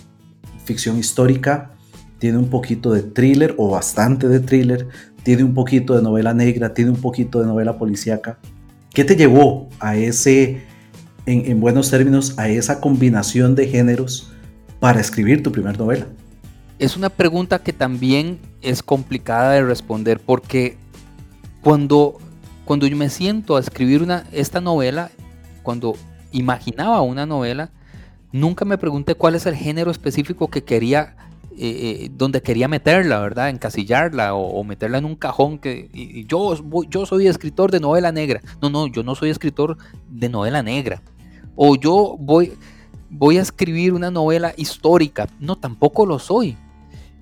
ficción 0.64 0.98
histórica, 0.98 1.72
tiene 2.18 2.38
un 2.38 2.48
poquito 2.48 2.92
de 2.92 3.02
thriller 3.02 3.54
o 3.58 3.70
bastante 3.70 4.28
de 4.28 4.40
thriller, 4.40 4.88
tiene 5.22 5.44
un 5.44 5.54
poquito 5.54 5.94
de 5.96 6.02
novela 6.02 6.34
negra, 6.34 6.74
tiene 6.74 6.90
un 6.90 7.00
poquito 7.00 7.40
de 7.40 7.46
novela 7.46 7.78
policíaca. 7.78 8.38
¿Qué 8.92 9.04
te 9.04 9.16
llevó 9.16 9.68
a 9.78 9.96
ese, 9.96 10.62
en, 11.26 11.60
buenos 11.60 11.90
términos, 11.90 12.38
a 12.38 12.48
esa 12.48 12.80
combinación 12.80 13.54
de 13.54 13.68
géneros 13.68 14.32
para 14.80 15.00
escribir 15.00 15.42
tu 15.42 15.52
primera 15.52 15.76
novela? 15.76 16.06
Es 16.78 16.96
una 16.96 17.10
pregunta 17.10 17.60
que 17.60 17.72
también 17.72 18.38
es 18.62 18.82
complicada 18.82 19.52
de 19.52 19.62
responder 19.64 20.20
porque 20.20 20.76
cuando 21.60 22.18
cuando 22.68 22.86
yo 22.86 22.98
me 22.98 23.08
siento 23.08 23.56
a 23.56 23.60
escribir 23.60 24.02
una, 24.02 24.26
esta 24.30 24.60
novela, 24.60 25.10
cuando 25.62 25.96
imaginaba 26.32 27.00
una 27.00 27.24
novela, 27.24 27.70
nunca 28.30 28.66
me 28.66 28.76
pregunté 28.76 29.14
cuál 29.14 29.36
es 29.36 29.46
el 29.46 29.54
género 29.54 29.90
específico 29.90 30.48
que 30.48 30.62
quería, 30.62 31.16
eh, 31.52 31.56
eh, 31.60 32.10
donde 32.12 32.42
quería 32.42 32.68
meterla, 32.68 33.20
¿verdad? 33.20 33.48
Encasillarla 33.48 34.34
o, 34.34 34.62
meterla 34.64 34.98
en 34.98 35.06
un 35.06 35.16
cajón 35.16 35.58
que 35.58 35.88
yo, 36.28 37.06
soy 37.06 37.26
escritor 37.26 37.70
de 37.70 37.80
novela 37.80 38.12
negra. 38.12 38.42
No, 38.60 38.68
no, 38.68 38.86
yo 38.86 39.02
no 39.02 39.14
soy 39.14 39.30
escritor 39.30 39.78
de 40.10 40.28
novela 40.28 40.62
negra. 40.62 41.00
O 41.56 41.74
yo 41.74 42.16
voy, 42.20 42.52
voy 43.08 43.38
a 43.38 43.40
escribir 43.40 43.94
una 43.94 44.10
novela 44.10 44.52
histórica. 44.58 45.26
No, 45.40 45.56
tampoco 45.56 46.04
lo 46.04 46.18
soy. 46.18 46.58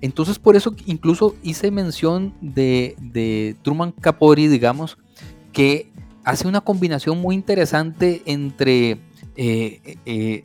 Entonces 0.01 0.39
por 0.39 0.57
eso 0.57 0.75
incluso 0.85 1.35
hice 1.41 1.71
mención 1.71 2.33
de, 2.41 2.97
de 2.99 3.55
Truman 3.63 3.93
Capote, 3.93 4.49
digamos, 4.49 4.97
que 5.57 5.89
hace 6.23 6.47
una 6.47 6.61
combinación 6.61 7.17
muy 7.19 7.33
interesante 7.33 8.21
entre, 8.27 8.99
eh, 9.35 9.97
eh, 10.05 10.43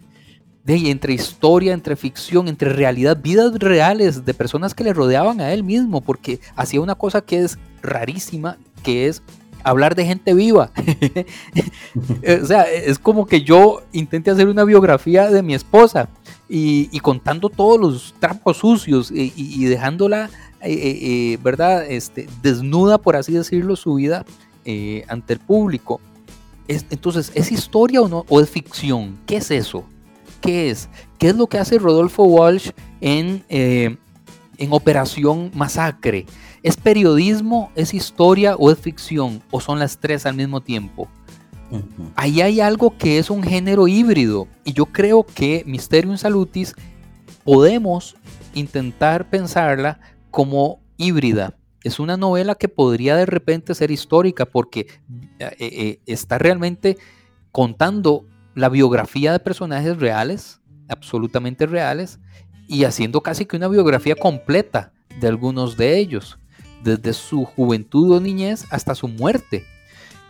de, 0.65 0.91
entre 0.91 1.13
historia, 1.13 1.75
entre 1.75 1.97
ficción, 1.97 2.49
entre 2.49 2.73
realidad, 2.73 3.19
vidas 3.23 3.53
reales 3.59 4.25
de 4.25 4.33
personas 4.33 4.73
que 4.73 4.85
le 4.85 4.95
rodeaban 4.95 5.43
a 5.43 5.53
él 5.53 5.65
mismo, 5.65 6.01
porque 6.01 6.41
hacía 6.57 6.81
una 6.81 6.95
cosa 6.95 7.21
que 7.21 7.41
es 7.41 7.59
rarísima, 7.83 8.57
que 8.83 9.07
es 9.07 9.23
hablar 9.65 9.97
de 9.97 10.07
gente 10.07 10.33
viva. 10.33 10.73
o 12.43 12.47
sea, 12.47 12.63
es 12.63 12.99
como 12.99 13.27
que 13.27 13.43
yo 13.43 13.83
intente 13.93 14.31
hacer 14.31 14.49
una 14.49 14.65
biografía 14.65 15.31
de 15.31 15.43
mi 15.43 15.53
esposa 15.53 16.09
y, 16.49 16.99
contando 17.01 17.51
todos 17.51 17.79
los 17.79 18.15
trapos 18.19 18.57
sucios 18.57 19.11
y, 19.15 19.65
dejándola, 19.67 20.31
eh, 20.63 21.37
¿verdad? 21.43 21.85
Este, 21.87 22.31
desnuda, 22.41 22.97
por 22.97 23.17
así 23.17 23.35
decirlo, 23.35 23.77
su 23.77 23.97
vida 23.97 24.25
eh, 24.65 25.05
ante 25.09 25.35
el 25.35 25.41
público. 25.41 26.01
entonces, 26.69 27.33
¿es 27.35 27.51
historia 27.53 28.01
o 28.01 28.09
no? 28.09 28.25
¿O 28.29 28.41
es 28.41 28.49
ficción? 28.49 29.19
¿Qué 29.27 29.37
es 29.37 29.51
eso? 29.51 29.85
¿Qué 30.41 30.71
es? 30.71 30.89
¿Qué 31.19 31.29
es 31.29 31.37
lo 31.37 31.47
que 31.47 31.59
hace 31.59 31.79
Rodolfo 31.79 32.25
Walsh 32.25 32.71
en, 33.01 33.45
eh, 33.49 33.97
en 34.59 34.73
Operación 34.73 35.51
Masacre? 35.55 36.27
¿Es 36.63 36.77
periodismo, 36.77 37.71
es 37.75 37.95
historia 37.95 38.57
o 38.57 38.71
es 38.71 38.79
ficción? 38.79 39.43
¿O 39.51 39.61
son 39.61 39.79
las 39.79 39.99
tres 39.99 40.27
al 40.27 40.35
mismo 40.35 40.61
tiempo? 40.61 41.09
Ahí 42.17 42.43
hay 42.43 42.61
algo 42.61 42.97
que 42.97 43.19
es 43.19 43.31
un 43.31 43.43
género 43.43 43.89
híbrido. 43.89 44.47
Y 44.65 44.73
yo 44.75 44.87
creo 44.87 45.25
que 45.25 45.65
Mysterium 45.67 46.17
Salutis 46.19 46.75
podemos 47.45 48.17
intentar 48.55 49.29
pensarla 49.29 49.99
como 50.31 50.81
híbrida 50.97 51.55
es 51.85 51.99
una 51.99 52.17
novela 52.17 52.55
que 52.55 52.69
podría 52.69 53.17
de 53.17 53.27
repente 53.27 53.75
ser 53.75 53.91
histórica 53.91 54.47
porque 54.47 54.87
eh, 55.39 55.57
eh, 55.59 55.99
está 56.07 56.39
realmente 56.39 56.99
contando 57.51 58.25
la 58.55 58.69
biografía 58.69 59.33
de 59.33 59.41
personajes 59.41 59.99
reales, 59.99 60.61
absolutamente 60.89 61.67
reales, 61.67 62.19
y 62.69 62.85
haciendo 62.85 63.21
casi 63.21 63.45
que 63.45 63.57
una 63.57 63.69
biografía 63.69 64.15
completa 64.15 64.93
de 65.21 65.29
algunos 65.29 65.77
de 65.77 65.99
ellos, 65.99 66.39
desde 66.83 67.13
su 67.13 67.45
juventud 67.45 68.13
o 68.13 68.21
niñez 68.21 68.65
hasta 68.71 68.95
su 68.95 69.09
muerte. 69.09 69.65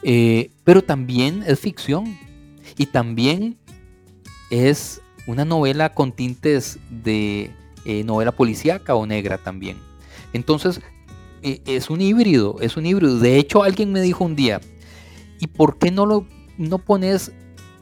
Eh, 0.03 0.50
pero 0.64 0.82
también 0.82 1.44
es 1.46 1.61
ficción 1.61 2.18
y 2.76 2.86
también 2.86 3.57
es 4.50 5.00
una 5.26 5.44
novela 5.44 5.94
con 5.94 6.12
tintes 6.12 6.78
de 6.90 7.50
eh, 7.84 8.05
novela 8.05 8.32
policíaca 8.32 8.94
o 8.94 9.07
negra 9.07 9.38
también. 9.38 9.78
Entonces, 10.32 10.78
eh, 10.78 10.82
es 11.43 11.90
un 11.90 12.01
híbrido, 12.01 12.57
es 12.61 12.76
un 12.76 12.86
híbrido. 12.86 13.18
De 13.18 13.38
hecho, 13.38 13.62
alguien 13.62 13.93
me 13.93 14.01
dijo 14.01 14.24
un 14.24 14.36
día, 14.36 14.61
¿y 15.40 15.47
por 15.47 15.78
qué 15.78 15.90
no 15.90 16.07
lo 16.07 16.26
no 16.59 16.78
pones 16.78 17.32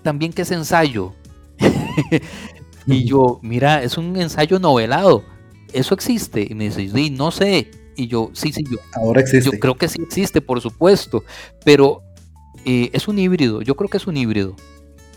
también 0.03 0.33
que 0.33 0.43
es 0.43 0.51
ensayo? 0.51 1.15
y 2.87 3.05
yo, 3.05 3.39
mira, 3.43 3.83
es 3.83 3.99
un 3.99 4.17
ensayo 4.17 4.59
novelado. 4.59 5.25
¿Eso 5.73 5.95
existe? 5.95 6.47
Y 6.49 6.55
me 6.55 6.65
dice, 6.65 6.89
sí, 6.89 7.11
no 7.11 7.31
sé. 7.31 7.71
Y 7.97 8.07
yo, 8.07 8.31
sí, 8.33 8.53
sí, 8.53 8.65
yo. 8.69 8.79
Ahora 8.95 9.21
existe. 9.21 9.51
Yo 9.53 9.59
creo 9.59 9.77
que 9.77 9.89
sí 9.89 10.01
existe, 10.03 10.41
por 10.41 10.61
supuesto. 10.61 11.25
Pero 11.65 12.03
eh, 12.65 12.91
es 12.93 13.09
un 13.09 13.19
híbrido. 13.19 13.63
Yo 13.63 13.77
creo 13.77 13.89
que 13.89 13.99
es 13.99 14.07
un 14.07 14.17
híbrido. 14.17 14.57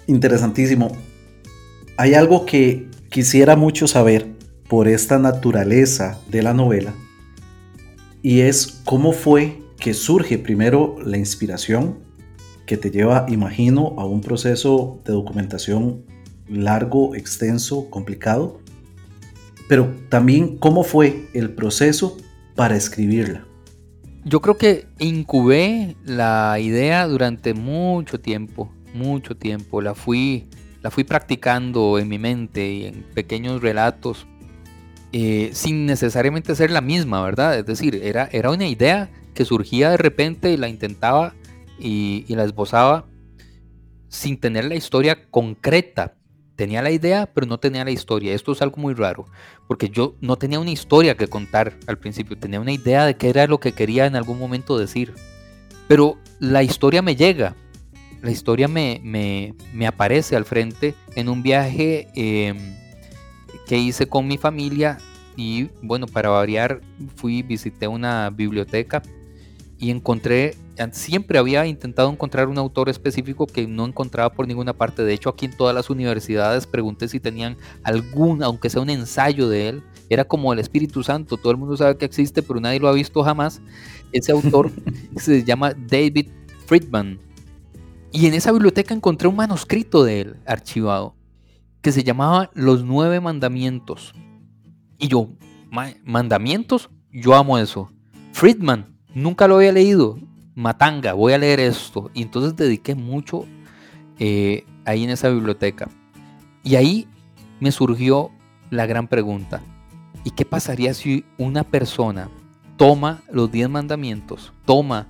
Interesantísimo. 0.06 0.96
Hay 1.98 2.14
algo 2.14 2.46
que 2.46 2.88
quisiera 3.10 3.56
mucho 3.56 3.88
saber 3.88 4.28
por 4.68 4.88
esta 4.88 5.18
naturaleza 5.18 6.20
de 6.30 6.42
la 6.42 6.54
novela 6.54 6.94
y 8.24 8.40
es 8.40 8.82
cómo 8.86 9.12
fue 9.12 9.62
que 9.78 9.94
surge 9.94 10.40
primero 10.40 10.96
la 11.06 11.18
inspiración 11.18 12.00
que 12.66 12.78
te 12.78 12.90
lleva, 12.90 13.26
imagino, 13.28 13.94
a 13.98 14.06
un 14.06 14.22
proceso 14.22 15.02
de 15.04 15.12
documentación 15.12 16.06
largo, 16.48 17.16
extenso, 17.16 17.90
complicado, 17.90 18.62
pero 19.68 19.94
también 20.08 20.58
cómo 20.58 20.84
fue 20.84 21.28
el 21.34 21.52
proceso 21.52 22.18
para 22.56 22.78
escribirla. 22.78 23.46
Yo 24.24 24.40
creo 24.40 24.58
que 24.58 24.86
incubé 25.00 25.98
la 26.06 26.58
idea 26.62 27.06
durante 27.08 27.54
mucho 27.54 28.22
tiempo, 28.22 28.72
mucho 28.94 29.36
tiempo. 29.36 29.82
La 29.82 29.96
fui, 29.96 30.48
la 30.82 30.92
fui 30.92 31.04
practicando 31.04 32.00
en 32.00 32.08
mi 32.08 32.20
mente 32.20 32.72
y 32.72 32.86
en 32.86 33.04
pequeños 33.14 33.62
relatos 33.62 34.26
eh, 35.16 35.52
sin 35.54 35.86
necesariamente 35.86 36.56
ser 36.56 36.72
la 36.72 36.82
misma, 36.82 37.22
¿verdad? 37.22 37.60
Es 37.60 37.68
decir, 37.68 38.02
era, 38.04 38.28
era 38.32 38.50
una 38.50 38.68
idea 38.68 39.12
que 39.36 39.46
surgía 39.46 39.92
de 39.92 39.98
repente 39.98 40.52
y 40.52 40.58
la 40.58 40.68
intentaba 40.68 41.36
y, 41.80 42.26
la 42.30 42.44
esbozaba 42.44 43.06
sin 44.08 44.40
tener 44.40 44.66
la 44.66 44.74
historia 44.74 45.30
concreta. 45.30 46.16
Tenía 46.56 46.82
la 46.82 46.90
idea, 46.90 47.30
pero 47.32 47.46
no 47.46 47.60
tenía 47.60 47.86
la 47.86 47.92
historia. 47.92 48.34
Esto 48.34 48.54
es 48.54 48.64
algo 48.64 48.78
muy 48.78 48.96
raro, 48.96 49.28
porque 49.68 49.90
yo 49.90 50.16
no 50.20 50.38
tenía 50.38 50.60
una 50.60 50.72
historia 50.72 51.16
que 51.16 51.28
contar 51.28 51.78
al 51.86 52.00
principio, 52.00 52.36
tenía 52.36 52.60
una 52.60 52.72
idea 52.72 53.06
de 53.06 53.16
qué 53.16 53.30
era 53.30 53.46
lo 53.46 53.60
que 53.60 53.74
quería 53.74 54.08
en 54.08 54.16
algún 54.16 54.40
momento 54.40 54.80
decir. 54.80 55.14
Pero 55.88 56.18
la 56.40 56.64
historia 56.64 57.04
me 57.04 57.16
llega, 57.16 57.56
la 58.24 58.32
historia 58.32 58.68
me, 58.68 59.00
me, 59.04 59.86
aparece 59.86 60.36
al 60.36 60.46
frente 60.46 60.96
en 61.16 61.30
un 61.30 61.44
viaje 61.44 62.08
em, 62.16 62.58
que 63.74 63.80
hice 63.80 64.06
con 64.06 64.28
mi 64.28 64.38
familia 64.38 65.00
y 65.36 65.68
bueno, 65.82 66.06
para 66.06 66.30
variar 66.30 66.82
fui, 67.16 67.42
visité 67.42 67.88
una 67.88 68.30
biblioteca 68.30 69.02
y 69.80 69.90
encontré, 69.90 70.56
siempre 70.92 71.40
había 71.40 71.66
intentado 71.66 72.12
encontrar 72.12 72.50
un 72.50 72.60
autor 72.60 72.88
específico 72.90 73.48
que 73.48 73.66
no 73.66 73.88
encontraba 73.88 74.32
por 74.32 74.48
ninguna 74.48 74.74
parte. 74.74 75.04
De 75.04 75.12
hecho, 75.12 75.28
aquí 75.30 75.48
en 75.48 75.58
todas 75.58 75.74
las 75.74 75.90
universidades 75.90 76.68
pregunté 76.68 77.08
si 77.08 77.20
tenían 77.20 77.58
algún, 77.82 78.44
aunque 78.44 78.70
sea 78.70 78.80
un 78.80 78.92
ensayo 78.92 79.50
de 79.50 79.70
él. 79.70 79.84
Era 80.08 80.24
como 80.24 80.54
el 80.54 80.60
Espíritu 80.60 81.02
Santo, 81.02 81.38
todo 81.38 81.52
el 81.52 81.58
mundo 81.58 81.76
sabe 81.76 81.98
que 81.98 82.06
existe, 82.06 82.44
pero 82.44 82.60
nadie 82.60 82.80
lo 82.80 82.90
ha 82.90 82.94
visto 82.94 83.24
jamás. 83.24 83.60
Ese 84.12 84.34
autor 84.34 84.70
se 85.18 85.44
llama 85.44 85.74
David 85.74 86.28
Friedman. 86.68 87.18
Y 88.12 88.28
en 88.28 88.36
esa 88.36 88.52
biblioteca 88.52 88.94
encontré 88.94 89.28
un 89.28 89.36
manuscrito 89.36 90.04
de 90.04 90.22
él 90.22 90.36
archivado 90.46 91.16
que 91.84 91.92
se 91.92 92.04
llamaba 92.04 92.50
Los 92.54 92.86
Nueve 92.86 93.20
Mandamientos. 93.20 94.16
Y 94.98 95.10
yo, 95.10 95.28
mandamientos, 96.06 96.90
yo 97.12 97.36
amo 97.36 97.58
eso. 97.58 97.92
Friedman, 98.32 98.98
nunca 99.14 99.50
lo 99.50 99.58
había 99.58 99.74
leído. 99.74 100.18
Matanga, 100.56 101.12
voy 101.12 101.34
a 101.34 101.38
leer 101.38 101.60
esto. 101.60 102.10
Y 102.14 102.22
entonces 102.22 102.56
dediqué 102.56 102.96
mucho 102.96 103.46
eh, 104.18 104.66
ahí 104.86 105.04
en 105.04 105.10
esa 105.10 105.28
biblioteca. 105.28 105.90
Y 106.64 106.76
ahí 106.76 107.06
me 107.60 107.70
surgió 107.74 108.32
la 108.70 108.86
gran 108.86 109.10
pregunta. 109.10 109.62
¿Y 110.24 110.32
qué 110.32 110.46
pasaría 110.46 110.94
si 110.94 111.26
una 111.38 111.66
persona 111.66 112.30
toma 112.78 113.24
los 113.30 113.52
diez 113.52 113.70
mandamientos, 113.70 114.54
toma 114.64 115.08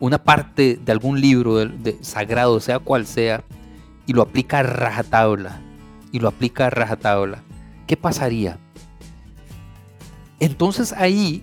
una 0.00 0.18
parte 0.18 0.76
de 0.84 0.90
algún 0.90 1.20
libro 1.20 1.54
de, 1.54 1.98
sagrado, 2.02 2.58
sea 2.58 2.80
cual 2.80 3.06
sea, 3.06 3.44
y 4.08 4.12
lo 4.12 4.22
aplica 4.22 4.58
a 4.58 4.64
rajatabla? 4.64 5.60
Y 6.14 6.20
lo 6.20 6.28
aplica 6.28 6.68
a 6.68 6.70
rajatabla, 6.70 7.42
¿qué 7.88 7.96
pasaría? 7.96 8.60
Entonces 10.38 10.92
ahí 10.92 11.42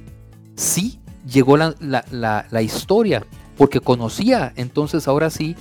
sí 0.55 1.01
llegó 1.27 1.57
la, 1.57 2.61
historia, 2.61 3.25
porque 3.57 3.81
conocía 3.81 4.53
entonces 4.55 5.09
ahora 5.09 5.29
sí 5.29 5.57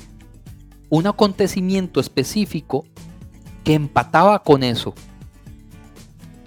un 0.91 1.09
acontecimiento 1.09 1.99
específico 1.99 2.85
que 3.65 3.75
empataba 3.75 4.45
con 4.45 4.63
eso. 4.63 4.95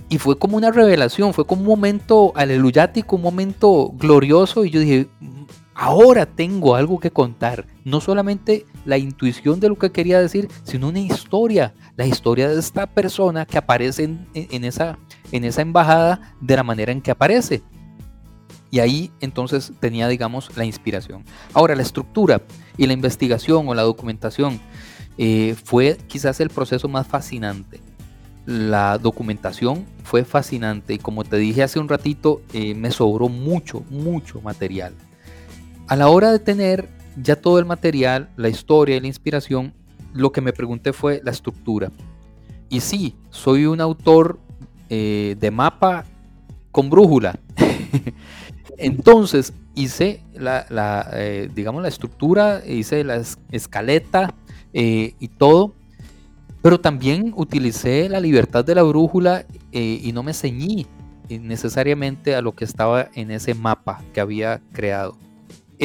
Y 0.07 0.17
fue 0.17 0.39
como 0.39 0.55
una 0.55 0.71
revelación, 0.71 1.33
fue 1.33 1.45
como 1.45 1.63
un 1.63 1.67
momento 1.67 2.31
aleluyático, 2.33 3.17
un 3.17 3.23
momento 3.23 3.91
glorioso. 3.97 4.63
Y 4.63 4.69
yo 4.69 4.79
dije, 4.79 5.09
ahora 5.75 6.25
tengo 6.25 6.75
algo 6.75 6.99
que 6.99 7.11
contar. 7.11 7.65
No 7.83 8.01
solamente 8.01 8.65
la 8.85 8.97
intuición 8.97 9.59
de 9.59 9.69
lo 9.69 9.77
que 9.77 9.91
quería 9.91 10.19
decir, 10.19 10.49
sino 10.63 10.89
una 10.89 10.99
historia. 10.99 11.73
La 11.95 12.05
historia 12.05 12.49
de 12.49 12.59
esta 12.59 12.87
persona 12.87 13.45
que 13.45 13.57
aparece 13.57 14.03
en, 14.03 14.63
esa, 14.63 14.97
en 15.31 15.43
esa 15.43 15.61
embajada 15.61 16.35
de 16.41 16.55
la 16.55 16.63
manera 16.63 16.91
en 16.91 17.01
que 17.01 17.11
aparece. 17.11 17.61
Y 18.71 18.79
ahí 18.79 19.11
entonces 19.19 19.71
tenía, 19.79 20.07
digamos, 20.07 20.55
la 20.57 20.65
inspiración. 20.65 21.23
Ahora, 21.53 21.75
la 21.75 21.83
estructura 21.83 22.41
y 22.75 22.87
la 22.87 22.93
investigación 22.93 23.67
o 23.67 23.75
la 23.75 23.83
documentación 23.83 24.59
eh, 25.17 25.55
fue 25.63 25.97
quizás 26.07 26.39
el 26.39 26.49
proceso 26.49 26.87
más 26.87 27.05
fascinante. 27.05 27.81
La 28.45 28.97
documentación 28.97 29.85
fue 30.03 30.25
fascinante 30.25 30.95
y 30.95 30.97
como 30.97 31.23
te 31.23 31.37
dije 31.37 31.63
hace 31.63 31.79
un 31.79 31.87
ratito, 31.87 32.41
eh, 32.51 32.73
me 32.73 32.91
sobró 32.91 33.29
mucho, 33.29 33.85
mucho 33.89 34.41
material. 34.41 34.93
A 35.87 35.95
la 35.95 36.07
hora 36.07 36.31
de 36.31 36.39
tener 36.39 36.89
ya 37.21 37.35
todo 37.35 37.59
el 37.59 37.65
material, 37.65 38.29
la 38.37 38.49
historia 38.49 38.95
y 38.95 38.99
la 39.01 39.07
inspiración, 39.07 39.73
lo 40.13 40.31
que 40.31 40.41
me 40.41 40.53
pregunté 40.53 40.93
fue 40.93 41.21
la 41.23 41.31
estructura. 41.31 41.91
Y 42.69 42.79
sí, 42.79 43.15
soy 43.29 43.65
un 43.65 43.81
autor 43.81 44.39
eh, 44.89 45.35
de 45.39 45.51
mapa 45.51 46.05
con 46.71 46.89
brújula. 46.89 47.37
Entonces 48.77 49.53
hice 49.75 50.21
la, 50.33 50.65
eh, 51.13 51.49
digamos, 51.53 51.81
la 51.81 51.89
estructura, 51.89 52.61
hice 52.65 53.03
la 53.03 53.21
escaleta 53.51 54.33
eh, 54.71 55.13
y 55.19 55.27
todo, 55.27 55.73
pero 56.61 56.79
también 56.79 57.33
utilicé 57.35 58.07
la 58.07 58.19
libertad 58.19 58.63
de 58.63 58.75
la 58.75 58.83
brújula 58.83 59.45
y 59.71 60.11
no 60.13 60.23
me 60.23 60.33
ceñí 60.33 60.87
necesariamente 61.29 62.35
a 62.35 62.41
lo 62.41 62.53
que 62.53 62.63
estaba 62.63 63.09
en 63.15 63.31
ese 63.31 63.53
mapa 63.53 64.01
que 64.13 64.21
había 64.21 64.61
creado 64.71 65.17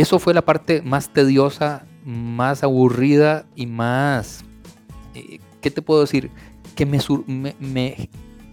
eso 0.00 0.20
fue 0.20 0.32
la 0.32 0.42
parte 0.42 0.80
más 0.80 1.08
tediosa, 1.08 1.84
más 2.04 2.62
aburrida 2.62 3.46
y 3.56 3.66
más, 3.66 4.44
eh, 5.14 5.40
¿qué 5.60 5.72
te 5.72 5.82
puedo 5.82 6.02
decir? 6.02 6.30
Que 6.76 6.86
me, 6.86 7.00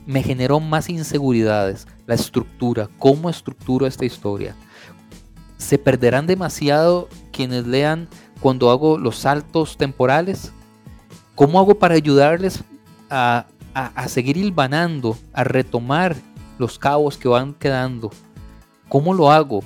me, 0.07 0.23
generó 0.23 0.59
más 0.59 0.89
inseguridades, 0.89 1.87
la 2.07 2.15
estructura, 2.15 2.89
cómo 2.97 3.29
estructuro 3.29 3.85
esta 3.85 4.05
historia. 4.05 4.55
Se 5.57 5.77
perderán 5.77 6.25
demasiado 6.25 7.09
quienes 7.31 7.67
lean 7.67 8.07
cuando 8.39 8.71
hago 8.71 8.97
los 8.97 9.17
saltos 9.17 9.77
temporales. 9.77 10.51
¿Cómo 11.35 11.59
hago 11.59 11.75
para 11.75 11.93
ayudarles 11.93 12.63
a, 13.07 13.45
a 13.75 14.07
seguir 14.07 14.37
hilvanando, 14.37 15.15
a 15.31 15.43
retomar 15.43 16.15
los 16.57 16.79
cabos 16.79 17.17
que 17.17 17.27
van 17.27 17.53
quedando? 17.53 18.09
¿Cómo 18.89 19.13
lo 19.13 19.31
hago? 19.31 19.61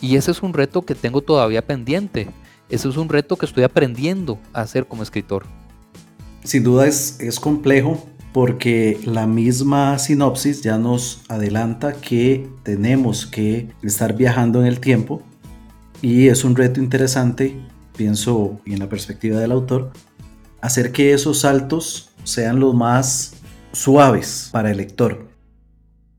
Y 0.00 0.16
ese 0.16 0.30
es 0.30 0.42
un 0.42 0.52
reto 0.52 0.82
que 0.82 0.94
tengo 0.94 1.22
todavía 1.22 1.66
pendiente. 1.66 2.28
Ese 2.68 2.88
es 2.88 2.96
un 2.96 3.08
reto 3.08 3.36
que 3.36 3.46
estoy 3.46 3.64
aprendiendo 3.64 4.38
a 4.52 4.60
hacer 4.60 4.86
como 4.86 5.02
escritor. 5.02 5.44
Sin 6.44 6.62
duda 6.62 6.86
es, 6.86 7.18
es 7.20 7.40
complejo 7.40 8.06
porque 8.32 9.00
la 9.04 9.26
misma 9.26 9.98
sinopsis 9.98 10.62
ya 10.62 10.78
nos 10.78 11.22
adelanta 11.28 11.94
que 11.94 12.48
tenemos 12.62 13.26
que 13.26 13.68
estar 13.82 14.14
viajando 14.14 14.60
en 14.60 14.66
el 14.66 14.80
tiempo 14.80 15.22
y 16.02 16.28
es 16.28 16.44
un 16.44 16.54
reto 16.54 16.80
interesante, 16.80 17.58
pienso 17.96 18.60
en 18.66 18.78
la 18.78 18.88
perspectiva 18.88 19.40
del 19.40 19.50
autor, 19.50 19.90
hacer 20.60 20.92
que 20.92 21.12
esos 21.12 21.40
saltos 21.40 22.10
sean 22.22 22.60
los 22.60 22.74
más 22.74 23.34
suaves 23.72 24.50
para 24.52 24.70
el 24.70 24.76
lector. 24.76 25.26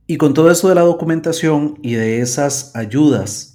Y 0.07 0.17
con 0.17 0.33
todo 0.33 0.49
eso 0.51 0.67
de 0.67 0.75
la 0.75 0.81
documentación 0.81 1.77
y 1.81 1.93
de 1.93 2.19
esas 2.19 2.75
ayudas 2.75 3.53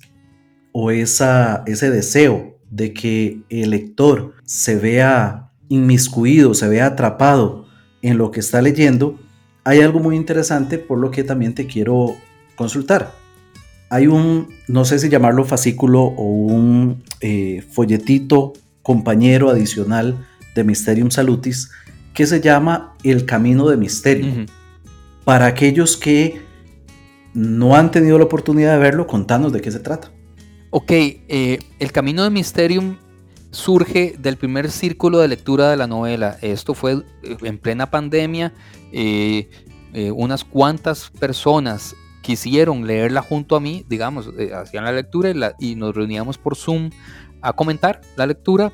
o 0.76 0.90
esa, 0.90 1.62
ese 1.66 1.88
deseo 1.88 2.58
de 2.68 2.92
que 2.92 3.42
el 3.48 3.70
lector 3.70 4.34
se 4.44 4.74
vea 4.74 5.52
inmiscuido, 5.68 6.52
se 6.52 6.66
vea 6.66 6.86
atrapado 6.86 7.66
en 8.02 8.18
lo 8.18 8.32
que 8.32 8.40
está 8.40 8.60
leyendo, 8.60 9.20
hay 9.62 9.82
algo 9.82 10.00
muy 10.00 10.16
interesante 10.16 10.78
por 10.78 10.98
lo 10.98 11.12
que 11.12 11.22
también 11.22 11.54
te 11.54 11.68
quiero 11.68 12.16
consultar. 12.56 13.12
Hay 13.88 14.08
un, 14.08 14.48
no 14.66 14.84
sé 14.84 14.98
si 14.98 15.08
llamarlo 15.08 15.44
fascículo 15.44 16.02
o 16.02 16.24
un 16.24 17.04
eh, 17.20 17.62
folletito 17.70 18.52
compañero 18.82 19.50
adicional 19.50 20.26
de 20.56 20.64
Mysterium 20.64 21.12
Salutis 21.12 21.70
que 22.14 22.26
se 22.26 22.40
llama 22.40 22.94
El 23.04 23.26
Camino 23.26 23.68
de 23.68 23.76
Misterio. 23.76 24.46
Para 25.24 25.46
aquellos 25.46 25.96
que 25.96 26.42
no 27.32 27.76
han 27.76 27.92
tenido 27.92 28.18
la 28.18 28.24
oportunidad 28.24 28.72
de 28.72 28.78
verlo, 28.80 29.06
contanos 29.06 29.52
de 29.52 29.60
qué 29.60 29.70
se 29.70 29.78
trata. 29.78 30.10
Ok, 30.76 30.90
eh, 30.90 31.60
El 31.78 31.92
Camino 31.92 32.24
de 32.24 32.30
Mysterium 32.30 32.96
surge 33.52 34.16
del 34.18 34.36
primer 34.36 34.72
círculo 34.72 35.20
de 35.20 35.28
lectura 35.28 35.70
de 35.70 35.76
la 35.76 35.86
novela. 35.86 36.36
Esto 36.42 36.74
fue 36.74 36.94
eh, 37.22 37.36
en 37.44 37.58
plena 37.58 37.92
pandemia. 37.92 38.52
Eh, 38.90 39.48
unas 40.16 40.42
cuantas 40.42 41.10
personas 41.10 41.94
quisieron 42.22 42.88
leerla 42.88 43.22
junto 43.22 43.54
a 43.54 43.60
mí, 43.60 43.86
digamos, 43.88 44.28
hacían 44.52 44.82
la 44.82 44.90
lectura 44.90 45.54
y, 45.60 45.76
nos 45.76 45.94
reuníamos 45.94 46.38
por 46.38 46.56
Zoom 46.56 46.90
a 47.40 47.52
comentar 47.52 48.00
la 48.16 48.26
lectura. 48.26 48.72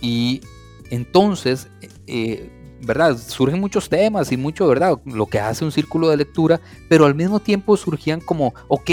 Y 0.00 0.42
entonces 0.90 1.68
¿verdad? 2.80 3.18
Surgen 3.18 3.58
muchos 3.58 3.88
temas 3.88 4.30
y 4.30 4.36
mucho, 4.36 4.68
¿verdad? 4.68 5.00
Lo 5.04 5.26
que 5.26 5.40
hace 5.40 5.64
un 5.64 5.72
círculo 5.72 6.10
de 6.10 6.16
lectura, 6.16 6.60
pero 6.88 7.06
al 7.06 7.16
mismo 7.16 7.40
tiempo 7.40 7.76
surgían 7.76 8.20
como, 8.20 8.54
ok, 8.68 8.90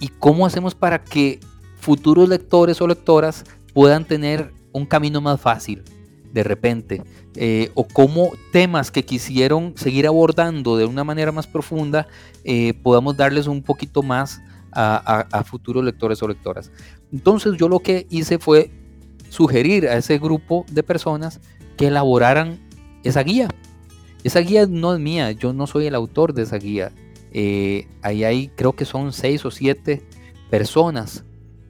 ¿y 0.00 0.08
cómo 0.08 0.46
hacemos 0.46 0.74
para 0.74 1.04
que 1.04 1.38
futuros 1.78 2.28
lectores 2.28 2.80
o 2.80 2.88
lectoras 2.88 3.44
puedan 3.72 4.04
tener 4.04 4.52
un 4.72 4.86
camino 4.86 5.20
más 5.20 5.40
fácil 5.40 5.84
de 6.32 6.42
repente? 6.42 7.02
Eh, 7.36 7.70
o 7.74 7.86
cómo 7.86 8.32
temas 8.50 8.90
que 8.90 9.04
quisieron 9.04 9.74
seguir 9.76 10.06
abordando 10.06 10.76
de 10.76 10.86
una 10.86 11.04
manera 11.04 11.30
más 11.30 11.46
profunda, 11.46 12.08
eh, 12.42 12.74
podamos 12.82 13.16
darles 13.16 13.46
un 13.46 13.62
poquito 13.62 14.02
más 14.02 14.40
a, 14.72 15.26
a 15.30 15.44
futuros 15.44 15.84
lectores 15.84 16.22
o 16.22 16.28
lectoras. 16.28 16.72
Entonces 17.12 17.54
yo 17.56 17.68
lo 17.68 17.80
que 17.80 18.06
hice 18.10 18.38
fue 18.38 18.70
sugerir 19.28 19.88
a 19.88 19.96
ese 19.96 20.18
grupo 20.18 20.64
de 20.70 20.82
personas 20.82 21.40
que 21.76 21.88
elaboraran 21.88 22.58
esa 23.04 23.22
guía. 23.22 23.48
Esa 24.22 24.40
guía 24.40 24.66
no 24.66 24.94
es 24.94 25.00
mía, 25.00 25.32
yo 25.32 25.52
no 25.52 25.66
soy 25.66 25.86
el 25.86 25.94
autor 25.94 26.34
de 26.34 26.42
esa 26.42 26.56
guía. 26.58 26.92
Eh, 27.32 27.88
ahí 28.02 28.24
hay, 28.24 28.48
creo 28.48 28.74
que 28.74 28.84
son 28.84 29.12
seis 29.12 29.44
o 29.44 29.50
siete 29.50 30.02
personas 30.50 31.24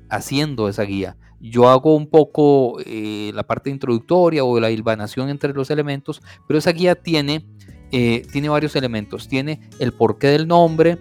haciendo 0.09 0.69
esa 0.69 0.83
guía. 0.83 1.17
Yo 1.41 1.69
hago 1.69 1.95
un 1.95 2.07
poco 2.09 2.79
eh, 2.85 3.31
la 3.35 3.47
parte 3.47 3.71
introductoria 3.71 4.45
o 4.45 4.61
la 4.61 4.71
hilvanación 4.71 5.31
entre 5.31 5.53
los 5.53 5.71
elementos, 5.71 6.23
pero 6.47 6.59
esa 6.59 6.73
guía 6.73 6.95
tiene, 6.95 7.47
eh, 7.93 8.27
tiene 8.33 8.49
varios 8.49 8.77
elementos. 8.77 9.29
Tiene 9.29 9.61
el 9.79 9.93
porqué 9.93 10.29
del 10.29 10.49
nombre, 10.49 10.99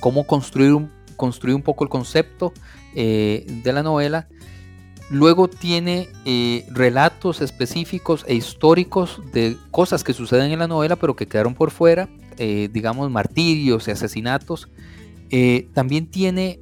cómo 0.00 0.26
construir 0.26 0.90
construir 1.16 1.54
un 1.54 1.62
poco 1.62 1.84
el 1.84 1.90
concepto 1.90 2.52
de 2.94 3.70
la 3.72 3.82
novela, 3.82 4.28
Luego 5.10 5.48
tiene 5.48 6.08
eh, 6.24 6.64
relatos 6.70 7.42
específicos 7.42 8.24
e 8.26 8.34
históricos 8.34 9.20
de 9.32 9.58
cosas 9.70 10.02
que 10.02 10.14
suceden 10.14 10.50
en 10.50 10.58
la 10.58 10.68
novela 10.68 10.96
pero 10.96 11.14
que 11.14 11.26
quedaron 11.26 11.54
por 11.54 11.70
fuera, 11.70 12.08
eh, 12.38 12.70
digamos 12.72 13.10
martirios 13.10 13.86
y 13.86 13.90
asesinatos. 13.90 14.68
Eh, 15.30 15.68
también 15.74 16.06
tiene 16.06 16.58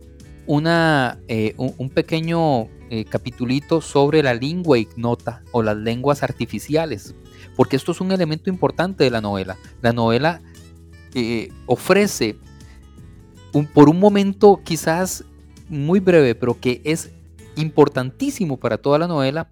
una, 0.47 1.21
un, 1.57 1.89
pequeño 1.91 2.69
capitulito 3.09 3.81
sobre 3.81 4.23
la 4.23 4.35
lengua 4.35 4.77
ignota 4.77 5.43
o 5.53 5.63
las 5.63 5.77
lenguas 5.77 6.23
artificiales, 6.23 7.15
porque 7.57 7.77
esto 7.77 7.93
es 7.93 8.01
un 8.01 8.11
elemento 8.11 8.51
importante 8.51 9.05
de 9.05 9.11
la 9.11 9.21
novela. 9.21 9.57
La 9.81 9.93
novela 9.93 10.43
ofrece 11.67 12.37
por 13.73 13.89
un 13.89 14.01
momento 14.01 14.61
quizás 14.65 15.25
muy 15.69 16.01
breve, 16.01 16.35
pero 16.35 16.59
que 16.61 16.83
es 16.85 17.13
importantísimo 17.57 18.59
para 18.59 18.79
toda 18.79 18.99
la 18.99 19.07
novela, 19.07 19.49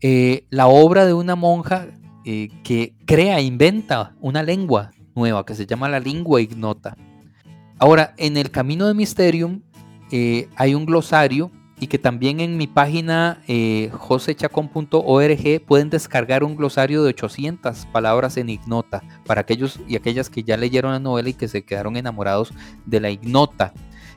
eh, 0.00 0.46
la 0.50 0.66
obra 0.66 1.06
de 1.06 1.14
una 1.14 1.36
monja 1.36 1.86
eh, 2.24 2.50
que 2.64 2.94
crea, 3.06 3.40
inventa 3.40 4.14
una 4.20 4.42
lengua 4.42 4.90
nueva 5.14 5.44
que 5.46 5.54
se 5.54 5.66
llama 5.66 5.88
la 5.88 6.00
lengua 6.00 6.40
ignota. 6.40 6.96
Ahora, 7.78 8.14
en 8.16 8.36
el 8.36 8.50
camino 8.50 8.86
de 8.86 8.94
Mysterium 8.94 9.62
eh, 10.10 10.48
hay 10.56 10.74
un 10.74 10.86
glosario 10.86 11.50
y 11.78 11.88
que 11.88 11.98
también 11.98 12.38
en 12.38 12.56
mi 12.56 12.68
página 12.68 13.42
josechacon.org 13.90 15.64
pueden 15.66 15.90
descargar 15.90 16.44
un 16.44 16.54
glosario 16.54 17.02
de 17.02 17.08
800 17.08 17.86
palabras 17.86 18.36
en 18.36 18.50
ignota 18.50 19.02
para 19.26 19.40
aquellos 19.40 19.80
y 19.88 19.96
aquellas 19.96 20.30
que 20.30 20.44
ya 20.44 20.56
leyeron 20.56 20.92
la 20.92 21.00
novela 21.00 21.30
y 21.30 21.34
que 21.34 21.48
se 21.48 21.64
quedaron 21.64 21.96
enamorados 21.96 22.52
de 22.86 23.00
la 23.00 23.10
ignota. 23.10 23.72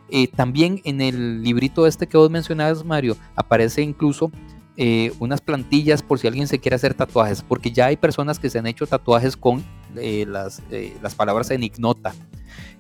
Eh, 0.10 0.28
también 0.28 0.82
en 0.84 1.02
el 1.02 1.42
librito 1.44 1.88
este 1.88 2.08
que 2.08 2.18
vos 2.18 2.30
mencionabas, 2.30 2.86
Mario, 2.86 3.18
aparece 3.36 3.82
incluso 3.82 4.32
eh, 4.78 5.12
unas 5.20 5.42
plantillas 5.42 6.04
por 6.04 6.20
si 6.20 6.28
alguien 6.28 6.48
se 6.48 6.60
quiere 6.60 6.76
hacer 6.76 6.94
tatuajes, 6.94 7.42
porque 7.42 7.72
ya 7.72 7.88
hay 7.88 7.98
personas 7.98 8.40
que 8.40 8.50
se 8.50 8.60
han 8.60 8.68
hecho 8.68 8.86
tatuajes 8.86 9.36
con 9.36 9.64
eh, 9.96 10.26
las, 10.28 10.62
palabras 11.16 11.50
en 11.52 11.64
ignota. 11.64 12.14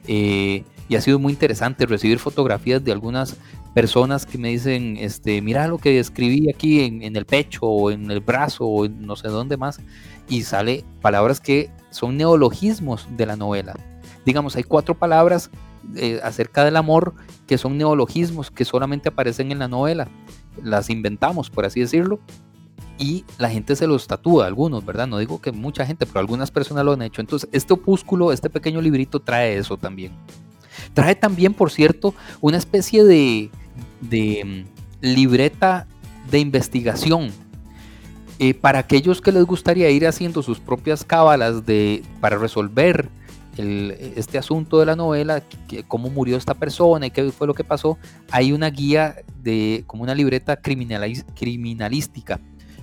y 0.08 0.64
ha 0.96 1.02
sido 1.02 1.18
muy 1.18 1.34
interesante 1.34 1.86
recibir 1.86 2.20
fotografías 2.20 2.84
de 2.84 2.92
algunas 2.92 3.38
personas 3.74 4.26
que 4.26 4.38
me 4.38 4.50
dicen, 4.50 4.98
este, 4.98 5.42
mira 5.42 5.68
lo 5.68 5.80
que 5.80 6.00
escribí 6.00 6.50
aquí 6.50 6.82
en, 6.82 7.02
en 7.02 7.16
el 7.16 7.26
pecho 7.26 7.66
o 7.66 7.92
en 7.92 8.12
el 8.12 8.20
brazo 8.20 8.66
o 8.66 8.86
en 8.86 9.02
no 9.02 9.16
sé 9.16 9.30
dónde 9.30 9.58
más, 9.58 9.80
y 10.30 10.44
sale 10.44 10.84
palabras 11.02 11.40
que 11.40 11.72
son 11.90 12.18
neologismos 12.18 13.08
de 13.18 13.26
la 13.26 13.36
novela. 13.36 13.74
Digamos, 14.26 14.56
hay 14.56 14.64
cuatro 14.64 14.96
palabras 14.96 15.50
eh, 15.96 16.20
acerca 16.24 16.64
del 16.64 16.76
amor 16.76 17.14
que 17.48 17.58
son 17.58 17.78
neologismos 17.78 18.52
que 18.52 18.66
solamente 18.66 19.10
aparecen 19.10 19.52
en 19.52 19.60
la 19.60 19.68
novela. 19.68 20.08
Las 20.64 20.90
inventamos, 20.90 21.50
por 21.50 21.66
así 21.66 21.82
decirlo, 21.82 22.20
y 22.98 23.26
la 23.38 23.50
gente 23.50 23.76
se 23.76 23.88
los 23.88 24.08
tatúa, 24.08 24.48
algunos, 24.48 24.86
¿verdad? 24.86 25.08
No 25.08 25.18
digo 25.18 25.42
que 25.42 25.52
mucha 25.52 25.86
gente, 25.86 26.06
pero 26.06 26.20
algunas 26.20 26.52
personas 26.52 26.86
lo 26.86 26.94
han 26.94 27.02
hecho. 27.02 27.22
Entonces, 27.22 27.50
este 27.52 27.74
opúsculo, 27.74 28.32
este 28.32 28.50
pequeño 28.50 28.82
librito 28.82 29.20
trae 29.20 29.58
eso 29.58 29.78
también. 29.78 30.14
Trae 30.94 31.16
también, 31.16 31.54
por 31.54 31.72
cierto, 31.72 32.14
una 32.40 32.58
especie 32.58 33.04
de, 33.04 33.50
de 34.02 34.66
mm, 35.02 35.06
libreta 35.06 35.88
de 36.32 36.40
investigación. 36.40 37.32
Eh, 38.40 38.54
para 38.54 38.80
aquellos 38.80 39.22
que 39.22 39.32
les 39.32 39.46
gustaría 39.46 39.90
ir 39.90 40.08
haciendo 40.08 40.42
sus 40.42 40.60
propias 40.60 41.06
cábalas 41.06 41.66
de, 41.66 42.04
para 42.20 42.38
resolver 42.38 43.10
este 43.58 44.38
asunto 44.38 44.80
de 44.80 44.86
la 44.86 44.96
novela, 44.96 45.42
que, 45.68 45.84
cómo 45.84 46.10
murió 46.10 46.38
esta 46.38 46.54
persona 46.54 47.08
y 47.08 47.12
qué 47.12 47.32
fue 47.32 47.48
lo 47.48 47.54
que 47.54 47.64
pasó, 47.64 47.98
hay 48.32 48.52
una 48.52 48.70
guía 48.70 49.16
de 49.42 49.84
como 49.88 50.04
una 50.04 50.16
libreta 50.16 50.58
criminalística 50.58 52.40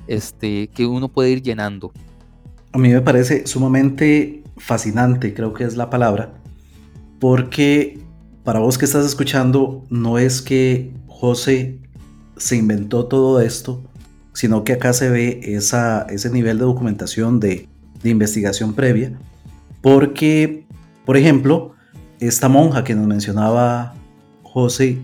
este, 0.07 0.69
que 0.69 0.87
uno 0.87 1.09
puede 1.09 1.31
ir 1.31 1.43
llenando. 1.43 1.93
A 2.73 2.79
mí 2.79 2.89
me 2.89 3.01
parece 3.01 3.47
sumamente 3.47 4.43
fascinante, 4.57 5.35
creo 5.35 5.53
que 5.53 5.65
es 5.65 5.77
la 5.77 5.91
palabra, 5.91 6.35
porque 7.21 7.99
para 8.45 8.59
vos 8.59 8.79
que 8.79 8.87
estás 8.87 9.05
escuchando, 9.05 9.85
no 9.91 10.19
es 10.19 10.43
que 10.43 10.93
José 11.07 11.79
se 12.37 12.57
inventó 12.57 13.07
todo 13.07 13.41
esto, 13.41 13.83
sino 14.33 14.65
que 14.65 14.73
acá 14.73 14.93
se 14.95 15.11
ve 15.11 15.41
esa, 15.43 16.07
ese 16.09 16.31
nivel 16.31 16.59
de 16.59 16.65
documentación 16.65 17.39
de, 17.39 17.69
de 18.03 18.11
investigación 18.11 18.73
previa 18.73 19.13
porque, 19.83 20.62
por 21.05 21.17
ejemplo, 21.17 21.75
esta 22.21 22.49
monja 22.49 22.85
que 22.85 22.95
nos 22.95 23.07
mencionaba 23.07 23.95
José 24.43 24.99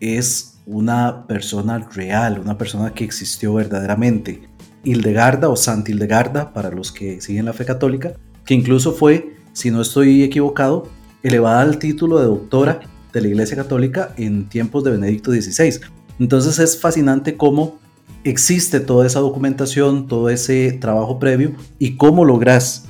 es 0.00 0.58
una 0.66 1.26
persona 1.26 1.78
real, 1.94 2.40
una 2.40 2.58
persona 2.58 2.92
que 2.92 3.04
existió 3.04 3.54
verdaderamente. 3.54 4.48
Hildegarda 4.84 5.48
o 5.48 5.56
Santa 5.56 5.90
Hildegarda, 5.90 6.52
para 6.52 6.70
los 6.70 6.92
que 6.92 7.20
siguen 7.20 7.46
la 7.46 7.52
fe 7.52 7.64
católica, 7.64 8.12
que 8.44 8.54
incluso 8.54 8.92
fue, 8.92 9.36
si 9.52 9.70
no 9.70 9.80
estoy 9.80 10.22
equivocado, 10.22 10.88
elevada 11.22 11.62
al 11.62 11.78
título 11.78 12.18
de 12.18 12.26
doctora 12.26 12.80
de 13.12 13.20
la 13.20 13.28
Iglesia 13.28 13.56
Católica 13.56 14.12
en 14.16 14.48
tiempos 14.48 14.84
de 14.84 14.92
Benedicto 14.92 15.32
XVI. 15.32 15.80
Entonces 16.18 16.58
es 16.58 16.80
fascinante 16.80 17.36
cómo 17.36 17.78
existe 18.24 18.80
toda 18.80 19.06
esa 19.06 19.20
documentación, 19.20 20.06
todo 20.06 20.30
ese 20.30 20.72
trabajo 20.72 21.18
previo 21.18 21.52
y 21.78 21.96
cómo 21.96 22.24
logras 22.24 22.85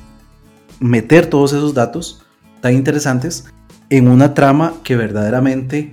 meter 0.81 1.27
todos 1.27 1.53
esos 1.53 1.75
datos 1.75 2.23
tan 2.61 2.75
interesantes 2.75 3.45
en 3.91 4.09
una 4.09 4.35
trama 4.35 4.75
que 4.83 4.97
verdaderamente 4.97 5.93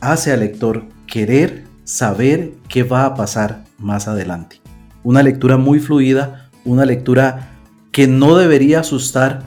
hace 0.00 0.32
al 0.32 0.40
lector 0.40 0.84
querer 1.06 1.64
saber 1.84 2.52
qué 2.68 2.82
va 2.82 3.06
a 3.06 3.14
pasar 3.14 3.64
más 3.78 4.08
adelante. 4.08 4.60
Una 5.02 5.22
lectura 5.22 5.56
muy 5.56 5.78
fluida, 5.78 6.50
una 6.64 6.84
lectura 6.84 7.50
que 7.90 8.06
no 8.06 8.36
debería 8.36 8.80
asustar 8.80 9.42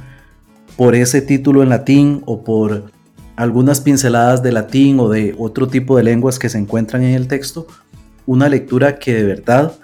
por 0.78 0.96
ese 0.96 1.22
título 1.22 1.64
en 1.64 1.70
latín 1.70 2.22
o 2.26 2.44
por 2.44 2.92
algunas 3.36 3.82
pinceladas 3.82 4.44
de 4.44 4.52
latín 4.52 5.00
o 5.00 5.10
de 5.10 5.36
otro 5.38 5.68
tipo 5.68 5.98
de 5.98 6.04
lenguas 6.04 6.40
que 6.40 6.50
se 6.50 6.58
encuentran 6.58 7.04
en 7.04 7.16
el 7.16 7.28
texto, 7.28 7.68
una 8.26 8.50
lectura 8.50 8.98
que 8.98 9.14
de 9.14 9.24
verdad 9.24 9.76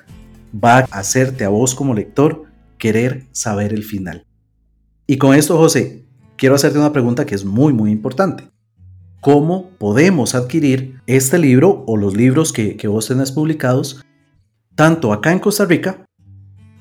va 0.53 0.79
a 0.79 0.99
hacerte 0.99 1.45
a 1.45 1.49
vos 1.49 1.75
como 1.75 1.93
lector 1.93 2.45
querer 2.77 3.25
saber 3.31 3.73
el 3.73 3.83
final. 3.83 4.25
Y 5.12 5.18
con 5.18 5.36
esto, 5.36 5.57
José, 5.57 6.05
quiero 6.38 6.55
hacerte 6.55 6.80
una 6.80 6.93
pregunta 6.93 7.26
que 7.26 7.36
es 7.36 7.43
muy, 7.43 7.74
muy 7.74 7.91
importante. 7.91 8.49
¿Cómo 9.20 9.70
podemos 9.72 10.36
adquirir 10.36 11.01
este 11.05 11.38
libro 11.38 11.84
o 11.86 11.97
los 11.97 12.16
libros 12.16 12.53
que, 12.53 12.78
que 12.78 12.88
vos 12.88 13.09
tenés 13.09 13.34
publicados, 13.34 14.05
tanto 14.74 15.12
acá 15.12 15.34
en 15.34 15.39
Costa 15.39 15.66
Rica 15.66 16.05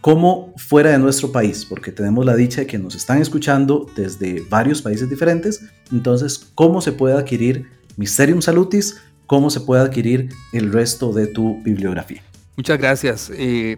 como 0.01 0.55
fuera 0.57 0.91
de 0.91 1.01
nuestro 1.01 1.33
país? 1.33 1.67
Porque 1.69 1.91
tenemos 1.91 2.25
la 2.25 2.37
dicha 2.37 2.61
de 2.61 2.69
que 2.69 2.79
nos 2.79 2.95
están 2.95 3.21
escuchando 3.21 3.91
desde 3.97 4.45
varios 4.49 4.81
países 4.81 5.11
diferentes. 5.11 5.65
Entonces, 5.91 6.53
¿cómo 6.55 6.81
se 6.81 6.93
puede 6.93 7.17
adquirir 7.17 7.67
Mysterium 7.97 8.43
Salutis? 8.43 8.99
¿Cómo 9.27 9.51
se 9.51 9.59
puede 9.59 9.83
adquirir 9.83 10.29
el 10.53 10.73
resto 10.73 11.13
de 11.13 11.27
tu 11.27 11.61
bibliografía? 11.65 12.23
Muchas 12.57 12.79
gracias, 12.79 13.33
eh, 13.35 13.77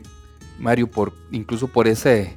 Mario, 0.58 0.90
por 0.90 1.14
incluso 1.30 1.68
por 1.68 1.88
ese, 1.88 2.36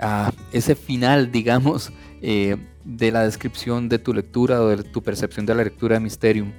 ah, 0.00 0.32
ese 0.52 0.74
final, 0.74 1.30
digamos, 1.32 1.92
eh, 2.22 2.56
de 2.84 3.12
la 3.12 3.24
descripción 3.24 3.88
de 3.88 3.98
tu 3.98 4.12
lectura 4.12 4.60
o 4.60 4.68
de 4.68 4.82
tu 4.82 5.02
percepción 5.02 5.46
de 5.46 5.54
la 5.54 5.64
lectura 5.64 5.94
de 5.94 6.00
Mysterium. 6.00 6.52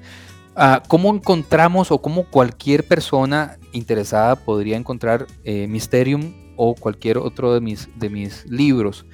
Ah, 0.56 0.82
¿Cómo 0.88 1.14
encontramos 1.14 1.92
o 1.92 2.02
cómo 2.02 2.26
cualquier 2.26 2.88
persona 2.88 3.58
interesada 3.74 4.36
podría 4.36 4.78
encontrar 4.78 5.28
eh, 5.44 5.68
Mysterium 5.68 6.34
o 6.56 6.76
cualquier 6.76 7.18
otro 7.18 7.54
de 7.54 7.62
mis, 7.62 7.90
de 7.96 8.10
mis 8.10 8.46
libros? 8.46 9.06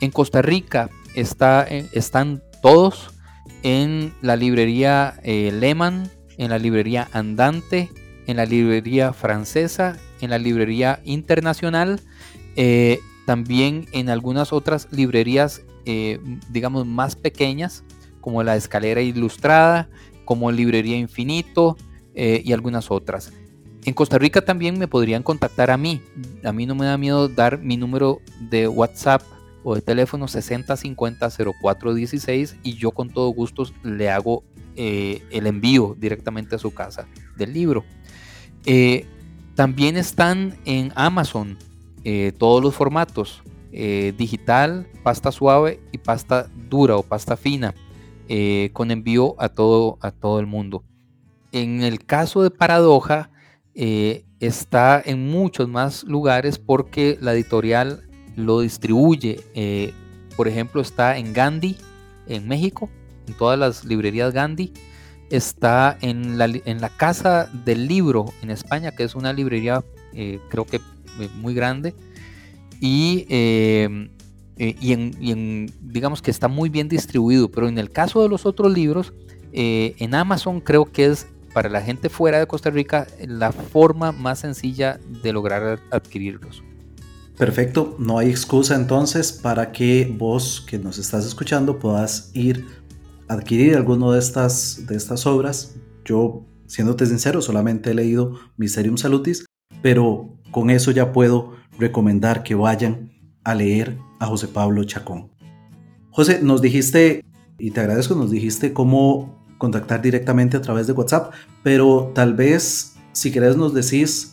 En 0.00 0.10
Costa 0.10 0.40
Rica 0.40 0.90
está, 1.14 1.64
están 1.64 2.42
todos 2.62 3.10
en 3.62 4.14
la 4.22 4.36
librería 4.36 5.20
Lehman, 5.24 6.10
en 6.38 6.50
la 6.50 6.58
librería 6.58 7.08
Andante, 7.12 7.90
en 8.26 8.36
la 8.36 8.46
librería 8.46 9.12
francesa, 9.12 9.96
en 10.20 10.30
la 10.30 10.38
librería 10.38 11.00
internacional, 11.04 12.00
eh, 12.56 13.00
también 13.26 13.86
en 13.92 14.08
algunas 14.08 14.52
otras 14.52 14.88
librerías, 14.90 15.62
eh, 15.84 16.20
digamos, 16.50 16.86
más 16.86 17.16
pequeñas, 17.16 17.84
como 18.20 18.42
la 18.42 18.56
Escalera 18.56 19.00
Ilustrada, 19.02 19.88
como 20.24 20.50
Librería 20.50 20.96
Infinito 20.96 21.76
eh, 22.14 22.42
y 22.44 22.52
algunas 22.52 22.90
otras. 22.90 23.32
En 23.84 23.92
Costa 23.92 24.18
Rica 24.18 24.42
también 24.42 24.78
me 24.78 24.88
podrían 24.88 25.22
contactar 25.22 25.70
a 25.70 25.76
mí. 25.76 26.00
A 26.42 26.52
mí 26.52 26.64
no 26.64 26.74
me 26.74 26.86
da 26.86 26.96
miedo 26.96 27.28
dar 27.28 27.58
mi 27.58 27.76
número 27.76 28.20
de 28.40 28.66
WhatsApp 28.66 29.22
o 29.62 29.74
de 29.74 29.82
teléfono 29.82 30.26
6050 30.26 31.28
0416 31.60 32.56
y 32.62 32.74
yo 32.74 32.92
con 32.92 33.10
todo 33.10 33.28
gusto 33.28 33.64
le 33.82 34.10
hago 34.10 34.42
el 34.76 35.46
envío 35.46 35.94
directamente 35.98 36.56
a 36.56 36.58
su 36.58 36.72
casa 36.72 37.06
del 37.36 37.52
libro. 37.52 37.84
Eh, 38.66 39.06
también 39.54 39.96
están 39.96 40.56
en 40.64 40.92
Amazon 40.96 41.56
eh, 42.04 42.32
todos 42.36 42.62
los 42.62 42.74
formatos, 42.74 43.42
eh, 43.72 44.14
digital, 44.16 44.86
pasta 45.02 45.32
suave 45.32 45.80
y 45.92 45.98
pasta 45.98 46.48
dura 46.68 46.96
o 46.96 47.02
pasta 47.02 47.36
fina, 47.36 47.74
con 48.72 48.90
envío 48.90 49.34
a 49.38 49.50
todo, 49.50 49.98
a 50.00 50.10
todo 50.10 50.40
el 50.40 50.46
mundo. 50.46 50.82
En 51.52 51.82
el 51.82 52.04
caso 52.04 52.42
de 52.42 52.50
Paradoja, 52.50 53.30
está 53.74 55.02
en 55.04 55.28
muchos 55.28 55.68
más 55.68 56.04
lugares 56.04 56.58
porque 56.58 57.18
la 57.20 57.34
editorial 57.34 58.08
lo 58.34 58.60
distribuye. 58.60 59.42
por 60.36 60.48
ejemplo, 60.48 60.80
está 60.80 61.18
en 61.18 61.34
Gandhi, 61.34 61.76
en 62.26 62.48
México, 62.48 62.88
en 63.26 63.34
todas 63.34 63.58
las 63.58 63.84
librerías 63.84 64.32
Gandhi 64.32 64.72
está 65.30 65.98
en 66.00 66.38
la, 66.38 66.46
en 66.46 66.80
la 66.80 66.88
Casa 66.90 67.50
del 67.64 67.88
Libro 67.88 68.26
en 68.42 68.50
España, 68.50 68.92
que 68.92 69.04
es 69.04 69.14
una 69.14 69.32
librería 69.32 69.82
eh, 70.12 70.40
creo 70.48 70.64
que 70.64 70.76
eh, 70.76 70.82
muy 71.36 71.54
grande. 71.54 71.94
Y, 72.80 73.26
eh, 73.28 74.08
y, 74.56 74.92
en, 74.92 75.72
digamos 75.80 76.22
que 76.22 76.30
está 76.30 76.48
muy 76.48 76.68
bien 76.68 76.88
distribuido. 76.88 77.50
Pero 77.50 77.68
en 77.68 77.78
el 77.78 77.90
caso 77.90 78.22
de 78.22 78.28
los 78.28 78.46
otros 78.46 78.72
libros, 78.72 79.12
en 79.52 80.14
Amazon 80.14 80.60
creo 80.60 80.84
que 80.84 81.06
es 81.06 81.28
para 81.52 81.68
la 81.68 81.80
gente 81.80 82.08
fuera 82.08 82.40
de 82.40 82.46
Costa 82.46 82.70
Rica 82.70 83.06
la 83.26 83.52
forma 83.52 84.10
más 84.10 84.40
sencilla 84.40 84.98
de 85.22 85.32
lograr 85.32 85.80
adquirirlos. 85.92 86.62
Perfecto, 87.38 87.96
no 87.98 88.18
hay 88.18 88.30
excusa 88.30 88.74
entonces 88.74 89.32
para 89.32 89.72
que 89.72 90.12
vos 90.16 90.64
que 90.68 90.78
nos 90.78 90.98
estás 90.98 91.24
escuchando 91.24 91.78
puedas 91.78 92.30
ir 92.34 92.64
adquirir 93.28 93.76
alguno 93.76 94.12
de 94.12 94.18
estas, 94.18 94.86
de 94.86 94.96
estas 94.96 95.26
obras. 95.26 95.74
Yo, 96.04 96.44
siéndote 96.66 97.06
sincero, 97.06 97.40
solamente 97.40 97.90
he 97.90 97.94
leído 97.94 98.38
Mysterium 98.56 98.96
Salutis, 98.96 99.46
pero 99.82 100.36
con 100.54 100.70
eso 100.70 100.92
ya 100.92 101.12
puedo 101.12 101.54
recomendar 101.80 102.44
que 102.44 102.54
vayan 102.54 103.10
a 103.42 103.56
leer 103.56 103.98
a 104.20 104.26
José 104.26 104.46
Pablo 104.46 104.84
Chacón. 104.84 105.32
José, 106.10 106.42
nos 106.42 106.62
dijiste, 106.62 107.24
y 107.58 107.72
te 107.72 107.80
agradezco, 107.80 108.14
nos 108.14 108.30
dijiste 108.30 108.72
cómo 108.72 109.44
contactar 109.58 110.00
directamente 110.00 110.56
a 110.56 110.62
través 110.62 110.86
de 110.86 110.92
WhatsApp, 110.92 111.32
pero 111.64 112.12
tal 112.14 112.34
vez 112.34 112.94
si 113.10 113.32
querés 113.32 113.56
nos 113.56 113.74
decís 113.74 114.30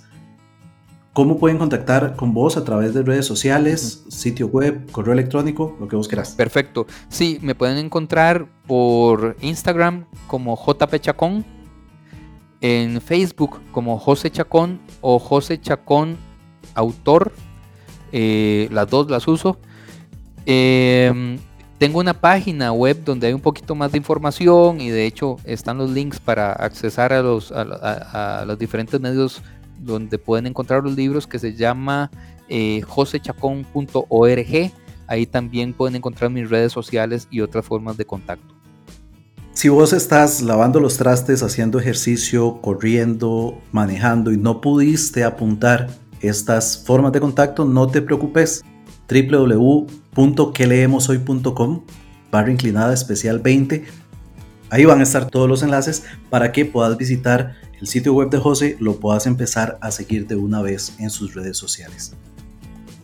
¿Cómo 1.13 1.39
pueden 1.39 1.57
contactar 1.57 2.15
con 2.15 2.33
vos 2.33 2.55
a 2.55 2.63
través 2.63 2.93
de 2.93 3.03
redes 3.03 3.25
sociales, 3.25 4.05
sitio 4.07 4.47
web, 4.47 4.89
correo 4.93 5.11
electrónico, 5.11 5.75
lo 5.77 5.89
que 5.89 5.97
vos 5.97 6.07
quieras? 6.07 6.35
Perfecto. 6.37 6.87
Sí, 7.09 7.37
me 7.41 7.53
pueden 7.53 7.77
encontrar 7.79 8.47
por 8.65 9.35
Instagram 9.41 10.05
como 10.27 10.55
JP 10.55 11.01
Chacón, 11.01 11.43
en 12.61 13.01
Facebook 13.01 13.59
como 13.71 13.97
José 13.99 14.31
Chacón 14.31 14.79
o 15.01 15.19
José 15.19 15.59
Chacón 15.59 16.17
Autor. 16.75 17.31
Eh, 18.11 18.69
las 18.71 18.89
dos 18.89 19.09
las 19.09 19.27
uso. 19.27 19.57
Em, 20.45 21.37
tengo 21.77 21.99
una 21.99 22.13
página 22.13 22.71
web 22.71 23.03
donde 23.03 23.27
hay 23.27 23.33
un 23.33 23.41
poquito 23.41 23.75
más 23.75 23.91
de 23.91 23.97
información 23.97 24.79
y 24.79 24.89
de 24.89 25.05
hecho 25.05 25.37
están 25.43 25.77
los 25.77 25.89
links 25.89 26.19
para 26.19 26.53
accesar 26.53 27.11
a 27.13 27.21
los, 27.21 27.51
a 27.51 28.43
los 28.45 28.57
diferentes 28.57 28.99
medios 28.99 29.41
donde 29.79 30.17
pueden 30.17 30.47
encontrar 30.47 30.83
los 30.83 30.95
libros 30.95 31.27
que 31.27 31.39
se 31.39 31.55
llama 31.55 32.11
eh, 32.47 32.81
josechacón.org. 32.81 34.71
Ahí 35.07 35.25
también 35.25 35.73
pueden 35.73 35.95
encontrar 35.95 36.29
mis 36.29 36.49
redes 36.49 36.71
sociales 36.71 37.27
y 37.31 37.41
otras 37.41 37.65
formas 37.65 37.97
de 37.97 38.05
contacto. 38.05 38.60
Si 39.61 39.69
vos 39.69 39.93
estás 39.93 40.41
lavando 40.41 40.79
los 40.79 40.97
trastes, 40.97 41.43
haciendo 41.43 41.79
ejercicio, 41.79 42.59
corriendo, 42.61 43.61
manejando 43.71 44.31
y 44.31 44.37
no 44.37 44.59
pudiste 44.59 45.23
apuntar 45.23 45.87
estas 46.19 46.83
formas 46.83 47.11
de 47.11 47.19
contacto, 47.19 47.63
no 47.63 47.85
te 47.85 48.01
preocupes. 48.01 48.63
www.queleemoshoy.com 49.07 51.83
barra 52.31 52.51
inclinada 52.51 52.91
especial 52.91 53.37
20. 53.37 53.85
Ahí 54.71 54.85
van 54.85 54.99
a 54.99 55.03
estar 55.03 55.29
todos 55.29 55.47
los 55.47 55.61
enlaces 55.61 56.05
para 56.31 56.51
que 56.51 56.65
puedas 56.65 56.97
visitar 56.97 57.53
el 57.79 57.85
sitio 57.85 58.15
web 58.15 58.31
de 58.31 58.39
José 58.39 58.77
lo 58.79 58.99
puedas 58.99 59.27
empezar 59.27 59.77
a 59.79 59.91
seguir 59.91 60.25
de 60.25 60.37
una 60.37 60.63
vez 60.63 60.95
en 60.97 61.11
sus 61.11 61.35
redes 61.35 61.57
sociales. 61.57 62.15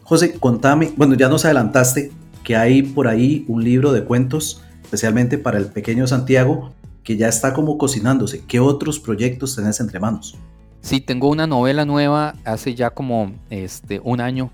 José, 0.01 0.39
contame, 0.39 0.91
bueno, 0.97 1.14
ya 1.14 1.30
nos 1.30 1.45
adelantaste 1.45 2.12
que 2.43 2.55
hay 2.55 2.82
por 2.82 3.08
ahí 3.08 3.45
un 3.47 3.64
libro 3.64 3.91
de 3.91 4.05
cuentos, 4.05 4.64
especialmente 4.88 5.38
para 5.38 5.58
el 5.58 5.68
pequeño 5.68 6.08
Santiago, 6.08 6.72
que 7.04 7.18
ya 7.18 7.28
está 7.28 7.54
como 7.54 7.78
cocinándose. 7.78 8.44
¿Qué 8.48 8.60
otros 8.60 9.00
proyectos 9.00 9.56
tenés 9.56 9.80
entre 9.80 10.00
manos? 10.00 10.36
Sí, 10.82 11.02
tengo 11.02 11.30
una 11.30 11.46
novela 11.46 11.86
nueva 11.86 12.36
hace 12.46 12.74
ya 12.74 12.90
como 12.90 13.34
este, 13.50 14.00
un 14.04 14.22
año, 14.22 14.52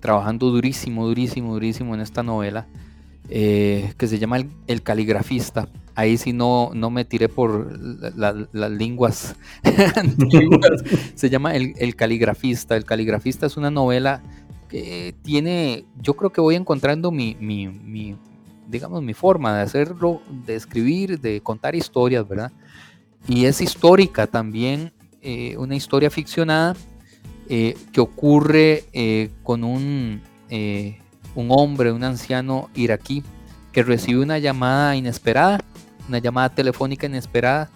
trabajando 0.00 0.50
durísimo, 0.50 1.06
durísimo, 1.06 1.54
durísimo 1.54 1.94
en 1.94 2.00
esta 2.00 2.22
novela, 2.22 2.66
eh, 3.30 3.94
que 3.96 4.06
se 4.06 4.18
llama 4.18 4.38
el 4.66 4.82
Caligrafista 4.82 5.68
ahí 5.98 6.16
sí 6.16 6.32
no, 6.32 6.70
no 6.74 6.90
me 6.90 7.04
tiré 7.04 7.28
por 7.28 7.76
las 7.80 8.70
lenguas 8.70 9.34
Se 11.16 11.28
llama 11.28 11.56
el, 11.56 11.96
Caligrafista. 11.96 12.76
El 12.76 12.84
Caligrafista 12.84 13.46
es 13.46 13.56
una 13.56 13.72
novela 13.72 14.22
que 14.68 15.16
tiene, 15.22 15.86
yo 16.00 16.14
creo 16.14 16.30
que 16.30 16.40
voy 16.40 16.54
encontrando 16.54 17.10
mi, 17.10 17.36
digamos, 18.68 19.02
mi 19.02 19.14
forma 19.14 19.56
de 19.56 19.62
hacerlo, 19.62 20.22
de 20.46 20.54
escribir, 20.54 21.20
de 21.20 21.40
contar 21.40 21.74
historias, 21.74 22.28
¿verdad? 22.28 22.52
Y 23.26 23.46
es 23.46 23.60
histórica 23.60 24.26
también, 24.26 24.92
eh, 25.22 25.56
una 25.56 25.74
historia 25.74 26.10
ficcionada 26.10 26.76
eh, 27.48 27.76
que 27.92 28.00
ocurre 28.00 28.84
eh, 28.92 29.30
con 29.42 29.64
un, 29.64 30.22
un 30.50 31.48
hombre, 31.50 31.92
un 31.92 32.04
anciano 32.04 32.70
iraquí, 32.74 33.22
que 33.72 33.82
recibe 33.82 34.22
una 34.22 34.38
llamada 34.38 34.96
inesperada 34.96 35.60
una 36.08 36.18
llamada 36.18 36.48
telefónica 36.48 37.06
inesperada 37.06 37.70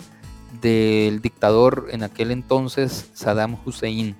del 0.60 1.20
dictador 1.20 1.88
en 1.90 2.02
aquel 2.02 2.30
entonces, 2.30 3.10
Saddam 3.12 3.56
Hussein. 3.64 4.16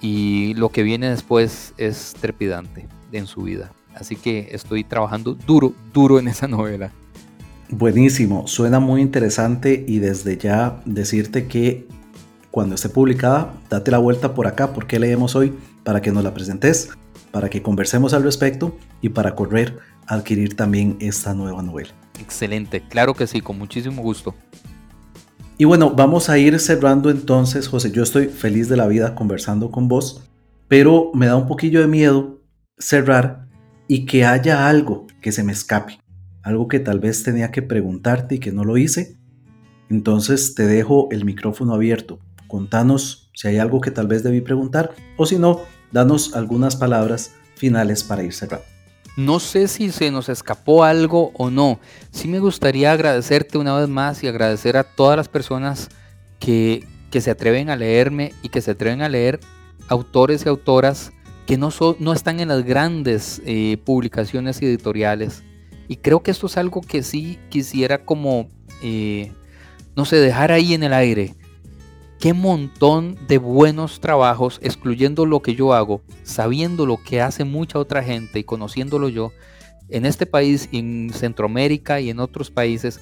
Y 0.00 0.54
lo 0.54 0.68
que 0.68 0.82
viene 0.82 1.10
después 1.10 1.74
es 1.76 2.14
trepidante 2.20 2.86
en 3.10 3.26
su 3.26 3.42
vida. 3.42 3.72
Así 3.98 4.16
que 4.16 4.48
estoy 4.52 4.84
trabajando 4.84 5.34
duro, 5.34 5.74
duro 5.92 6.18
en 6.18 6.28
esa 6.28 6.48
novela. 6.48 6.92
Buenísimo, 7.70 8.46
suena 8.46 8.80
muy 8.80 9.02
interesante 9.02 9.84
y 9.86 9.98
desde 9.98 10.38
ya 10.38 10.80
decirte 10.86 11.46
que 11.46 11.86
cuando 12.50 12.76
esté 12.76 12.88
publicada, 12.88 13.52
date 13.68 13.90
la 13.90 13.98
vuelta 13.98 14.34
por 14.34 14.46
acá, 14.46 14.72
porque 14.72 14.98
leemos 14.98 15.36
hoy, 15.36 15.52
para 15.84 16.00
que 16.00 16.10
nos 16.10 16.24
la 16.24 16.32
presentes, 16.32 16.90
para 17.30 17.50
que 17.50 17.62
conversemos 17.62 18.14
al 18.14 18.22
respecto 18.22 18.76
y 19.02 19.10
para 19.10 19.34
correr 19.34 19.78
a 20.06 20.14
adquirir 20.14 20.56
también 20.56 20.96
esta 21.00 21.34
nueva 21.34 21.62
novela. 21.62 21.90
Excelente, 22.18 22.82
claro 22.88 23.14
que 23.14 23.26
sí, 23.26 23.40
con 23.40 23.58
muchísimo 23.58 24.02
gusto. 24.02 24.34
Y 25.58 25.64
bueno, 25.64 25.90
vamos 25.90 26.30
a 26.30 26.38
ir 26.38 26.58
cerrando 26.60 27.10
entonces, 27.10 27.68
José. 27.68 27.90
Yo 27.90 28.02
estoy 28.02 28.26
feliz 28.26 28.68
de 28.68 28.76
la 28.76 28.86
vida 28.86 29.14
conversando 29.14 29.70
con 29.70 29.88
vos, 29.88 30.22
pero 30.68 31.10
me 31.14 31.26
da 31.26 31.36
un 31.36 31.48
poquillo 31.48 31.80
de 31.80 31.88
miedo 31.88 32.40
cerrar 32.78 33.47
y 33.88 34.04
que 34.04 34.24
haya 34.24 34.68
algo 34.68 35.06
que 35.20 35.32
se 35.32 35.42
me 35.42 35.52
escape, 35.52 35.98
algo 36.42 36.68
que 36.68 36.78
tal 36.78 37.00
vez 37.00 37.22
tenía 37.22 37.50
que 37.50 37.62
preguntarte 37.62 38.36
y 38.36 38.38
que 38.38 38.52
no 38.52 38.62
lo 38.64 38.76
hice. 38.76 39.16
Entonces 39.88 40.54
te 40.54 40.66
dejo 40.66 41.08
el 41.10 41.24
micrófono 41.24 41.74
abierto. 41.74 42.20
Contanos 42.46 43.30
si 43.34 43.48
hay 43.48 43.58
algo 43.58 43.80
que 43.80 43.90
tal 43.90 44.06
vez 44.06 44.22
debí 44.22 44.42
preguntar 44.42 44.92
o 45.16 45.26
si 45.26 45.38
no, 45.38 45.60
danos 45.90 46.34
algunas 46.34 46.76
palabras 46.76 47.32
finales 47.56 48.04
para 48.04 48.22
ir 48.22 48.34
cerrando. 48.34 48.66
No 49.16 49.40
sé 49.40 49.66
si 49.66 49.90
se 49.90 50.12
nos 50.12 50.28
escapó 50.28 50.84
algo 50.84 51.32
o 51.34 51.50
no. 51.50 51.80
Sí 52.12 52.28
me 52.28 52.38
gustaría 52.38 52.92
agradecerte 52.92 53.58
una 53.58 53.76
vez 53.76 53.88
más 53.88 54.22
y 54.22 54.28
agradecer 54.28 54.76
a 54.76 54.84
todas 54.84 55.16
las 55.16 55.28
personas 55.28 55.88
que, 56.38 56.86
que 57.10 57.20
se 57.20 57.30
atreven 57.30 57.68
a 57.70 57.76
leerme 57.76 58.32
y 58.42 58.50
que 58.50 58.60
se 58.60 58.72
atreven 58.72 59.02
a 59.02 59.08
leer 59.08 59.40
autores 59.88 60.44
y 60.44 60.48
autoras 60.48 61.12
que 61.48 61.56
no, 61.56 61.70
no 61.98 62.12
están 62.12 62.40
en 62.40 62.48
las 62.48 62.62
grandes 62.62 63.40
eh, 63.46 63.78
publicaciones 63.82 64.60
editoriales. 64.60 65.42
Y 65.88 65.96
creo 65.96 66.22
que 66.22 66.30
esto 66.30 66.46
es 66.46 66.58
algo 66.58 66.82
que 66.82 67.02
sí 67.02 67.38
quisiera 67.48 68.04
como, 68.04 68.50
eh, 68.82 69.32
no 69.96 70.04
sé, 70.04 70.16
dejar 70.16 70.52
ahí 70.52 70.74
en 70.74 70.82
el 70.82 70.92
aire 70.92 71.34
qué 72.20 72.34
montón 72.34 73.16
de 73.28 73.38
buenos 73.38 73.98
trabajos, 74.00 74.60
excluyendo 74.62 75.24
lo 75.24 75.40
que 75.40 75.54
yo 75.54 75.72
hago, 75.72 76.02
sabiendo 76.22 76.84
lo 76.84 76.98
que 77.02 77.22
hace 77.22 77.44
mucha 77.44 77.78
otra 77.78 78.02
gente 78.02 78.40
y 78.40 78.44
conociéndolo 78.44 79.08
yo, 79.08 79.32
en 79.88 80.04
este 80.04 80.26
país, 80.26 80.68
en 80.72 81.10
Centroamérica 81.14 81.98
y 81.98 82.10
en 82.10 82.20
otros 82.20 82.50
países, 82.50 83.00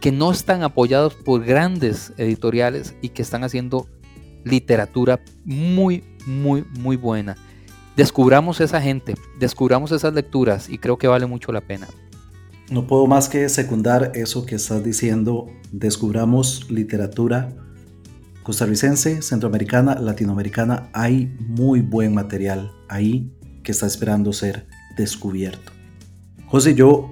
que 0.00 0.10
no 0.10 0.32
están 0.32 0.64
apoyados 0.64 1.14
por 1.14 1.44
grandes 1.44 2.14
editoriales 2.16 2.96
y 3.00 3.10
que 3.10 3.22
están 3.22 3.44
haciendo 3.44 3.86
literatura 4.42 5.20
muy, 5.44 6.02
muy, 6.26 6.64
muy 6.76 6.96
buena. 6.96 7.36
Descubramos 7.96 8.60
esa 8.60 8.80
gente, 8.80 9.14
descubramos 9.38 9.92
esas 9.92 10.14
lecturas 10.14 10.68
y 10.68 10.78
creo 10.78 10.98
que 10.98 11.08
vale 11.08 11.26
mucho 11.26 11.52
la 11.52 11.60
pena. 11.60 11.88
No 12.70 12.86
puedo 12.86 13.06
más 13.06 13.28
que 13.28 13.48
secundar 13.48 14.12
eso 14.14 14.46
que 14.46 14.54
estás 14.54 14.84
diciendo. 14.84 15.48
Descubramos 15.72 16.70
literatura 16.70 17.52
costarricense, 18.42 19.22
centroamericana, 19.22 19.96
latinoamericana, 19.96 20.88
hay 20.92 21.36
muy 21.40 21.80
buen 21.80 22.14
material 22.14 22.72
ahí 22.88 23.32
que 23.62 23.72
está 23.72 23.86
esperando 23.86 24.32
ser 24.32 24.66
descubierto. 24.96 25.72
José, 26.46 26.74
yo 26.74 27.10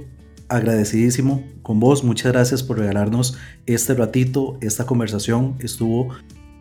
agradecidísimo 0.48 1.44
con 1.62 1.80
vos, 1.80 2.02
muchas 2.02 2.32
gracias 2.32 2.62
por 2.62 2.78
regalarnos 2.78 3.36
este 3.66 3.94
ratito, 3.94 4.58
esta 4.60 4.86
conversación 4.86 5.56
estuvo 5.60 6.08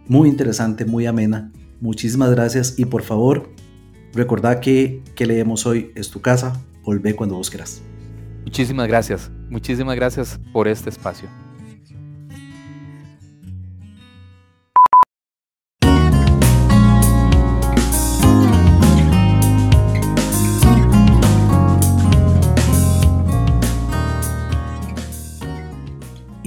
muy 0.08 0.30
interesante, 0.30 0.86
muy 0.86 1.06
amena. 1.06 1.52
Muchísimas 1.80 2.32
gracias 2.32 2.78
y 2.78 2.86
por 2.86 3.04
favor, 3.04 3.50
recordad 4.14 4.60
que 4.60 5.04
que 5.16 5.26
leemos 5.26 5.66
hoy 5.66 5.92
es 5.96 6.10
tu 6.10 6.22
casa, 6.22 6.62
volvé 6.84 7.16
cuando 7.16 7.36
vos 7.36 7.50
quieras. 7.50 7.82
Muchísimas 8.44 8.88
gracias, 8.88 9.30
muchísimas 9.50 9.96
gracias 9.96 10.40
por 10.54 10.68
este 10.68 10.90
espacio. 10.90 11.30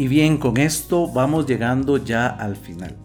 Y 0.00 0.08
bien, 0.08 0.38
con 0.38 0.56
esto 0.56 1.12
vamos 1.12 1.46
llegando 1.46 1.98
ya 1.98 2.26
al 2.28 2.56
final. 2.56 2.96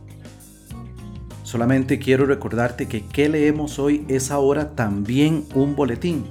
Solamente 1.46 2.00
quiero 2.00 2.26
recordarte 2.26 2.88
que 2.88 3.06
qué 3.06 3.30
leemos 3.30 3.78
hoy 3.78 4.04
es 4.08 4.32
ahora 4.32 4.74
también 4.74 5.46
un 5.54 5.76
boletín. 5.76 6.26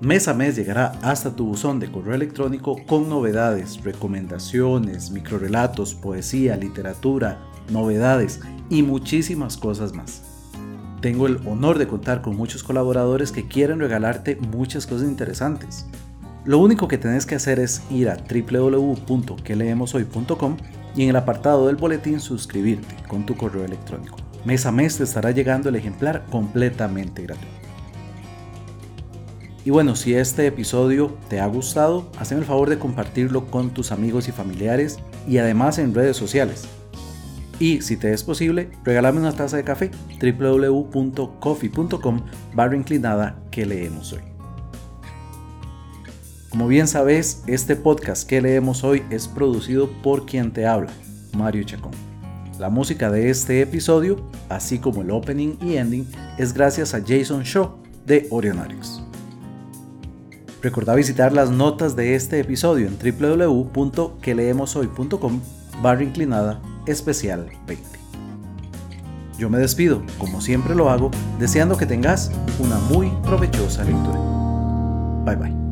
Mes 0.00 0.26
a 0.26 0.32
mes 0.32 0.56
llegará 0.56 0.92
hasta 1.02 1.36
tu 1.36 1.44
buzón 1.44 1.80
de 1.80 1.92
correo 1.92 2.14
electrónico 2.14 2.78
con 2.86 3.10
novedades, 3.10 3.84
recomendaciones, 3.84 5.10
microrelatos, 5.10 5.94
poesía, 5.94 6.56
literatura, 6.56 7.38
novedades 7.70 8.40
y 8.70 8.82
muchísimas 8.82 9.58
cosas 9.58 9.92
más. 9.92 10.22
Tengo 11.02 11.26
el 11.26 11.46
honor 11.46 11.76
de 11.76 11.86
contar 11.86 12.22
con 12.22 12.34
muchos 12.34 12.62
colaboradores 12.62 13.32
que 13.32 13.48
quieren 13.48 13.80
regalarte 13.80 14.36
muchas 14.36 14.86
cosas 14.86 15.08
interesantes. 15.08 15.86
Lo 16.46 16.58
único 16.58 16.88
que 16.88 16.96
tenés 16.96 17.26
que 17.26 17.34
hacer 17.34 17.58
es 17.58 17.82
ir 17.90 18.08
a 18.08 18.16
www.queleemoshoy.com 18.16 20.56
y 20.96 21.02
en 21.02 21.10
el 21.10 21.16
apartado 21.16 21.66
del 21.66 21.76
boletín 21.76 22.18
suscribirte 22.18 22.96
con 23.08 23.26
tu 23.26 23.36
correo 23.36 23.66
electrónico. 23.66 24.27
Mes 24.44 24.66
a 24.66 24.72
mes 24.72 24.96
te 24.98 25.04
estará 25.04 25.30
llegando 25.30 25.68
el 25.68 25.76
ejemplar 25.76 26.24
completamente 26.30 27.22
gratuito. 27.22 27.58
Y 29.64 29.70
bueno, 29.70 29.96
si 29.96 30.14
este 30.14 30.46
episodio 30.46 31.16
te 31.28 31.40
ha 31.40 31.46
gustado, 31.46 32.10
hazme 32.18 32.38
el 32.38 32.44
favor 32.44 32.70
de 32.70 32.78
compartirlo 32.78 33.50
con 33.50 33.70
tus 33.70 33.92
amigos 33.92 34.26
y 34.28 34.32
familiares 34.32 34.98
y 35.26 35.38
además 35.38 35.78
en 35.78 35.94
redes 35.94 36.16
sociales. 36.16 36.66
Y 37.58 37.82
si 37.82 37.96
te 37.96 38.12
es 38.12 38.22
posible, 38.22 38.70
regálame 38.84 39.20
una 39.20 39.32
taza 39.32 39.56
de 39.56 39.64
café 39.64 39.90
www.coffee.com 40.22 42.20
barra 42.54 42.76
inclinada 42.76 43.42
que 43.50 43.66
leemos 43.66 44.12
hoy. 44.12 44.22
Como 46.48 46.66
bien 46.66 46.88
sabes, 46.88 47.42
este 47.46 47.76
podcast 47.76 48.26
que 48.26 48.40
leemos 48.40 48.84
hoy 48.84 49.02
es 49.10 49.28
producido 49.28 49.90
por 50.02 50.24
quien 50.24 50.52
te 50.52 50.66
habla, 50.66 50.92
Mario 51.36 51.64
Chacón. 51.64 52.07
La 52.58 52.70
música 52.70 53.10
de 53.10 53.28
este 53.30 53.62
episodio, 53.62 54.16
así 54.48 54.80
como 54.80 55.02
el 55.02 55.12
opening 55.12 55.54
y 55.62 55.76
ending, 55.76 56.08
es 56.38 56.52
gracias 56.52 56.92
a 56.92 57.00
Jason 57.06 57.44
Shaw 57.44 57.76
de 58.04 58.26
Orionarius. 58.30 59.00
Recordá 60.60 60.96
visitar 60.96 61.32
las 61.32 61.50
notas 61.50 61.94
de 61.94 62.16
este 62.16 62.40
episodio 62.40 62.88
en 62.88 62.98
www.queleemoshoy.com 62.98 65.40
barra 65.80 66.02
inclinada 66.02 66.60
especial 66.86 67.48
20. 67.68 67.98
Yo 69.38 69.48
me 69.48 69.58
despido, 69.58 70.02
como 70.18 70.40
siempre 70.40 70.74
lo 70.74 70.90
hago, 70.90 71.12
deseando 71.38 71.76
que 71.76 71.86
tengas 71.86 72.32
una 72.58 72.78
muy 72.78 73.12
provechosa 73.22 73.84
lectura. 73.84 74.18
Bye 75.24 75.36
bye. 75.36 75.67